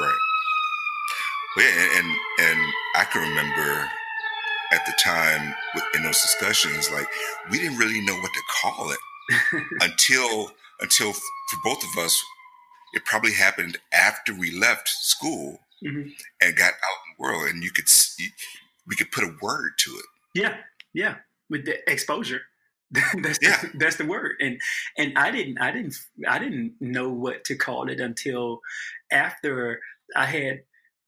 Right. 0.00 0.18
Well, 1.56 1.66
yeah, 1.66 1.98
and 1.98 2.06
and 2.40 2.72
I 2.96 3.04
can 3.04 3.28
remember 3.28 3.90
at 4.72 4.86
the 4.86 4.94
time 4.98 5.54
in 5.94 6.02
those 6.02 6.20
discussions, 6.20 6.90
like 6.90 7.06
we 7.50 7.58
didn't 7.58 7.78
really 7.78 8.00
know 8.04 8.16
what 8.16 8.32
to 8.32 8.40
call 8.62 8.90
it 8.90 9.62
until 9.80 10.52
until 10.80 11.12
for 11.12 11.58
both 11.62 11.84
of 11.84 12.02
us, 12.02 12.18
it 12.94 13.04
probably 13.04 13.32
happened 13.32 13.78
after 13.92 14.34
we 14.34 14.50
left 14.50 14.88
school 14.88 15.60
mm-hmm. 15.84 16.08
and 16.40 16.56
got 16.56 16.72
out 16.72 16.72
in 16.72 17.14
the 17.16 17.22
world, 17.22 17.48
and 17.48 17.62
you 17.62 17.70
could 17.70 17.88
see, 17.88 18.28
we 18.86 18.96
could 18.96 19.10
put 19.10 19.24
a 19.24 19.34
word 19.40 19.72
to 19.78 19.90
it. 19.90 20.06
Yeah, 20.34 20.56
yeah, 20.94 21.16
with 21.50 21.64
the 21.64 21.78
exposure. 21.90 22.42
that's 23.22 23.38
yeah. 23.40 23.58
the, 23.62 23.70
that's 23.78 23.96
the 23.96 24.04
word 24.04 24.32
and 24.38 24.60
and 24.98 25.16
i 25.16 25.30
didn't 25.30 25.58
i 25.62 25.70
didn't 25.70 25.94
i 26.28 26.38
didn't 26.38 26.74
know 26.78 27.08
what 27.08 27.42
to 27.42 27.56
call 27.56 27.88
it 27.88 28.00
until 28.00 28.60
after 29.10 29.80
i 30.14 30.26
had 30.26 30.60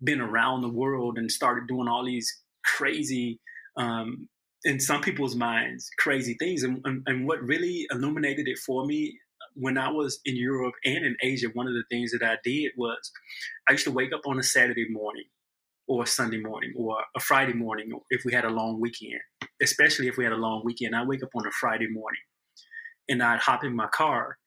been 0.04 0.20
around 0.20 0.62
the 0.62 0.68
world 0.68 1.18
and 1.18 1.30
started 1.30 1.66
doing 1.66 1.88
all 1.88 2.04
these 2.04 2.40
crazy, 2.64 3.40
um, 3.76 4.28
in 4.64 4.80
some 4.80 5.00
people's 5.00 5.36
minds, 5.36 5.90
crazy 5.98 6.36
things. 6.38 6.62
And, 6.62 6.80
and, 6.84 7.02
and 7.06 7.26
what 7.26 7.42
really 7.42 7.86
illuminated 7.90 8.48
it 8.48 8.58
for 8.58 8.86
me 8.86 9.18
when 9.54 9.78
I 9.78 9.90
was 9.90 10.20
in 10.24 10.36
Europe 10.36 10.74
and 10.84 11.04
in 11.04 11.16
Asia, 11.22 11.48
one 11.52 11.66
of 11.66 11.74
the 11.74 11.84
things 11.90 12.12
that 12.12 12.22
I 12.22 12.36
did 12.44 12.72
was 12.76 13.12
I 13.68 13.72
used 13.72 13.84
to 13.84 13.92
wake 13.92 14.12
up 14.12 14.22
on 14.26 14.38
a 14.38 14.42
Saturday 14.42 14.86
morning 14.90 15.24
or 15.86 16.02
a 16.02 16.06
Sunday 16.06 16.38
morning 16.38 16.72
or 16.76 16.96
a 17.16 17.20
Friday 17.20 17.52
morning 17.52 17.90
if 18.10 18.24
we 18.24 18.32
had 18.32 18.44
a 18.44 18.50
long 18.50 18.80
weekend, 18.80 19.20
especially 19.62 20.08
if 20.08 20.16
we 20.16 20.24
had 20.24 20.32
a 20.32 20.36
long 20.36 20.62
weekend. 20.64 20.94
I 20.94 21.04
wake 21.04 21.22
up 21.22 21.30
on 21.34 21.46
a 21.46 21.50
Friday 21.52 21.88
morning 21.88 22.20
and 23.08 23.22
I'd 23.22 23.40
hop 23.40 23.64
in 23.64 23.76
my 23.76 23.86
car 23.86 24.38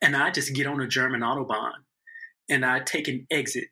and 0.00 0.16
I'd 0.16 0.34
just 0.34 0.54
get 0.54 0.66
on 0.66 0.80
a 0.80 0.86
German 0.86 1.20
Autobahn 1.20 1.72
and 2.48 2.64
I'd 2.64 2.86
take 2.86 3.08
an 3.08 3.26
exit 3.30 3.68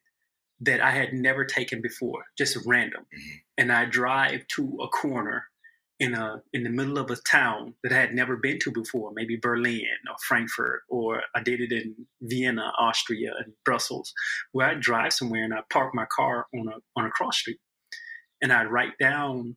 that 0.60 0.80
I 0.80 0.90
had 0.90 1.12
never 1.12 1.44
taken 1.44 1.80
before, 1.82 2.24
just 2.36 2.58
random. 2.66 3.02
Mm-hmm. 3.02 3.36
And 3.58 3.72
I 3.72 3.84
drive 3.84 4.46
to 4.56 4.78
a 4.82 4.88
corner 4.88 5.44
in 6.00 6.14
a 6.14 6.42
in 6.52 6.64
the 6.64 6.70
middle 6.70 6.98
of 6.98 7.10
a 7.10 7.16
town 7.16 7.74
that 7.82 7.92
I 7.92 8.00
had 8.00 8.14
never 8.14 8.36
been 8.36 8.58
to 8.60 8.72
before, 8.72 9.12
maybe 9.14 9.36
Berlin 9.36 9.84
or 10.08 10.16
Frankfurt, 10.26 10.82
or 10.88 11.22
I 11.34 11.42
did 11.42 11.60
it 11.60 11.72
in 11.72 12.06
Vienna, 12.22 12.72
Austria, 12.78 13.32
and 13.38 13.52
Brussels, 13.64 14.12
where 14.52 14.68
I'd 14.68 14.80
drive 14.80 15.12
somewhere 15.12 15.44
and 15.44 15.54
I'd 15.54 15.68
park 15.70 15.94
my 15.94 16.06
car 16.14 16.46
on 16.54 16.68
a 16.68 16.78
on 16.96 17.06
a 17.06 17.10
cross 17.10 17.38
street, 17.38 17.58
and 18.42 18.52
I'd 18.52 18.70
write 18.70 18.98
down 19.00 19.56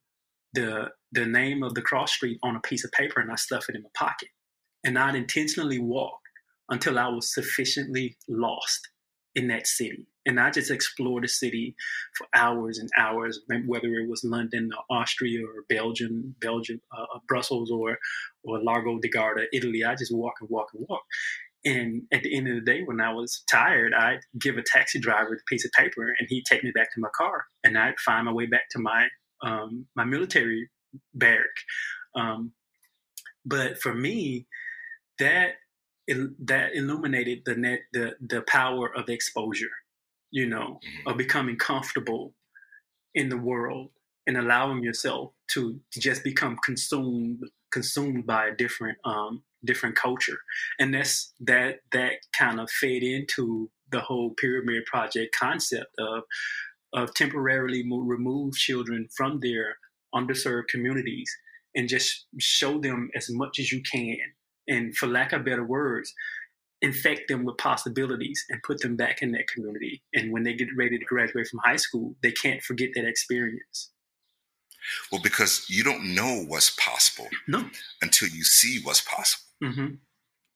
the 0.54 0.90
the 1.12 1.26
name 1.26 1.64
of 1.64 1.74
the 1.74 1.82
cross 1.82 2.14
street 2.14 2.40
on 2.44 2.56
a 2.56 2.62
piece 2.62 2.84
of 2.84 2.92
paper 2.92 3.20
and 3.20 3.32
I 3.32 3.36
stuff 3.36 3.66
it 3.70 3.76
in 3.76 3.84
my 3.84 3.90
pocket, 3.96 4.30
and 4.84 4.98
I'd 4.98 5.16
intentionally 5.16 5.80
walk 5.80 6.20
until 6.70 7.00
I 7.00 7.08
was 7.08 7.34
sufficiently 7.34 8.18
lost 8.28 8.90
in 9.34 9.48
that 9.48 9.68
city 9.68 10.06
and 10.28 10.40
I 10.42 10.52
just 10.52 10.70
explored 10.70 11.24
the 11.24 11.30
city 11.30 11.74
for 12.16 12.28
hours 12.36 12.78
and 12.78 12.90
hours, 12.98 13.40
whether 13.66 13.88
it 13.88 14.10
was 14.10 14.26
London 14.26 14.70
or 14.78 14.98
Austria 14.98 15.42
or 15.44 15.64
Belgium, 15.70 16.36
Belgium, 16.42 16.82
uh, 16.96 17.04
uh, 17.16 17.20
Brussels 17.28 17.72
or 17.72 17.98
or 18.44 18.62
Lago 18.62 19.00
di 19.00 19.10
Garda, 19.10 19.46
Italy. 19.54 19.84
I 19.84 19.96
just 19.96 20.14
walk 20.14 20.36
and 20.42 20.50
walk 20.50 20.68
and 20.74 20.86
walk. 20.88 21.02
And 21.66 22.04
at 22.14 22.24
the 22.24 22.38
end 22.38 22.48
of 22.48 22.56
the 22.56 22.62
day, 22.62 22.84
when 22.84 23.02
I 23.02 23.12
was 23.12 23.44
tired, 23.50 23.94
I'd 23.94 24.20
give 24.40 24.58
a 24.58 24.64
taxi 24.64 25.00
driver 25.00 25.34
a 25.34 25.50
piece 25.50 25.66
of 25.66 25.72
paper, 25.72 26.14
and 26.20 26.28
he'd 26.30 26.46
take 26.46 26.64
me 26.64 26.72
back 26.72 26.94
to 26.94 27.00
my 27.00 27.10
car, 27.16 27.46
and 27.64 27.78
I'd 27.78 28.00
find 28.00 28.26
my 28.26 28.34
way 28.34 28.46
back 28.46 28.70
to 28.72 28.80
my 28.80 29.08
um, 29.42 29.88
my 29.96 30.04
military 30.04 30.70
barrack. 31.14 31.58
Um, 32.16 32.52
but 33.46 33.80
for 33.82 33.94
me, 33.94 34.46
that 35.20 35.54
that 36.08 36.76
illuminated 36.76 37.44
the 37.46 37.56
net 37.56 37.80
the 37.94 38.16
the 38.20 38.42
power 38.42 38.92
of 38.94 39.08
exposure 39.08 39.72
you 40.38 40.46
know, 40.46 40.80
mm-hmm. 40.80 41.10
of 41.10 41.18
becoming 41.18 41.56
comfortable 41.56 42.36
in 43.16 43.30
the 43.30 43.38
world 43.38 43.90
and 44.28 44.38
allowing 44.38 44.84
yourself 44.84 45.32
to, 45.54 45.80
to 45.92 46.00
just 46.00 46.24
become 46.24 46.56
consumed 46.64 47.40
consumed 47.74 48.26
by 48.26 48.46
a 48.46 48.56
different 48.56 48.98
um, 49.04 49.42
different 49.66 49.96
culture, 49.96 50.38
and 50.80 50.94
that's 50.94 51.34
that 51.40 51.80
that 51.92 52.14
kind 52.38 52.60
of 52.60 52.70
fed 52.70 53.02
into 53.02 53.70
the 53.92 54.00
whole 54.00 54.36
pyramid 54.40 54.86
project 54.86 55.36
concept 55.36 55.92
of 55.98 56.24
of 56.94 57.14
temporarily 57.16 57.84
remove 57.90 58.54
children 58.54 59.08
from 59.18 59.40
their 59.40 59.78
underserved 60.14 60.68
communities 60.70 61.30
and 61.76 61.90
just 61.90 62.28
show 62.40 62.80
them 62.80 63.10
as 63.16 63.28
much 63.30 63.60
as 63.60 63.72
you 63.72 63.82
can. 63.92 64.18
And 64.68 64.96
for 64.96 65.08
lack 65.08 65.34
of 65.34 65.46
better 65.46 65.66
words, 65.66 66.14
infect 66.82 67.28
them 67.28 67.44
with 67.44 67.58
possibilities 67.58 68.46
and 68.50 68.62
put 68.64 68.82
them 68.82 68.96
back 68.96 69.22
in 69.22 69.32
that 69.32 69.48
community. 69.48 70.04
And 70.14 70.32
when 70.32 70.44
they 70.44 70.54
get 70.54 70.68
ready 70.78 70.98
to 70.98 71.06
graduate 71.06 71.48
from 71.48 71.60
high 71.64 71.78
school, 71.78 72.16
they 72.22 72.32
can't 72.32 72.62
forget 72.62 72.90
that 72.96 73.06
experience. 73.06 73.92
Well, 75.12 75.22
because 75.22 75.66
you 75.70 75.84
don't 75.84 76.16
know 76.16 76.46
what's 76.48 76.70
possible 76.70 77.28
no. 77.48 77.66
until 78.02 78.30
you 78.30 78.44
see 78.44 78.80
what's 78.84 79.02
possible. 79.02 79.44
Mm-hmm. 79.64 79.96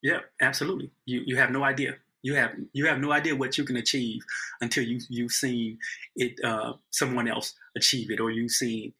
Yeah, 0.03 0.19
absolutely. 0.41 0.91
You 1.05 1.21
you 1.25 1.35
have 1.37 1.51
no 1.51 1.63
idea. 1.63 1.95
You 2.23 2.35
have 2.35 2.51
you 2.73 2.85
have 2.87 2.99
no 2.99 3.11
idea 3.11 3.35
what 3.35 3.57
you 3.57 3.63
can 3.63 3.77
achieve 3.77 4.21
until 4.61 4.83
you 4.83 4.99
you've 5.09 5.31
seen 5.31 5.77
it 6.15 6.33
uh, 6.43 6.73
someone 6.91 7.27
else 7.27 7.53
achieve 7.75 8.09
it 8.09 8.19
or 8.19 8.31
you've 8.31 8.51
seen 8.51 8.93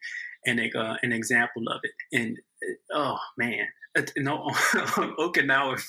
an 0.46 0.60
uh, 0.76 0.98
an 1.02 1.12
example 1.12 1.64
of 1.70 1.82
it. 1.84 1.92
And 2.14 2.40
oh 2.94 3.18
man, 3.38 3.68
no, 4.18 4.50
Okinawa. 5.20 5.82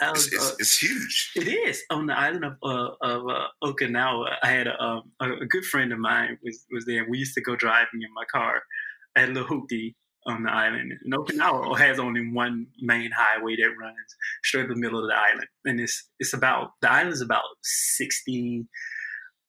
Was, 0.00 0.26
it's, 0.26 0.34
it's, 0.34 0.50
uh, 0.50 0.54
it's, 0.58 0.78
huge. 0.78 1.32
It 1.36 1.48
is 1.48 1.82
on 1.90 2.06
the 2.06 2.18
island 2.18 2.44
of 2.44 2.52
uh, 2.62 2.90
of 3.00 3.28
uh, 3.28 3.46
Okinawa. 3.64 4.34
I 4.42 4.50
had 4.50 4.66
a, 4.66 4.82
um, 4.82 5.10
a, 5.20 5.32
a 5.32 5.46
good 5.46 5.64
friend 5.64 5.92
of 5.92 5.98
mine 5.98 6.38
was 6.42 6.64
was 6.70 6.84
there. 6.84 7.08
We 7.08 7.18
used 7.18 7.34
to 7.34 7.40
go 7.40 7.56
driving 7.56 8.02
in 8.02 8.12
my 8.14 8.24
car 8.30 8.62
at 9.16 9.30
Lahuki 9.30 9.94
on 10.26 10.42
the 10.42 10.50
island. 10.50 10.92
And 11.02 11.14
Okinawa 11.14 11.78
has 11.78 11.98
only 11.98 12.30
one 12.30 12.66
main 12.80 13.10
highway 13.16 13.56
that 13.56 13.76
runs 13.80 14.16
straight 14.44 14.64
in 14.64 14.70
the 14.70 14.76
middle 14.76 15.02
of 15.02 15.08
the 15.08 15.16
island, 15.16 15.48
and 15.64 15.80
it's 15.80 16.10
it's 16.18 16.34
about 16.34 16.72
the 16.82 16.90
island 16.90 17.14
is 17.14 17.22
about 17.22 17.44
sixty 17.62 18.66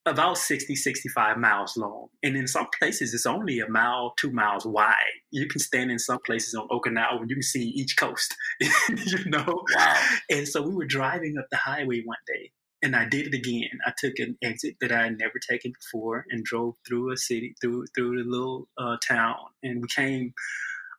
about 0.08 0.38
60, 0.38 0.76
65 0.76 1.38
miles 1.38 1.78
long. 1.78 2.08
And 2.24 2.36
in 2.36 2.47
some 2.47 2.68
places, 2.78 3.14
it's 3.14 3.26
only 3.26 3.60
a 3.60 3.70
mile, 3.70 4.14
two 4.18 4.32
miles 4.32 4.66
wide. 4.66 4.93
You 5.32 5.47
can 5.47 5.60
stand 5.60 5.91
in 5.91 5.99
some 5.99 6.20
places 6.26 6.55
on 6.55 6.68
Okinawa 6.70 7.22
and 7.22 7.30
you 7.30 7.36
can 7.36 7.43
see 7.43 7.70
each 7.70 7.97
coast, 7.97 8.36
you 8.60 9.26
know? 9.26 9.64
Wow. 9.76 10.08
And 10.30 10.47
so 10.47 10.62
we 10.62 10.74
were 10.74 10.86
driving 10.86 11.38
up 11.38 11.47
the 11.51 11.58
highway 11.58 12.01
one 12.03 12.18
day 12.28 12.51
and 12.84 12.95
I 12.95 13.05
did 13.05 13.28
it 13.28 13.34
again. 13.34 13.80
I 13.86 13.93
took 13.97 14.20
an 14.20 14.38
exit 14.43 14.76
that 14.82 14.91
I 14.91 15.05
had 15.05 15.18
never 15.18 15.39
taken 15.39 15.74
before 15.74 16.26
and 16.30 16.43
drove 16.43 16.76
through 16.88 17.12
a 17.12 17.18
city, 17.18 17.55
through 17.60 17.86
through 17.95 18.24
the 18.24 18.30
little 18.30 18.68
uh, 18.78 18.97
town, 19.05 19.36
and 19.64 19.82
we 19.82 19.88
came 19.88 20.34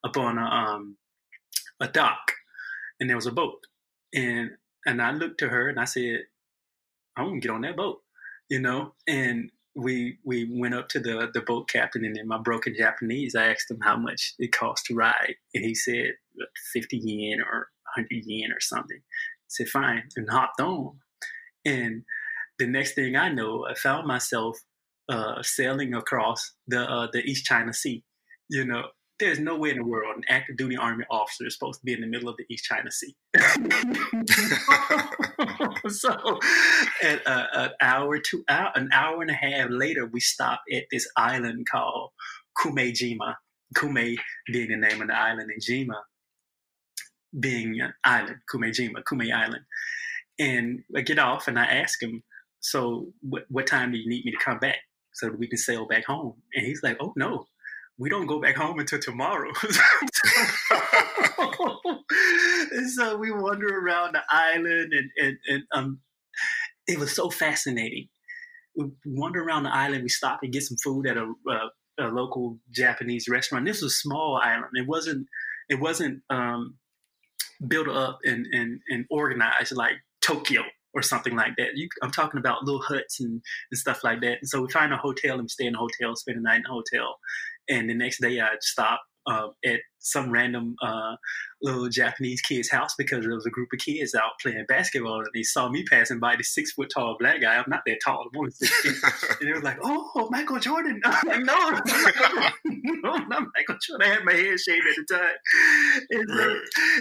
upon 0.04 0.38
a 0.38 0.44
um, 0.44 0.96
a 1.80 1.88
dock, 1.88 2.32
and 2.98 3.08
there 3.08 3.16
was 3.16 3.26
a 3.26 3.32
boat, 3.32 3.60
and 4.14 4.50
and 4.86 5.00
I 5.00 5.12
looked 5.12 5.38
to 5.40 5.48
her 5.48 5.68
and 5.68 5.78
I 5.78 5.84
said, 5.84 6.24
"I 7.16 7.22
want 7.22 7.42
to 7.42 7.48
get 7.48 7.54
on 7.54 7.62
that 7.62 7.76
boat." 7.76 8.02
You 8.48 8.60
know, 8.60 8.94
and 9.06 9.50
we 9.74 10.18
we 10.24 10.48
went 10.50 10.74
up 10.74 10.88
to 10.88 11.00
the 11.00 11.30
the 11.32 11.40
boat 11.42 11.68
captain 11.68 12.04
and 12.04 12.16
in 12.16 12.26
my 12.26 12.38
broken 12.38 12.74
Japanese, 12.76 13.34
I 13.34 13.48
asked 13.48 13.70
him 13.70 13.80
how 13.82 13.96
much 13.96 14.34
it 14.38 14.52
cost 14.52 14.86
to 14.86 14.94
ride, 14.94 15.34
and 15.54 15.64
he 15.64 15.74
said 15.74 16.12
fifty 16.72 16.98
yen 16.98 17.40
or 17.40 17.68
hundred 17.94 18.24
yen 18.24 18.50
or 18.52 18.60
something. 18.60 18.98
I 18.98 19.48
said 19.48 19.68
fine, 19.68 20.04
and 20.16 20.30
hopped 20.30 20.60
on. 20.60 20.98
And 21.64 22.04
the 22.58 22.66
next 22.66 22.94
thing 22.94 23.16
I 23.16 23.28
know, 23.28 23.66
I 23.66 23.74
found 23.74 24.06
myself 24.06 24.58
uh, 25.08 25.42
sailing 25.42 25.94
across 25.94 26.52
the 26.66 26.82
uh, 26.82 27.08
the 27.12 27.20
East 27.20 27.44
China 27.44 27.72
Sea, 27.72 28.02
you 28.48 28.64
know, 28.64 28.84
there's 29.18 29.38
no 29.38 29.56
way 29.56 29.70
in 29.70 29.78
the 29.78 29.84
world 29.84 30.16
an 30.16 30.22
active 30.28 30.56
duty 30.56 30.76
army 30.76 31.04
officer 31.10 31.46
is 31.46 31.54
supposed 31.54 31.80
to 31.80 31.84
be 31.84 31.92
in 31.92 32.00
the 32.00 32.06
middle 32.06 32.28
of 32.28 32.36
the 32.36 32.44
East 32.50 32.64
China 32.64 32.90
Sea. 32.90 33.14
so, 35.88 36.38
at 37.02 37.26
uh, 37.26 37.46
an 37.52 37.70
hour, 37.80 38.18
two 38.18 38.44
hour, 38.48 38.72
an 38.74 38.90
hour 38.92 39.22
and 39.22 39.30
a 39.30 39.34
half 39.34 39.70
later, 39.70 40.06
we 40.06 40.20
stopped 40.20 40.62
at 40.72 40.84
this 40.90 41.08
island 41.16 41.66
called 41.70 42.10
Kumejima. 42.56 43.34
Kume 43.76 44.16
being 44.50 44.70
the 44.70 44.76
name 44.76 45.02
of 45.02 45.08
the 45.08 45.14
island, 45.14 45.50
and 45.50 45.62
Jima 45.62 46.00
being 47.38 47.80
an 47.80 47.92
island, 48.04 48.38
Kumejima, 48.52 49.02
Kume 49.04 49.32
Island. 49.32 49.64
And 50.38 50.80
I 50.96 51.02
get 51.02 51.18
off 51.18 51.48
and 51.48 51.58
I 51.58 51.64
ask 51.64 52.02
him, 52.02 52.22
"So, 52.60 53.12
what, 53.20 53.44
what 53.48 53.66
time 53.66 53.92
do 53.92 53.98
you 53.98 54.08
need 54.08 54.24
me 54.24 54.30
to 54.30 54.38
come 54.38 54.58
back 54.58 54.78
so 55.12 55.26
that 55.26 55.38
we 55.38 55.48
can 55.48 55.58
sail 55.58 55.86
back 55.86 56.06
home?" 56.06 56.34
And 56.54 56.64
he's 56.64 56.82
like, 56.82 56.96
"Oh 57.00 57.12
no." 57.16 57.46
We 57.98 58.08
don't 58.08 58.26
go 58.26 58.40
back 58.40 58.56
home 58.56 58.78
until 58.78 58.98
tomorrow. 59.00 59.50
and 62.72 62.90
so 62.90 63.16
we 63.16 63.30
wander 63.30 63.66
around 63.66 64.14
the 64.14 64.22
island, 64.30 64.92
and, 64.92 65.10
and, 65.18 65.38
and 65.48 65.62
um, 65.72 66.00
it 66.86 66.98
was 66.98 67.14
so 67.14 67.30
fascinating. 67.30 68.08
We 68.76 68.86
wander 69.04 69.42
around 69.42 69.64
the 69.64 69.74
island. 69.74 70.04
We 70.04 70.08
stopped 70.08 70.44
and 70.44 70.52
get 70.52 70.62
some 70.62 70.76
food 70.82 71.06
at 71.06 71.16
a, 71.16 71.32
a, 71.48 71.70
a 72.04 72.08
local 72.08 72.58
Japanese 72.70 73.28
restaurant. 73.28 73.66
This 73.66 73.82
was 73.82 73.92
a 73.92 73.96
small 73.96 74.40
island. 74.42 74.70
It 74.74 74.86
wasn't. 74.86 75.26
It 75.68 75.80
wasn't 75.80 76.22
um, 76.30 76.78
built 77.66 77.88
up 77.88 78.20
and, 78.24 78.46
and, 78.52 78.80
and 78.88 79.04
organized 79.10 79.72
like 79.72 79.94
Tokyo 80.20 80.62
or 80.94 81.02
something 81.02 81.36
like 81.36 81.56
that. 81.58 81.70
You, 81.74 81.88
I'm 82.02 82.10
talking 82.10 82.38
about 82.38 82.62
little 82.64 82.80
huts 82.80 83.20
and, 83.20 83.42
and 83.70 83.78
stuff 83.78 84.04
like 84.04 84.20
that. 84.20 84.38
And 84.40 84.48
so 84.48 84.62
we 84.62 84.70
find 84.70 84.92
a 84.92 84.96
hotel 84.96 85.38
and 85.38 85.50
stay 85.50 85.66
in 85.66 85.74
a 85.74 85.78
hotel, 85.78 86.16
spend 86.16 86.38
the 86.38 86.42
night 86.42 86.60
in 86.60 86.66
a 86.66 86.72
hotel. 86.72 87.16
And 87.68 87.88
the 87.88 87.94
next 87.94 88.20
day 88.20 88.40
I'd 88.40 88.62
stop 88.62 89.00
uh, 89.26 89.48
at 89.64 89.80
some 90.10 90.30
random 90.30 90.76
uh, 90.82 91.16
little 91.62 91.88
Japanese 91.88 92.40
kid's 92.40 92.70
house 92.70 92.94
because 92.96 93.24
there 93.24 93.34
was 93.34 93.46
a 93.46 93.50
group 93.50 93.68
of 93.72 93.80
kids 93.80 94.14
out 94.14 94.38
playing 94.40 94.64
basketball 94.68 95.18
and 95.18 95.28
they 95.34 95.42
saw 95.42 95.68
me 95.68 95.84
passing 95.84 96.18
by 96.18 96.36
this 96.36 96.54
six 96.54 96.72
foot 96.72 96.90
tall 96.94 97.16
black 97.18 97.40
guy. 97.40 97.56
I'm 97.56 97.64
not 97.68 97.82
that 97.86 97.98
tall, 98.04 98.22
I'm 98.32 98.38
only 98.38 98.50
six 98.52 98.74
feet. 98.80 98.94
and 99.40 99.48
they 99.48 99.52
were 99.52 99.62
like, 99.62 99.78
oh, 99.82 100.28
Michael 100.30 100.60
Jordan. 100.60 101.00
I'm 101.04 101.28
like, 101.28 101.40
no, 101.40 101.70
no, 102.64 103.16
not 103.16 103.48
Michael 103.56 103.76
Jordan. 103.86 104.06
I 104.06 104.14
had 104.14 104.24
my 104.24 104.32
head 104.32 104.60
shaved 104.60 104.86
at 104.86 104.96
the 104.96 105.14
time. 105.14 106.06
And, 106.10 106.28
so, 106.28 106.60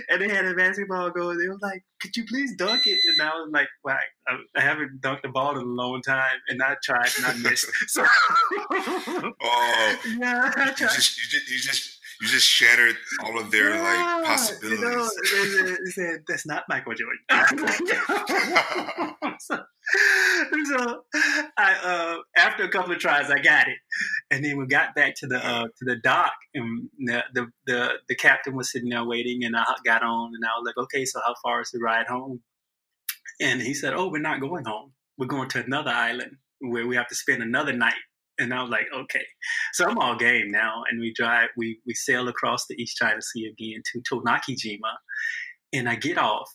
and 0.10 0.22
they 0.22 0.30
had 0.30 0.46
a 0.46 0.54
basketball 0.56 1.10
goal. 1.12 1.38
They 1.38 1.48
were 1.48 1.60
like, 1.62 1.84
could 2.02 2.16
you 2.16 2.26
please 2.26 2.56
dunk 2.56 2.88
it? 2.88 3.00
And 3.08 3.22
I 3.22 3.30
was 3.30 3.50
like, 3.52 3.68
well, 3.84 3.98
I, 4.28 4.38
I 4.56 4.62
haven't 4.62 5.02
dunked 5.02 5.24
the 5.24 5.30
ball 5.30 5.58
in 5.58 5.64
a 5.64 5.66
long 5.66 6.02
time. 6.02 6.38
And 6.50 6.62
I 6.62 6.76
tried 6.84 7.10
and 7.18 7.26
I 7.26 7.34
missed. 7.50 7.68
So, 7.88 8.04
oh, 8.04 9.98
yeah, 10.20 10.52
I 10.56 10.72
tried. 10.72 10.80
You 10.80 10.88
just, 10.88 11.18
you 11.18 11.24
just, 11.30 11.50
you 11.50 11.58
just 11.58 11.97
you 12.22 12.28
just 12.28 12.48
shattered 12.48 12.96
all 13.24 13.40
of 13.40 13.52
their 13.52 13.76
yeah, 13.76 14.18
like 14.18 14.26
possibilities. 14.26 14.80
You 14.80 14.90
know, 14.90 15.10
they, 15.86 15.92
said 15.92 16.24
that's 16.28 16.46
not 16.46 16.64
Michael 16.68 16.94
Jordan. 16.94 17.20
so, 19.40 19.60
so 20.66 21.04
I, 21.58 21.74
uh, 21.84 22.18
after 22.36 22.64
a 22.64 22.70
couple 22.70 22.94
of 22.94 23.00
tries, 23.00 23.30
I 23.30 23.40
got 23.40 23.68
it, 23.68 23.78
and 24.32 24.44
then 24.44 24.58
we 24.58 24.66
got 24.66 24.96
back 24.96 25.16
to 25.18 25.28
the 25.28 25.38
uh, 25.38 25.66
to 25.66 25.86
the 25.86 25.98
dock, 25.98 26.34
and 26.54 26.90
the, 27.00 27.24
the 27.34 27.48
the 27.66 27.94
the 28.10 28.16
captain 28.16 28.56
was 28.56 28.72
sitting 28.72 28.90
there 28.90 29.06
waiting, 29.06 29.44
and 29.44 29.56
I 29.56 29.66
got 29.86 30.04
on, 30.04 30.32
and 30.34 30.44
I 30.44 30.58
was 30.58 30.66
like, 30.66 30.78
okay, 30.86 31.06
so 31.06 31.20
how 31.26 31.36
far 31.44 31.62
is 31.62 31.72
the 31.72 31.80
ride 31.80 32.08
home? 32.08 32.42
And 33.40 33.62
he 33.62 33.74
said, 33.74 33.94
oh, 33.94 34.10
we're 34.10 34.20
not 34.20 34.42
going 34.42 34.66
home. 34.66 34.94
We're 35.18 35.28
going 35.28 35.50
to 35.50 35.64
another 35.64 35.92
island 35.92 36.38
where 36.60 36.88
we 36.88 36.96
have 36.96 37.08
to 37.08 37.16
spend 37.16 37.44
another 37.44 37.74
night 37.74 37.94
and 38.40 38.54
I 38.54 38.62
was 38.62 38.70
like, 38.70 38.88
okay. 38.96 39.26
So 39.74 39.88
I'm 39.88 39.98
all 39.98 40.16
game 40.16 40.50
now. 40.50 40.84
And 40.90 41.00
we 41.00 41.14
drive, 41.14 41.50
we, 41.58 41.80
we 41.86 41.94
sail 41.94 42.28
across 42.28 42.66
the 42.68 42.76
East 42.76 42.98
China 42.98 43.22
Sea 43.22 43.48
again 43.48 43.82
to 43.92 44.02
Tonakijima. 44.02 44.94
And 45.74 45.90
I 45.90 45.96
get 45.96 46.18
off. 46.18 46.50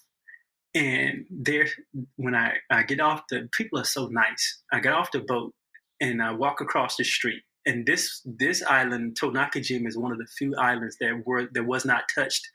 And 0.74 1.26
there, 1.30 1.68
when 2.16 2.34
I, 2.34 2.54
I 2.70 2.82
get 2.82 3.00
off, 3.00 3.22
the 3.28 3.48
people 3.52 3.78
are 3.78 3.84
so 3.84 4.06
nice. 4.06 4.62
I 4.72 4.80
get 4.80 4.94
off 4.94 5.12
the 5.12 5.20
boat 5.20 5.52
and 6.00 6.22
I 6.22 6.32
walk 6.32 6.60
across 6.60 6.96
the 6.96 7.04
street. 7.04 7.42
And 7.64 7.86
this 7.86 8.20
this 8.24 8.60
island, 8.62 9.16
Tonakijima, 9.20 9.86
is 9.86 9.96
one 9.96 10.10
of 10.10 10.18
the 10.18 10.26
few 10.36 10.56
islands 10.56 10.96
that 11.00 11.22
were 11.24 11.48
that 11.52 11.64
was 11.64 11.84
not 11.84 12.04
touched 12.12 12.48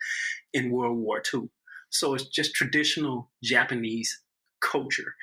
in 0.54 0.72
World 0.72 0.98
War 0.98 1.22
II. 1.34 1.44
So 1.90 2.14
it's 2.14 2.28
just 2.28 2.54
traditional 2.54 3.32
Japanese 3.42 4.22
culture 4.62 5.14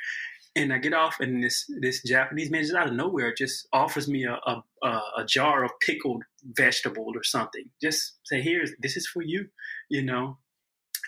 and 0.57 0.73
I 0.73 0.79
get 0.79 0.95
off, 0.95 1.17
and 1.21 1.43
this 1.43 1.65
this 1.81 2.03
Japanese 2.03 2.51
man 2.51 2.63
just 2.63 2.75
out 2.75 2.89
of 2.89 2.95
nowhere 2.95 3.35
just 3.35 3.67
offers 3.73 4.09
me 4.09 4.25
a 4.25 4.39
a, 4.85 4.89
a 5.19 5.25
jar 5.27 5.65
of 5.65 5.73
pickled 5.81 6.23
vegetable 6.45 7.13
or 7.15 7.25
something. 7.25 7.65
Just 7.83 8.19
say, 8.25 8.41
"Here, 8.41 8.65
this 8.81 8.97
is 8.97 9.07
for 9.07 9.23
you," 9.23 9.49
you 9.89 10.03
know, 10.03 10.39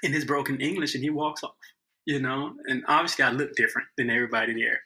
in 0.03 0.13
his 0.13 0.25
broken 0.25 0.61
English, 0.61 0.95
and 0.95 1.05
he 1.05 1.11
walks 1.11 1.45
off, 1.45 1.55
you 2.07 2.21
know. 2.21 2.55
And 2.67 2.83
obviously, 2.89 3.25
I 3.25 3.31
look 3.31 3.55
different 3.55 3.89
than 3.97 4.11
everybody 4.11 4.55
there, 4.55 4.81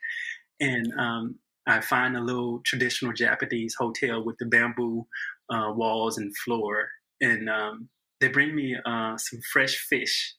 and 0.61 0.93
um, 0.99 1.39
I 1.67 1.81
find 1.81 2.17
a 2.17 2.23
little 2.23 2.61
traditional 2.65 3.13
Japanese 3.13 3.75
hotel 3.79 4.23
with 4.23 4.37
the 4.39 4.47
bamboo 4.47 5.07
uh, 5.49 5.73
walls 5.75 6.19
and 6.19 6.37
floor, 6.37 6.89
and 7.21 7.49
um, 7.49 7.89
they 8.21 8.29
bring 8.29 8.55
me 8.55 8.77
uh, 8.85 9.17
some 9.17 9.41
fresh 9.53 9.77
fish, 9.77 10.35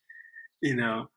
you 0.62 0.76
know 0.76 1.10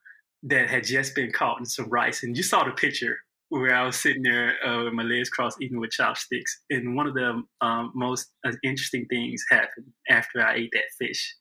that 0.44 0.68
had 0.68 0.84
just 0.84 1.14
been 1.14 1.32
caught 1.32 1.58
in 1.58 1.64
some 1.64 1.88
rice. 1.88 2.22
And 2.22 2.36
you 2.36 2.42
saw 2.42 2.64
the 2.64 2.72
picture 2.72 3.16
where 3.48 3.74
I 3.74 3.84
was 3.84 3.96
sitting 3.96 4.22
there 4.22 4.54
uh, 4.66 4.84
with 4.84 4.92
my 4.92 5.02
legs 5.02 5.30
crossed 5.30 5.60
eating 5.60 5.80
with 5.80 5.90
chopsticks. 5.90 6.62
And 6.70 6.96
one 6.96 7.06
of 7.06 7.14
the 7.14 7.42
um, 7.60 7.92
most 7.94 8.28
uh, 8.46 8.52
interesting 8.62 9.06
things 9.06 9.42
happened 9.50 9.86
after 10.08 10.44
I 10.44 10.56
ate 10.56 10.70
that 10.72 10.90
fish. 10.98 11.34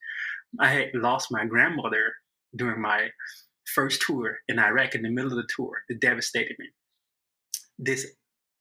I 0.60 0.70
had 0.70 0.90
lost 0.94 1.32
my 1.32 1.46
grandmother 1.46 2.14
during 2.56 2.82
my 2.82 3.10
first 3.74 4.02
tour 4.02 4.38
in 4.48 4.60
Iraq 4.60 4.96
in 4.96 5.02
the 5.02 5.10
middle 5.10 5.32
of 5.32 5.38
the 5.38 5.50
tour. 5.56 5.82
It 5.90 6.00
devastated 6.00 6.56
me. 6.60 6.68
This 7.80 8.06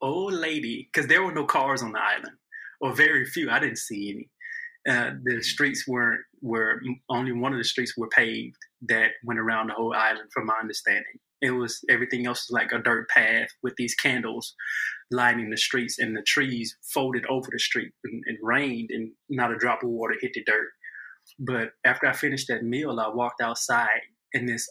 old 0.01 0.33
lady 0.33 0.89
because 0.93 1.09
there 1.09 1.23
were 1.23 1.33
no 1.33 1.45
cars 1.45 1.83
on 1.83 1.93
the 1.93 2.01
island, 2.01 2.37
or 2.81 2.95
very 2.95 3.25
few. 3.27 3.51
I 3.51 3.61
didn't 3.61 3.79
see 3.79 4.11
any. 4.11 4.29
Uh, 4.89 5.11
the 5.23 5.35
mm. 5.35 5.45
streets 5.45 5.87
weren't 5.87 6.23
were 6.41 6.81
only 7.09 7.33
one 7.33 7.53
of 7.53 7.59
the 7.59 7.65
streets 7.65 7.97
were 7.97 8.09
paved 8.09 8.57
that 8.89 9.13
went 9.25 9.41
around 9.41 9.69
the 9.69 9.75
whole 9.75 9.95
island, 9.95 10.31
from 10.33 10.47
my 10.47 10.55
understanding. 10.61 11.21
It 11.41 11.51
was 11.53 11.81
everything 11.89 12.27
else 12.27 12.49
was 12.49 12.55
like 12.55 12.73
a 12.73 12.83
dirt 12.83 13.09
path 13.09 13.49
with 13.63 13.75
these 13.77 13.95
candles 13.95 14.55
lining 15.11 15.51
the 15.51 15.57
streets, 15.57 15.99
and 15.99 16.17
the 16.17 16.23
trees 16.23 16.77
folded 16.93 17.27
over 17.27 17.49
the 17.51 17.59
street. 17.59 17.93
And 18.05 18.23
it 18.27 18.39
rained, 18.43 18.91
and 18.93 19.13
not 19.29 19.53
a 19.53 19.57
drop 19.57 19.83
of 19.83 19.91
water 19.91 20.15
hit 20.21 20.33
the 20.35 20.45
dirt. 20.45 20.69
But 21.39 21.71
after 21.85 22.07
I 22.07 22.13
finished 22.13 22.49
that 22.49 22.65
meal, 22.65 22.99
I 22.99 23.09
walked 23.09 23.41
outside, 23.41 24.01
and 24.35 24.49
this 24.49 24.69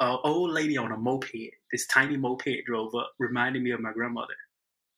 uh, 0.00 0.16
old 0.24 0.50
lady 0.50 0.76
on 0.76 0.92
a 0.92 0.96
moped, 0.96 1.30
this 1.72 1.86
tiny 1.86 2.16
moped, 2.16 2.64
drove 2.66 2.94
up, 2.94 3.12
reminding 3.18 3.62
me 3.62 3.70
of 3.70 3.80
my 3.80 3.92
grandmother. 3.92 4.34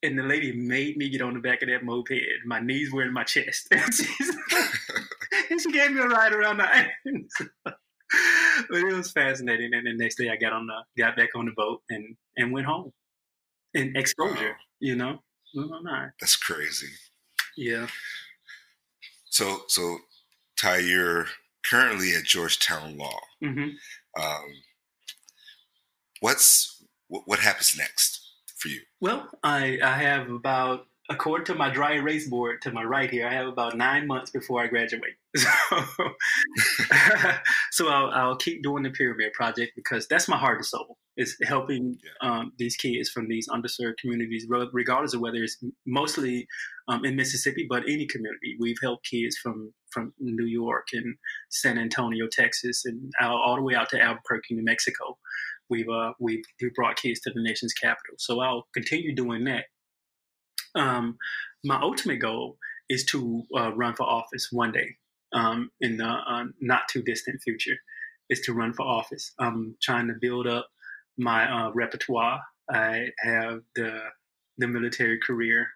And 0.05 0.19
the 0.19 0.23
lady 0.25 0.53
made 0.53 0.97
me 0.97 1.09
get 1.11 1.23
on 1.23 1.35
the 1.35 1.41
back 1.41 1.63
of 1.63 1.69
that 1.69 1.85
moped. 1.85 2.21
My 2.45 2.61
knees 2.61 2.93
were 2.93 3.03
in 3.03 3.13
my 3.13 3.25
chest. 3.25 3.69
and 5.51 5.61
she 5.61 5.73
gave 5.73 5.93
me 5.93 6.01
a 6.01 6.09
ride 6.09 6.33
around 6.33 6.59
the 6.59 6.69
island. 6.69 7.31
but 8.71 8.79
it 8.79 8.97
was 8.97 9.13
fascinating. 9.13 9.73
And 9.75 9.87
the 9.87 9.95
next 9.95 10.17
day, 10.17 10.29
I 10.31 10.37
got 10.37 10.53
on 10.53 10.67
the 10.67 11.03
got 11.03 11.17
back 11.17 11.31
on 11.35 11.47
the 11.47 11.53
boat 11.53 11.83
and 11.91 12.17
and 12.37 12.53
went 12.53 12.67
home. 12.67 12.93
And 13.75 13.97
exposure, 13.97 14.51
wow. 14.51 14.57
you 14.81 14.97
know, 14.97 15.23
That's 16.21 16.37
crazy. 16.37 16.89
Yeah. 17.57 17.87
So 19.31 19.63
so 19.69 19.99
Ty, 20.57 20.79
you're 20.79 21.27
currently 21.65 22.15
at 22.15 22.25
Georgetown 22.25 22.99
Law. 22.99 23.19
Mm-hmm. 23.43 24.23
Um, 24.23 24.45
what's 26.21 26.83
what 27.09 27.39
happens 27.39 27.77
next 27.77 28.21
for 28.57 28.69
you? 28.69 28.81
Well, 29.01 29.29
I 29.43 29.79
I 29.83 29.97
have 29.97 30.31
about 30.31 30.87
according 31.09 31.47
to 31.47 31.55
my 31.55 31.71
dry 31.71 31.95
erase 31.95 32.29
board 32.29 32.63
to 32.63 32.73
my 32.73 32.85
right 32.85 33.11
here, 33.11 33.27
I 33.27 33.33
have 33.35 33.47
about 33.47 33.77
nine 33.77 34.07
months 34.07 34.31
before 34.31 34.63
I 34.63 34.67
graduate. 34.67 35.15
So, 35.35 35.49
so 37.73 37.89
I'll, 37.89 38.11
I'll, 38.11 38.37
keep 38.37 38.63
doing 38.63 38.85
the 38.85 38.91
Pyramid 38.91 39.33
project 39.33 39.73
because 39.75 40.07
that's 40.07 40.29
my 40.29 40.37
heart 40.37 40.59
and 40.59 40.67
soul. 40.67 40.99
Is 41.19 41.37
helping 41.45 41.99
yeah. 42.23 42.31
um, 42.39 42.53
these 42.59 42.77
kids 42.77 43.11
from 43.11 43.29
these 43.29 43.47
underserved 43.49 43.99
communities, 44.01 44.47
regardless 44.49 45.13
of 45.13 45.21
whether 45.21 45.43
it's 45.43 45.63
mostly 45.87 46.47
um, 46.89 47.05
in 47.05 47.17
Mississippi, 47.17 47.67
but 47.69 47.83
any 47.83 48.07
community. 48.07 48.57
We've 48.59 48.79
helped 48.81 49.11
kids 49.11 49.37
from 49.37 49.75
from 49.91 50.15
New 50.19 50.47
York 50.47 50.87
and 50.95 51.17
San 51.51 51.77
Antonio, 51.77 52.29
Texas, 52.31 52.87
and 52.87 53.13
all 53.21 53.57
the 53.57 53.63
way 53.63 53.75
out 53.75 53.91
to 53.91 54.01
Albuquerque, 54.01 54.55
New 54.55 54.65
Mexico. 54.65 55.19
We've 55.69 55.89
uh, 55.89 56.13
we've, 56.19 56.45
we've 56.63 56.75
brought 56.75 56.97
kids 56.97 57.21
to 57.21 57.31
the 57.35 57.43
nation's 57.43 57.75
capital. 57.75 58.15
So 58.19 58.41
I'll 58.41 58.69
continue 58.73 59.15
doing 59.15 59.45
that 59.45 59.65
um, 60.75 61.17
my 61.65 61.79
ultimate 61.81 62.19
goal 62.19 62.57
is 62.89 63.05
to 63.07 63.43
uh, 63.57 63.73
run 63.75 63.95
for 63.95 64.05
office 64.05 64.49
one 64.51 64.73
day 64.73 64.97
um, 65.35 65.71
in 65.81 65.97
the 65.97 66.07
uh, 66.07 66.45
not 66.61 66.89
too 66.89 67.03
distant 67.03 67.41
future. 67.43 67.77
Is 68.31 68.41
to 68.43 68.55
run 68.55 68.73
for 68.73 68.87
office. 68.87 69.33
I'm 69.39 69.77
trying 69.83 70.07
to 70.07 70.15
build 70.19 70.47
up 70.47 70.69
my 71.19 71.51
uh, 71.51 71.71
repertoire. 71.73 72.41
I 72.71 73.09
have 73.19 73.61
the 73.75 74.01
the 74.59 74.69
military 74.69 75.19
career, 75.27 75.67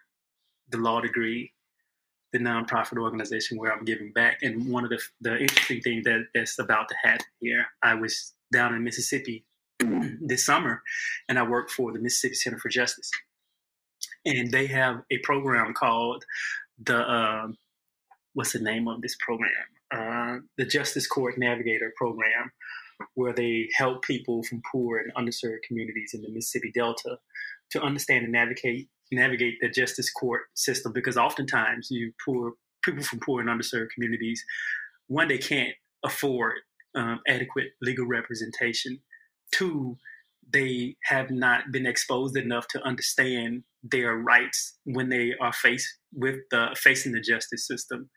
the 0.69 0.77
law 0.77 1.01
degree, 1.01 1.53
the 2.33 2.39
nonprofit 2.39 2.97
organization 2.97 3.57
where 3.57 3.71
I'm 3.71 3.85
giving 3.85 4.11
back. 4.11 4.39
And 4.41 4.71
one 4.71 4.85
of 4.85 4.89
the 4.89 4.99
the 5.21 5.37
interesting 5.37 5.81
things 5.81 6.05
that 6.05 6.25
that's 6.33 6.57
about 6.57 6.87
to 6.89 6.95
happen 7.03 7.25
here, 7.41 7.65
I 7.83 7.93
was 7.93 8.33
down 8.51 8.73
in 8.73 8.83
Mississippi 8.83 9.45
this 10.21 10.45
summer, 10.45 10.81
and 11.29 11.37
I 11.37 11.43
worked 11.43 11.71
for 11.71 11.91
the 11.91 11.99
Mississippi 11.99 12.35
Center 12.35 12.57
for 12.57 12.69
Justice 12.69 13.11
and 14.27 14.51
they 14.51 14.67
have 14.67 15.01
a 15.09 15.17
program 15.19 15.73
called 15.73 16.23
the 16.83 16.97
uh, 16.97 17.47
what's 18.37 18.53
the 18.53 18.59
name 18.59 18.87
of 18.87 19.01
this 19.01 19.15
program? 19.19 19.49
Uh, 19.89 20.37
the 20.59 20.65
Justice 20.65 21.07
Court 21.07 21.39
Navigator 21.39 21.91
Program, 21.97 22.51
where 23.15 23.33
they 23.33 23.67
help 23.75 24.03
people 24.03 24.43
from 24.43 24.61
poor 24.71 24.99
and 24.99 25.11
underserved 25.15 25.63
communities 25.67 26.11
in 26.13 26.21
the 26.21 26.29
Mississippi 26.29 26.71
Delta 26.71 27.17
to 27.71 27.81
understand 27.81 28.25
and 28.25 28.31
navigate 28.31 28.89
navigate 29.11 29.55
the 29.59 29.69
justice 29.69 30.11
court 30.11 30.43
system. 30.53 30.93
Because 30.93 31.17
oftentimes, 31.17 31.87
you 31.89 32.13
poor 32.23 32.53
people 32.85 33.03
from 33.03 33.19
poor 33.21 33.41
and 33.41 33.49
underserved 33.49 33.89
communities, 33.95 34.45
one, 35.07 35.29
they 35.29 35.39
can't 35.39 35.73
afford 36.05 36.57
um, 36.93 37.19
adequate 37.27 37.69
legal 37.81 38.05
representation. 38.05 38.99
Two, 39.51 39.97
they 40.47 40.95
have 41.05 41.31
not 41.31 41.71
been 41.71 41.87
exposed 41.87 42.37
enough 42.37 42.67
to 42.67 42.83
understand 42.83 43.63
their 43.81 44.15
rights 44.15 44.75
when 44.83 45.09
they 45.09 45.33
are 45.41 45.53
faced 45.53 45.87
with 46.17 46.37
the 46.51 46.75
facing 46.75 47.13
the 47.13 47.21
justice 47.21 47.65
system. 47.65 48.09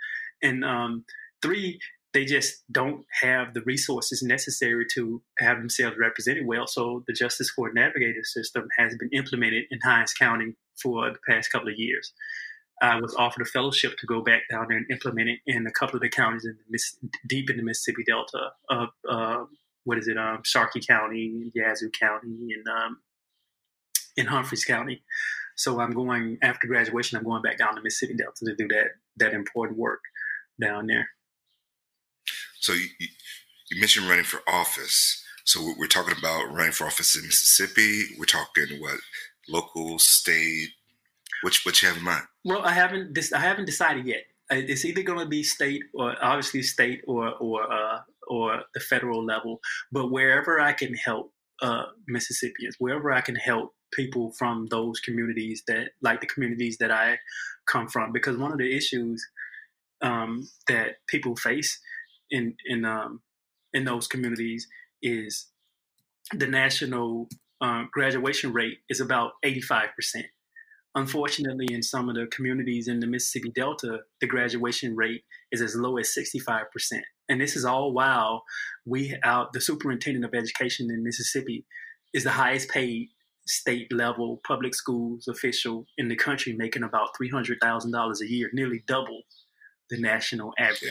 And 0.43 0.65
um, 0.65 1.05
three 1.43 1.79
they 2.13 2.25
just 2.25 2.65
don't 2.73 3.05
have 3.23 3.55
the 3.55 3.63
resources 3.63 4.23
necessary 4.23 4.85
to 4.95 5.23
have 5.39 5.59
themselves 5.59 5.97
represented 5.99 6.45
well. 6.45 6.67
So 6.67 7.05
the 7.07 7.13
justice 7.13 7.51
court 7.51 7.75
navigator 7.75 8.25
system 8.25 8.67
has 8.79 8.97
been 8.97 9.11
implemented 9.13 9.65
in 9.71 9.79
Hinds 9.85 10.13
County 10.13 10.57
for 10.83 11.11
the 11.11 11.19
past 11.29 11.53
couple 11.53 11.69
of 11.69 11.79
years. 11.79 12.13
I 12.83 12.99
was 12.99 13.15
offered 13.15 13.43
a 13.43 13.51
fellowship 13.51 13.99
to 13.99 14.07
go 14.07 14.23
back 14.23 14.43
down 14.51 14.67
there 14.69 14.79
and 14.79 14.91
implement 14.91 15.29
it 15.29 15.39
in 15.47 15.67
a 15.67 15.71
couple 15.71 15.97
of 15.97 16.03
the 16.03 16.09
counties 16.09 16.47
in 16.47 16.57
the 16.69 16.79
deep 17.29 17.51
in 17.51 17.59
the 17.59 17.63
Mississippi 17.63 18.03
Delta 18.07 18.51
of 18.71 18.89
uh, 19.09 19.45
what 19.85 19.99
is 19.99 20.09
it, 20.09 20.17
um, 20.17 20.41
Sharkey 20.45 20.81
County, 20.81 21.53
Yazoo 21.55 21.91
County, 21.91 22.49
and 22.55 22.67
um, 22.69 22.99
in 24.17 24.27
Humphreys 24.27 24.65
County. 24.65 25.03
So 25.61 25.79
I'm 25.79 25.91
going 25.91 26.39
after 26.41 26.67
graduation. 26.67 27.19
I'm 27.19 27.25
going 27.25 27.43
back 27.43 27.59
down 27.59 27.75
to 27.75 27.83
Mississippi 27.83 28.15
Delta 28.15 28.47
to 28.47 28.57
do 28.57 28.67
that 28.69 28.93
that 29.19 29.35
important 29.35 29.79
work 29.79 30.01
down 30.59 30.87
there. 30.87 31.07
So 32.61 32.73
you, 32.73 32.87
you 33.71 33.79
mentioned 33.79 34.09
running 34.09 34.25
for 34.25 34.41
office. 34.49 35.23
So 35.45 35.75
we're 35.77 35.87
talking 35.87 36.17
about 36.19 36.51
running 36.51 36.73
for 36.73 36.87
office 36.87 37.15
in 37.15 37.27
Mississippi. 37.27 38.05
We're 38.19 38.25
talking 38.25 38.81
what 38.81 39.01
local, 39.51 39.99
state. 39.99 40.71
Which 41.43 41.67
what 41.67 41.83
you 41.83 41.89
have 41.89 41.99
in 41.99 42.05
mind? 42.05 42.25
Well, 42.43 42.63
I 42.65 42.73
haven't. 42.73 43.19
I 43.35 43.41
haven't 43.41 43.67
decided 43.67 44.07
yet. 44.07 44.23
It's 44.49 44.87
either 44.87 45.03
going 45.03 45.19
to 45.19 45.27
be 45.27 45.43
state 45.43 45.83
or 45.93 46.17
obviously 46.23 46.63
state 46.63 47.03
or 47.07 47.35
or 47.35 47.71
uh, 47.71 47.99
or 48.29 48.63
the 48.73 48.81
federal 48.81 49.23
level, 49.27 49.61
but 49.93 50.11
wherever 50.11 50.59
I 50.59 50.73
can 50.73 50.95
help 50.95 51.35
uh, 51.61 51.83
Mississippians, 52.09 52.77
wherever 52.79 53.13
I 53.13 53.21
can 53.21 53.35
help 53.35 53.75
people 53.93 54.33
from 54.39 54.67
those 54.71 55.01
communities 55.01 55.63
that, 55.67 55.91
like 56.01 56.21
the 56.21 56.27
communities 56.27 56.79
that 56.79 56.91
I 56.91 57.19
come 57.67 57.89
from, 57.89 58.13
because 58.13 58.37
one 58.37 58.53
of 58.53 58.59
the 58.59 58.77
issues 58.77 59.25
um, 60.03 60.49
that 60.69 60.97
people 61.07 61.37
face 61.37 61.81
in 62.31 62.55
in 62.67 62.85
um, 62.85 63.21
in 63.73 63.85
those 63.85 64.07
communities 64.07 64.67
is 65.03 65.47
the 66.33 66.47
national 66.47 67.29
uh, 67.61 67.85
graduation 67.93 68.53
rate 68.53 68.79
is 68.89 69.01
about 69.01 69.33
eighty 69.43 69.61
five 69.61 69.89
percent. 69.97 70.27
Unfortunately, 70.95 71.67
in 71.71 71.83
some 71.83 72.09
of 72.09 72.17
the 72.17 72.27
communities 72.27 72.89
in 72.89 72.99
the 72.99 73.07
Mississippi 73.07 73.53
Delta, 73.55 74.01
the 74.21 74.27
graduation 74.27 74.97
rate 74.97 75.23
is 75.53 75.61
as 75.61 75.77
low 75.77 75.99
as 75.99 76.13
sixty 76.13 76.39
five 76.39 76.71
percent. 76.73 77.05
And 77.29 77.41
this 77.41 77.55
is 77.55 77.65
all 77.65 77.93
while 77.93 78.43
we 78.85 79.17
out 79.23 79.53
the 79.53 79.61
superintendent 79.61 80.25
of 80.25 80.35
education 80.35 80.91
in 80.91 81.05
Mississippi 81.05 81.65
is 82.13 82.25
the 82.25 82.31
highest 82.31 82.71
paid 82.71 83.11
state 83.51 83.93
level 83.93 84.41
public 84.47 84.75
schools 84.75 85.27
official 85.29 85.85
in 85.99 86.09
the 86.09 86.17
country, 86.17 86.53
making 86.53 86.83
about 86.83 87.09
three 87.17 87.29
hundred 87.29 87.59
thousand 87.61 87.93
dollars 87.93 88.21
a 88.21 88.31
year, 88.31 88.51
nearly 88.53 88.83
double 88.87 89.23
the 89.91 90.01
national 90.01 90.53
average. 90.59 90.83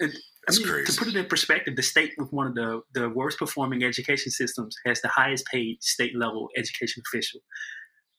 Yeah. 0.00 0.06
I 0.48 0.52
mean, 0.52 0.66
crazy. 0.66 0.92
to 0.92 0.98
put 0.98 1.08
it 1.08 1.16
in 1.16 1.26
perspective, 1.26 1.76
the 1.76 1.82
state 1.82 2.12
with 2.16 2.32
one 2.32 2.46
of 2.46 2.54
the, 2.54 2.80
the 2.94 3.10
worst 3.10 3.38
performing 3.38 3.84
education 3.84 4.32
systems 4.32 4.74
has 4.86 5.00
the 5.02 5.08
highest 5.08 5.44
paid 5.46 5.82
state 5.82 6.16
level 6.16 6.48
education 6.56 7.02
official. 7.06 7.40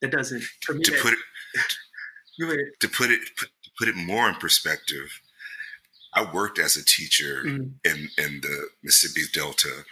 That 0.01 0.11
doesn't 0.11 0.43
to 0.63 0.73
that, 0.73 0.99
put 1.01 1.13
it 1.13 1.19
to 2.79 2.87
put 2.87 3.11
it 3.11 3.21
to 3.37 3.47
put 3.77 3.87
it 3.87 3.95
more 3.95 4.29
in 4.29 4.35
perspective. 4.35 5.21
I 6.13 6.29
worked 6.31 6.59
as 6.59 6.75
a 6.75 6.83
teacher 6.83 7.43
mm-hmm. 7.45 7.69
in 7.83 8.09
in 8.17 8.41
the 8.41 8.69
Mississippi 8.83 9.27
Delta, 9.33 9.85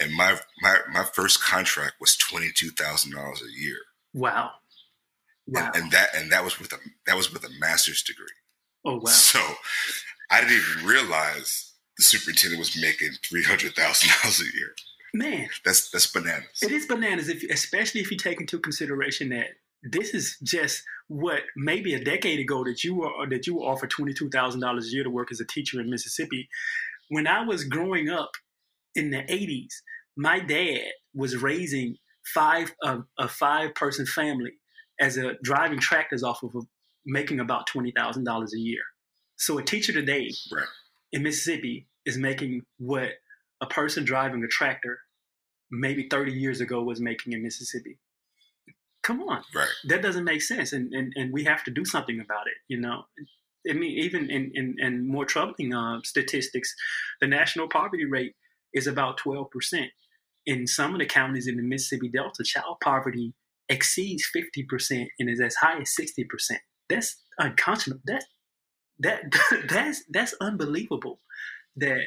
and 0.00 0.12
my 0.14 0.38
my 0.60 0.78
my 0.92 1.04
first 1.04 1.42
contract 1.42 1.94
was 2.00 2.16
twenty 2.16 2.50
two 2.54 2.70
thousand 2.70 3.12
dollars 3.12 3.42
a 3.42 3.60
year. 3.60 3.78
Wow. 4.14 4.50
Wow. 5.48 5.72
And, 5.74 5.84
and, 5.84 5.92
that 5.92 6.08
and 6.14 6.32
that 6.32 6.44
was 6.44 6.58
with 6.60 6.72
a 6.72 6.76
that 7.06 7.16
was 7.16 7.32
with 7.32 7.44
a 7.44 7.50
master's 7.58 8.02
degree. 8.02 8.26
Oh 8.84 8.96
wow! 8.96 9.06
So 9.06 9.40
I 10.30 10.40
didn't 10.40 10.56
even 10.56 10.86
realize 10.86 11.72
the 11.96 12.04
superintendent 12.04 12.58
was 12.58 12.80
making 12.80 13.10
three 13.24 13.44
hundred 13.44 13.74
thousand 13.74 14.10
dollars 14.22 14.40
a 14.40 14.56
year. 14.56 14.74
Man, 15.14 15.48
that's 15.64 15.90
that's 15.90 16.06
bananas. 16.06 16.62
It 16.62 16.72
is 16.72 16.86
bananas, 16.86 17.28
if 17.28 17.42
especially 17.50 18.00
if 18.00 18.10
you 18.10 18.16
take 18.16 18.40
into 18.40 18.58
consideration 18.58 19.28
that 19.30 19.48
this 19.82 20.14
is 20.14 20.38
just 20.42 20.82
what 21.08 21.42
maybe 21.56 21.94
a 21.94 22.02
decade 22.02 22.40
ago 22.40 22.64
that 22.64 22.82
you 22.82 22.94
were 22.94 23.10
that 23.28 23.46
you 23.46 23.56
were 23.56 23.64
offered 23.64 23.90
twenty 23.90 24.14
two 24.14 24.30
thousand 24.30 24.60
dollars 24.60 24.86
a 24.86 24.90
year 24.90 25.04
to 25.04 25.10
work 25.10 25.30
as 25.30 25.40
a 25.40 25.46
teacher 25.46 25.80
in 25.80 25.90
Mississippi. 25.90 26.48
When 27.08 27.26
I 27.26 27.44
was 27.44 27.64
growing 27.64 28.08
up 28.08 28.30
in 28.94 29.10
the 29.10 29.24
eighties, 29.32 29.82
my 30.16 30.40
dad 30.40 30.90
was 31.14 31.36
raising 31.36 31.96
five 32.34 32.74
a, 32.82 32.98
a 33.18 33.28
five 33.28 33.74
person 33.74 34.06
family 34.06 34.52
as 35.00 35.16
a 35.16 35.34
driving 35.42 35.78
tractors 35.78 36.22
off 36.22 36.42
of 36.42 36.54
a, 36.54 36.60
making 37.04 37.40
about 37.40 37.66
twenty 37.66 37.92
thousand 37.96 38.24
dollars 38.24 38.54
a 38.54 38.58
year. 38.58 38.82
So 39.36 39.58
a 39.58 39.62
teacher 39.62 39.92
today 39.92 40.30
right. 40.52 40.66
in 41.10 41.22
Mississippi 41.22 41.88
is 42.06 42.16
making 42.16 42.62
what 42.78 43.10
a 43.60 43.66
person 43.66 44.04
driving 44.04 44.44
a 44.44 44.48
tractor 44.48 44.98
maybe 45.70 46.06
30 46.08 46.32
years 46.32 46.60
ago 46.60 46.82
was 46.82 47.00
making 47.00 47.32
in 47.32 47.42
Mississippi. 47.42 47.98
Come 49.02 49.22
on. 49.22 49.42
Right. 49.54 49.68
That 49.88 50.02
doesn't 50.02 50.24
make 50.24 50.42
sense. 50.42 50.72
And, 50.72 50.92
and, 50.92 51.12
and 51.16 51.32
we 51.32 51.44
have 51.44 51.64
to 51.64 51.70
do 51.70 51.84
something 51.84 52.20
about 52.20 52.46
it, 52.46 52.54
you 52.68 52.78
know. 52.78 53.04
I 53.68 53.72
mean, 53.72 53.98
even 53.98 54.30
in, 54.30 54.52
in, 54.54 54.76
in 54.78 55.08
more 55.08 55.24
troubling 55.24 55.74
uh, 55.74 56.00
statistics, 56.04 56.74
the 57.20 57.26
national 57.26 57.68
poverty 57.68 58.04
rate 58.04 58.34
is 58.74 58.86
about 58.86 59.20
12%. 59.20 59.46
In 60.46 60.66
some 60.66 60.92
of 60.94 60.98
the 60.98 61.06
counties 61.06 61.46
in 61.46 61.56
the 61.56 61.62
Mississippi 61.62 62.08
Delta, 62.08 62.42
child 62.44 62.76
poverty 62.82 63.34
exceeds 63.68 64.28
50% 64.34 65.06
and 65.18 65.30
is 65.30 65.40
as 65.40 65.54
high 65.54 65.80
as 65.80 65.94
60%. 65.98 66.26
That's 66.88 67.16
unconscionable. 67.38 68.02
That, 68.06 68.24
that, 68.98 69.22
that's, 69.68 70.02
that's 70.10 70.34
unbelievable 70.40 71.20
that 71.76 72.00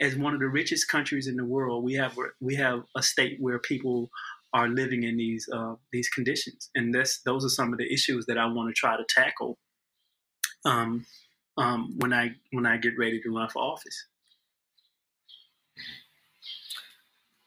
as 0.00 0.16
one 0.16 0.34
of 0.34 0.40
the 0.40 0.48
richest 0.48 0.88
countries 0.88 1.26
in 1.26 1.36
the 1.36 1.44
world, 1.44 1.84
we 1.84 1.94
have 1.94 2.16
we 2.40 2.56
have 2.56 2.82
a 2.96 3.02
state 3.02 3.36
where 3.40 3.58
people 3.58 4.10
are 4.52 4.68
living 4.68 5.04
in 5.04 5.16
these 5.16 5.48
uh, 5.52 5.74
these 5.92 6.08
conditions, 6.08 6.70
and 6.74 6.94
this 6.94 7.20
those 7.24 7.44
are 7.44 7.50
some 7.50 7.72
of 7.72 7.78
the 7.78 7.92
issues 7.92 8.26
that 8.26 8.38
I 8.38 8.46
want 8.46 8.68
to 8.68 8.78
try 8.78 8.96
to 8.96 9.04
tackle 9.08 9.58
um, 10.64 11.06
um, 11.56 11.94
when 11.98 12.12
I 12.12 12.32
when 12.50 12.66
I 12.66 12.78
get 12.78 12.98
ready 12.98 13.20
to 13.20 13.30
run 13.34 13.48
for 13.48 13.62
office. 13.62 14.06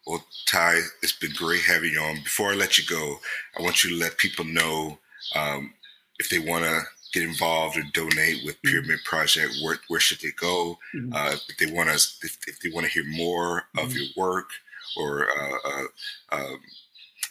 Well, 0.06 0.24
Ty, 0.46 0.82
it's 1.02 1.14
been 1.14 1.34
great 1.36 1.62
having 1.62 1.92
you 1.92 2.00
on. 2.00 2.16
Before 2.18 2.52
I 2.52 2.56
let 2.56 2.78
you 2.78 2.86
go, 2.86 3.20
I 3.58 3.64
want 3.64 3.84
you 3.84 3.90
to 3.92 3.96
let 3.96 4.18
people 4.18 4.46
know 4.46 5.00
um, 5.36 5.74
if 6.20 6.30
they 6.30 6.40
want 6.40 6.64
to 6.64 6.82
get 7.14 7.24
involved 7.24 7.78
or 7.78 7.84
donate 7.94 8.46
with 8.46 8.56
mm-hmm. 8.58 8.70
Pyramid 8.70 9.00
Project, 9.04 9.56
where, 9.64 9.78
where 9.88 10.00
should 10.00 10.20
they 10.20 10.32
go? 10.40 10.78
Mm-hmm. 10.94 11.14
Uh, 11.14 11.36
if 11.50 11.58
they 11.58 11.66
want 11.66 11.90
to, 11.90 11.96
if, 11.96 12.38
if, 12.48 12.60
they 12.60 12.70
want 12.70 12.86
to 12.86 12.92
hear 12.92 13.06
more 13.06 13.64
mm-hmm. 13.76 13.80
of 13.80 13.96
your 13.96 14.08
work 14.16 14.50
or 14.98 15.28
uh, 15.28 15.58
uh, 15.66 15.86
um, 16.32 16.60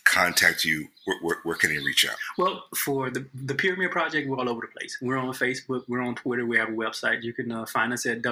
contact 0.04 0.64
you, 0.64 0.88
where, 1.04 1.18
where, 1.20 1.36
where, 1.44 1.56
can 1.56 1.70
they 1.70 1.78
reach 1.78 2.06
out? 2.08 2.16
Well, 2.38 2.64
for 2.76 3.10
the 3.10 3.26
the 3.34 3.54
Pyramid 3.54 3.90
Project, 3.90 4.28
we're 4.28 4.38
all 4.38 4.48
over 4.48 4.62
the 4.62 4.78
place. 4.78 4.98
We're 5.00 5.16
on 5.16 5.28
Facebook, 5.28 5.84
we're 5.86 6.02
on 6.02 6.14
Twitter, 6.16 6.44
we 6.44 6.56
have 6.56 6.70
a 6.70 6.72
website. 6.72 7.22
You 7.22 7.32
can 7.32 7.52
uh, 7.52 7.66
find 7.66 7.92
us 7.92 8.04
at 8.06 8.22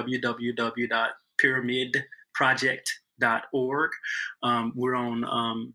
www.pyramidproject.org. 3.23 3.91
Um, 4.43 4.73
we're 4.75 4.95
on 4.95 5.23
um, 5.25 5.73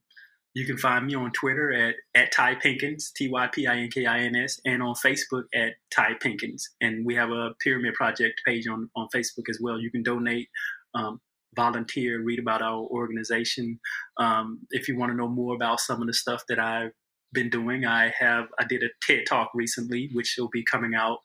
you 0.54 0.66
can 0.66 0.76
find 0.76 1.06
me 1.06 1.14
on 1.14 1.30
Twitter 1.32 1.72
at, 1.72 1.94
at 2.14 2.32
Ty 2.32 2.56
Pinkins, 2.56 3.12
T 3.14 3.28
Y 3.28 3.46
P 3.52 3.66
I 3.66 3.76
N 3.76 3.90
K 3.90 4.06
I 4.06 4.20
N 4.20 4.34
S, 4.34 4.60
and 4.64 4.82
on 4.82 4.94
Facebook 4.94 5.44
at 5.54 5.74
Ty 5.90 6.14
Pinkins. 6.22 6.62
And 6.80 7.04
we 7.04 7.14
have 7.14 7.30
a 7.30 7.50
Pyramid 7.60 7.94
Project 7.94 8.40
page 8.46 8.66
on, 8.66 8.90
on 8.96 9.08
Facebook 9.14 9.48
as 9.48 9.58
well. 9.60 9.78
You 9.78 9.90
can 9.90 10.02
donate, 10.02 10.48
um, 10.94 11.20
volunteer, 11.54 12.22
read 12.22 12.40
about 12.40 12.62
our 12.62 12.80
organization. 12.80 13.78
Um, 14.18 14.60
if 14.70 14.88
you 14.88 14.98
want 14.98 15.12
to 15.12 15.16
know 15.16 15.28
more 15.28 15.54
about 15.54 15.80
some 15.80 16.00
of 16.00 16.06
the 16.06 16.14
stuff 16.14 16.42
that 16.48 16.58
I've 16.58 16.92
been 17.32 17.50
doing, 17.50 17.84
I 17.84 18.12
have 18.18 18.46
I 18.58 18.64
did 18.64 18.82
a 18.82 18.88
TED 19.06 19.24
Talk 19.28 19.50
recently, 19.54 20.10
which 20.12 20.34
will 20.38 20.50
be 20.50 20.64
coming 20.64 20.94
out. 20.94 21.18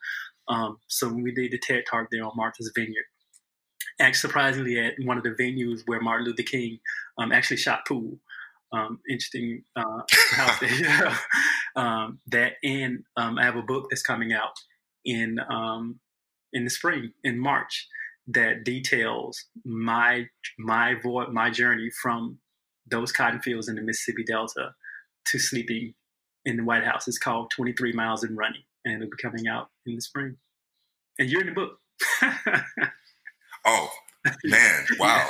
Um, 0.48 0.78
so 0.88 1.08
we 1.08 1.32
did 1.32 1.52
the 1.52 1.60
TED 1.60 1.86
Talk 1.90 2.08
there 2.12 2.26
on 2.26 2.34
Martha's 2.36 2.72
Vineyard. 2.76 3.06
And 4.00 4.16
surprisingly, 4.16 4.80
at 4.80 4.94
one 5.04 5.18
of 5.18 5.24
the 5.24 5.32
venues 5.32 5.82
where 5.86 6.02
Martin 6.02 6.26
Luther 6.26 6.44
King 6.44 6.80
um, 7.18 7.32
actually 7.32 7.58
shot 7.58 7.86
pool 7.88 8.20
um, 8.74 9.00
interesting 9.10 9.64
uh, 9.76 10.02
house 10.32 10.60
there. 10.60 11.18
um, 11.76 12.20
that 12.28 12.54
and 12.64 13.04
um, 13.16 13.38
I 13.38 13.44
have 13.44 13.56
a 13.56 13.62
book 13.62 13.88
that's 13.90 14.02
coming 14.02 14.34
out 14.34 14.54
in 15.06 15.40
um, 15.50 16.00
in 16.52 16.64
the 16.64 16.70
spring 16.70 17.12
in 17.24 17.40
March 17.40 17.88
that 18.28 18.64
details 18.64 19.46
my 19.64 20.28
my 20.58 20.96
vo- 21.02 21.32
my 21.32 21.50
journey 21.50 21.90
from 22.02 22.40
those 22.88 23.12
cotton 23.12 23.42
fields 23.42 23.70
in 23.70 23.76
the 23.76 23.82
Mississippi 23.82 24.24
Delta 24.24 24.74
to 25.28 25.40
sleeping 25.40 25.94
in 26.46 26.58
the 26.58 26.64
White 26.64 26.84
House. 26.84 27.08
It's 27.08 27.18
called 27.18 27.52
23 27.52 27.94
Miles 27.94 28.24
and 28.24 28.38
Running, 28.38 28.64
and 28.84 28.96
it'll 28.96 29.10
be 29.10 29.18
coming 29.22 29.48
out 29.48 29.70
in 29.86 29.96
the 29.96 30.02
spring. 30.02 30.36
And 31.18 31.30
you're 31.30 31.42
in 31.42 31.48
the 31.48 31.54
book. 31.54 31.80
oh, 33.66 33.90
Man, 34.46 34.86
wow. 35.00 35.28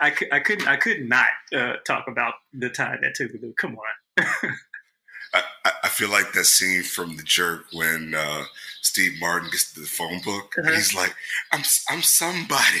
I, 0.00 0.10
could, 0.10 0.32
I 0.32 0.40
couldn't 0.40 0.66
I 0.68 0.76
could 0.76 1.08
not 1.08 1.28
uh, 1.54 1.74
talk 1.86 2.08
about 2.08 2.34
the 2.52 2.70
time 2.70 3.00
that 3.02 3.14
took. 3.14 3.34
Me. 3.34 3.52
Come 3.58 3.76
on. 3.76 4.24
I, 5.34 5.42
I 5.84 5.88
feel 5.88 6.10
like 6.10 6.32
that 6.32 6.44
scene 6.44 6.82
from 6.82 7.16
The 7.16 7.22
Jerk 7.22 7.66
when 7.72 8.14
uh, 8.14 8.44
Steve 8.82 9.18
Martin 9.20 9.50
gets 9.50 9.72
the 9.72 9.82
phone 9.82 10.20
book. 10.20 10.54
Uh-huh. 10.58 10.72
he's 10.72 10.94
like, 10.94 11.14
"I'm 11.52 11.62
I'm 11.88 12.02
somebody." 12.02 12.80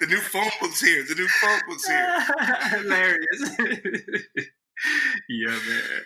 the 0.00 0.06
new 0.06 0.20
phone 0.20 0.50
book's 0.60 0.80
here. 0.80 1.04
The 1.06 1.14
new 1.14 1.28
phone 1.28 1.60
book's 1.68 1.86
here. 1.86 2.20
Hilarious. 2.70 4.26
yeah, 5.28 5.48
man. 5.48 6.04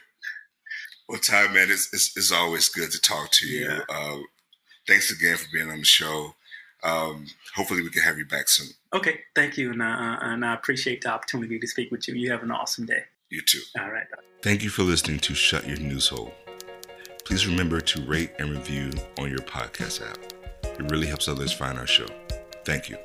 Well, 1.08 1.20
Ty, 1.20 1.48
man, 1.52 1.70
it's, 1.70 1.92
it's, 1.94 2.16
it's 2.16 2.32
always 2.32 2.68
good 2.68 2.90
to 2.92 3.00
talk 3.00 3.30
to 3.32 3.46
you. 3.48 3.64
Yeah. 3.64 3.80
Uh, 3.88 4.18
thanks 4.88 5.12
again 5.12 5.36
for 5.36 5.46
being 5.52 5.70
on 5.70 5.78
the 5.78 5.84
show 5.84 6.34
um, 6.82 7.26
hopefully 7.54 7.82
we 7.82 7.90
can 7.90 8.02
have 8.02 8.18
you 8.18 8.26
back 8.26 8.48
soon. 8.48 8.68
Okay, 8.94 9.20
thank 9.34 9.56
you, 9.56 9.72
and, 9.72 9.82
uh, 9.82 10.18
and 10.20 10.44
I 10.44 10.54
appreciate 10.54 11.02
the 11.02 11.10
opportunity 11.10 11.58
to 11.58 11.66
speak 11.66 11.90
with 11.90 12.06
you. 12.08 12.14
You 12.14 12.30
have 12.30 12.42
an 12.42 12.50
awesome 12.50 12.86
day. 12.86 13.02
You 13.30 13.42
too. 13.42 13.60
All 13.78 13.90
right. 13.90 14.06
Thank 14.42 14.62
you 14.62 14.70
for 14.70 14.82
listening 14.82 15.18
to 15.20 15.34
Shut 15.34 15.66
Your 15.66 15.78
News 15.78 16.08
Hole. 16.08 16.32
Please 17.24 17.46
remember 17.46 17.80
to 17.80 18.02
rate 18.02 18.32
and 18.38 18.50
review 18.50 18.90
on 19.18 19.28
your 19.28 19.40
podcast 19.40 20.08
app. 20.08 20.18
It 20.64 20.90
really 20.90 21.06
helps 21.06 21.28
others 21.28 21.52
find 21.52 21.78
our 21.78 21.86
show. 21.86 22.06
Thank 22.64 22.88
you. 22.88 22.96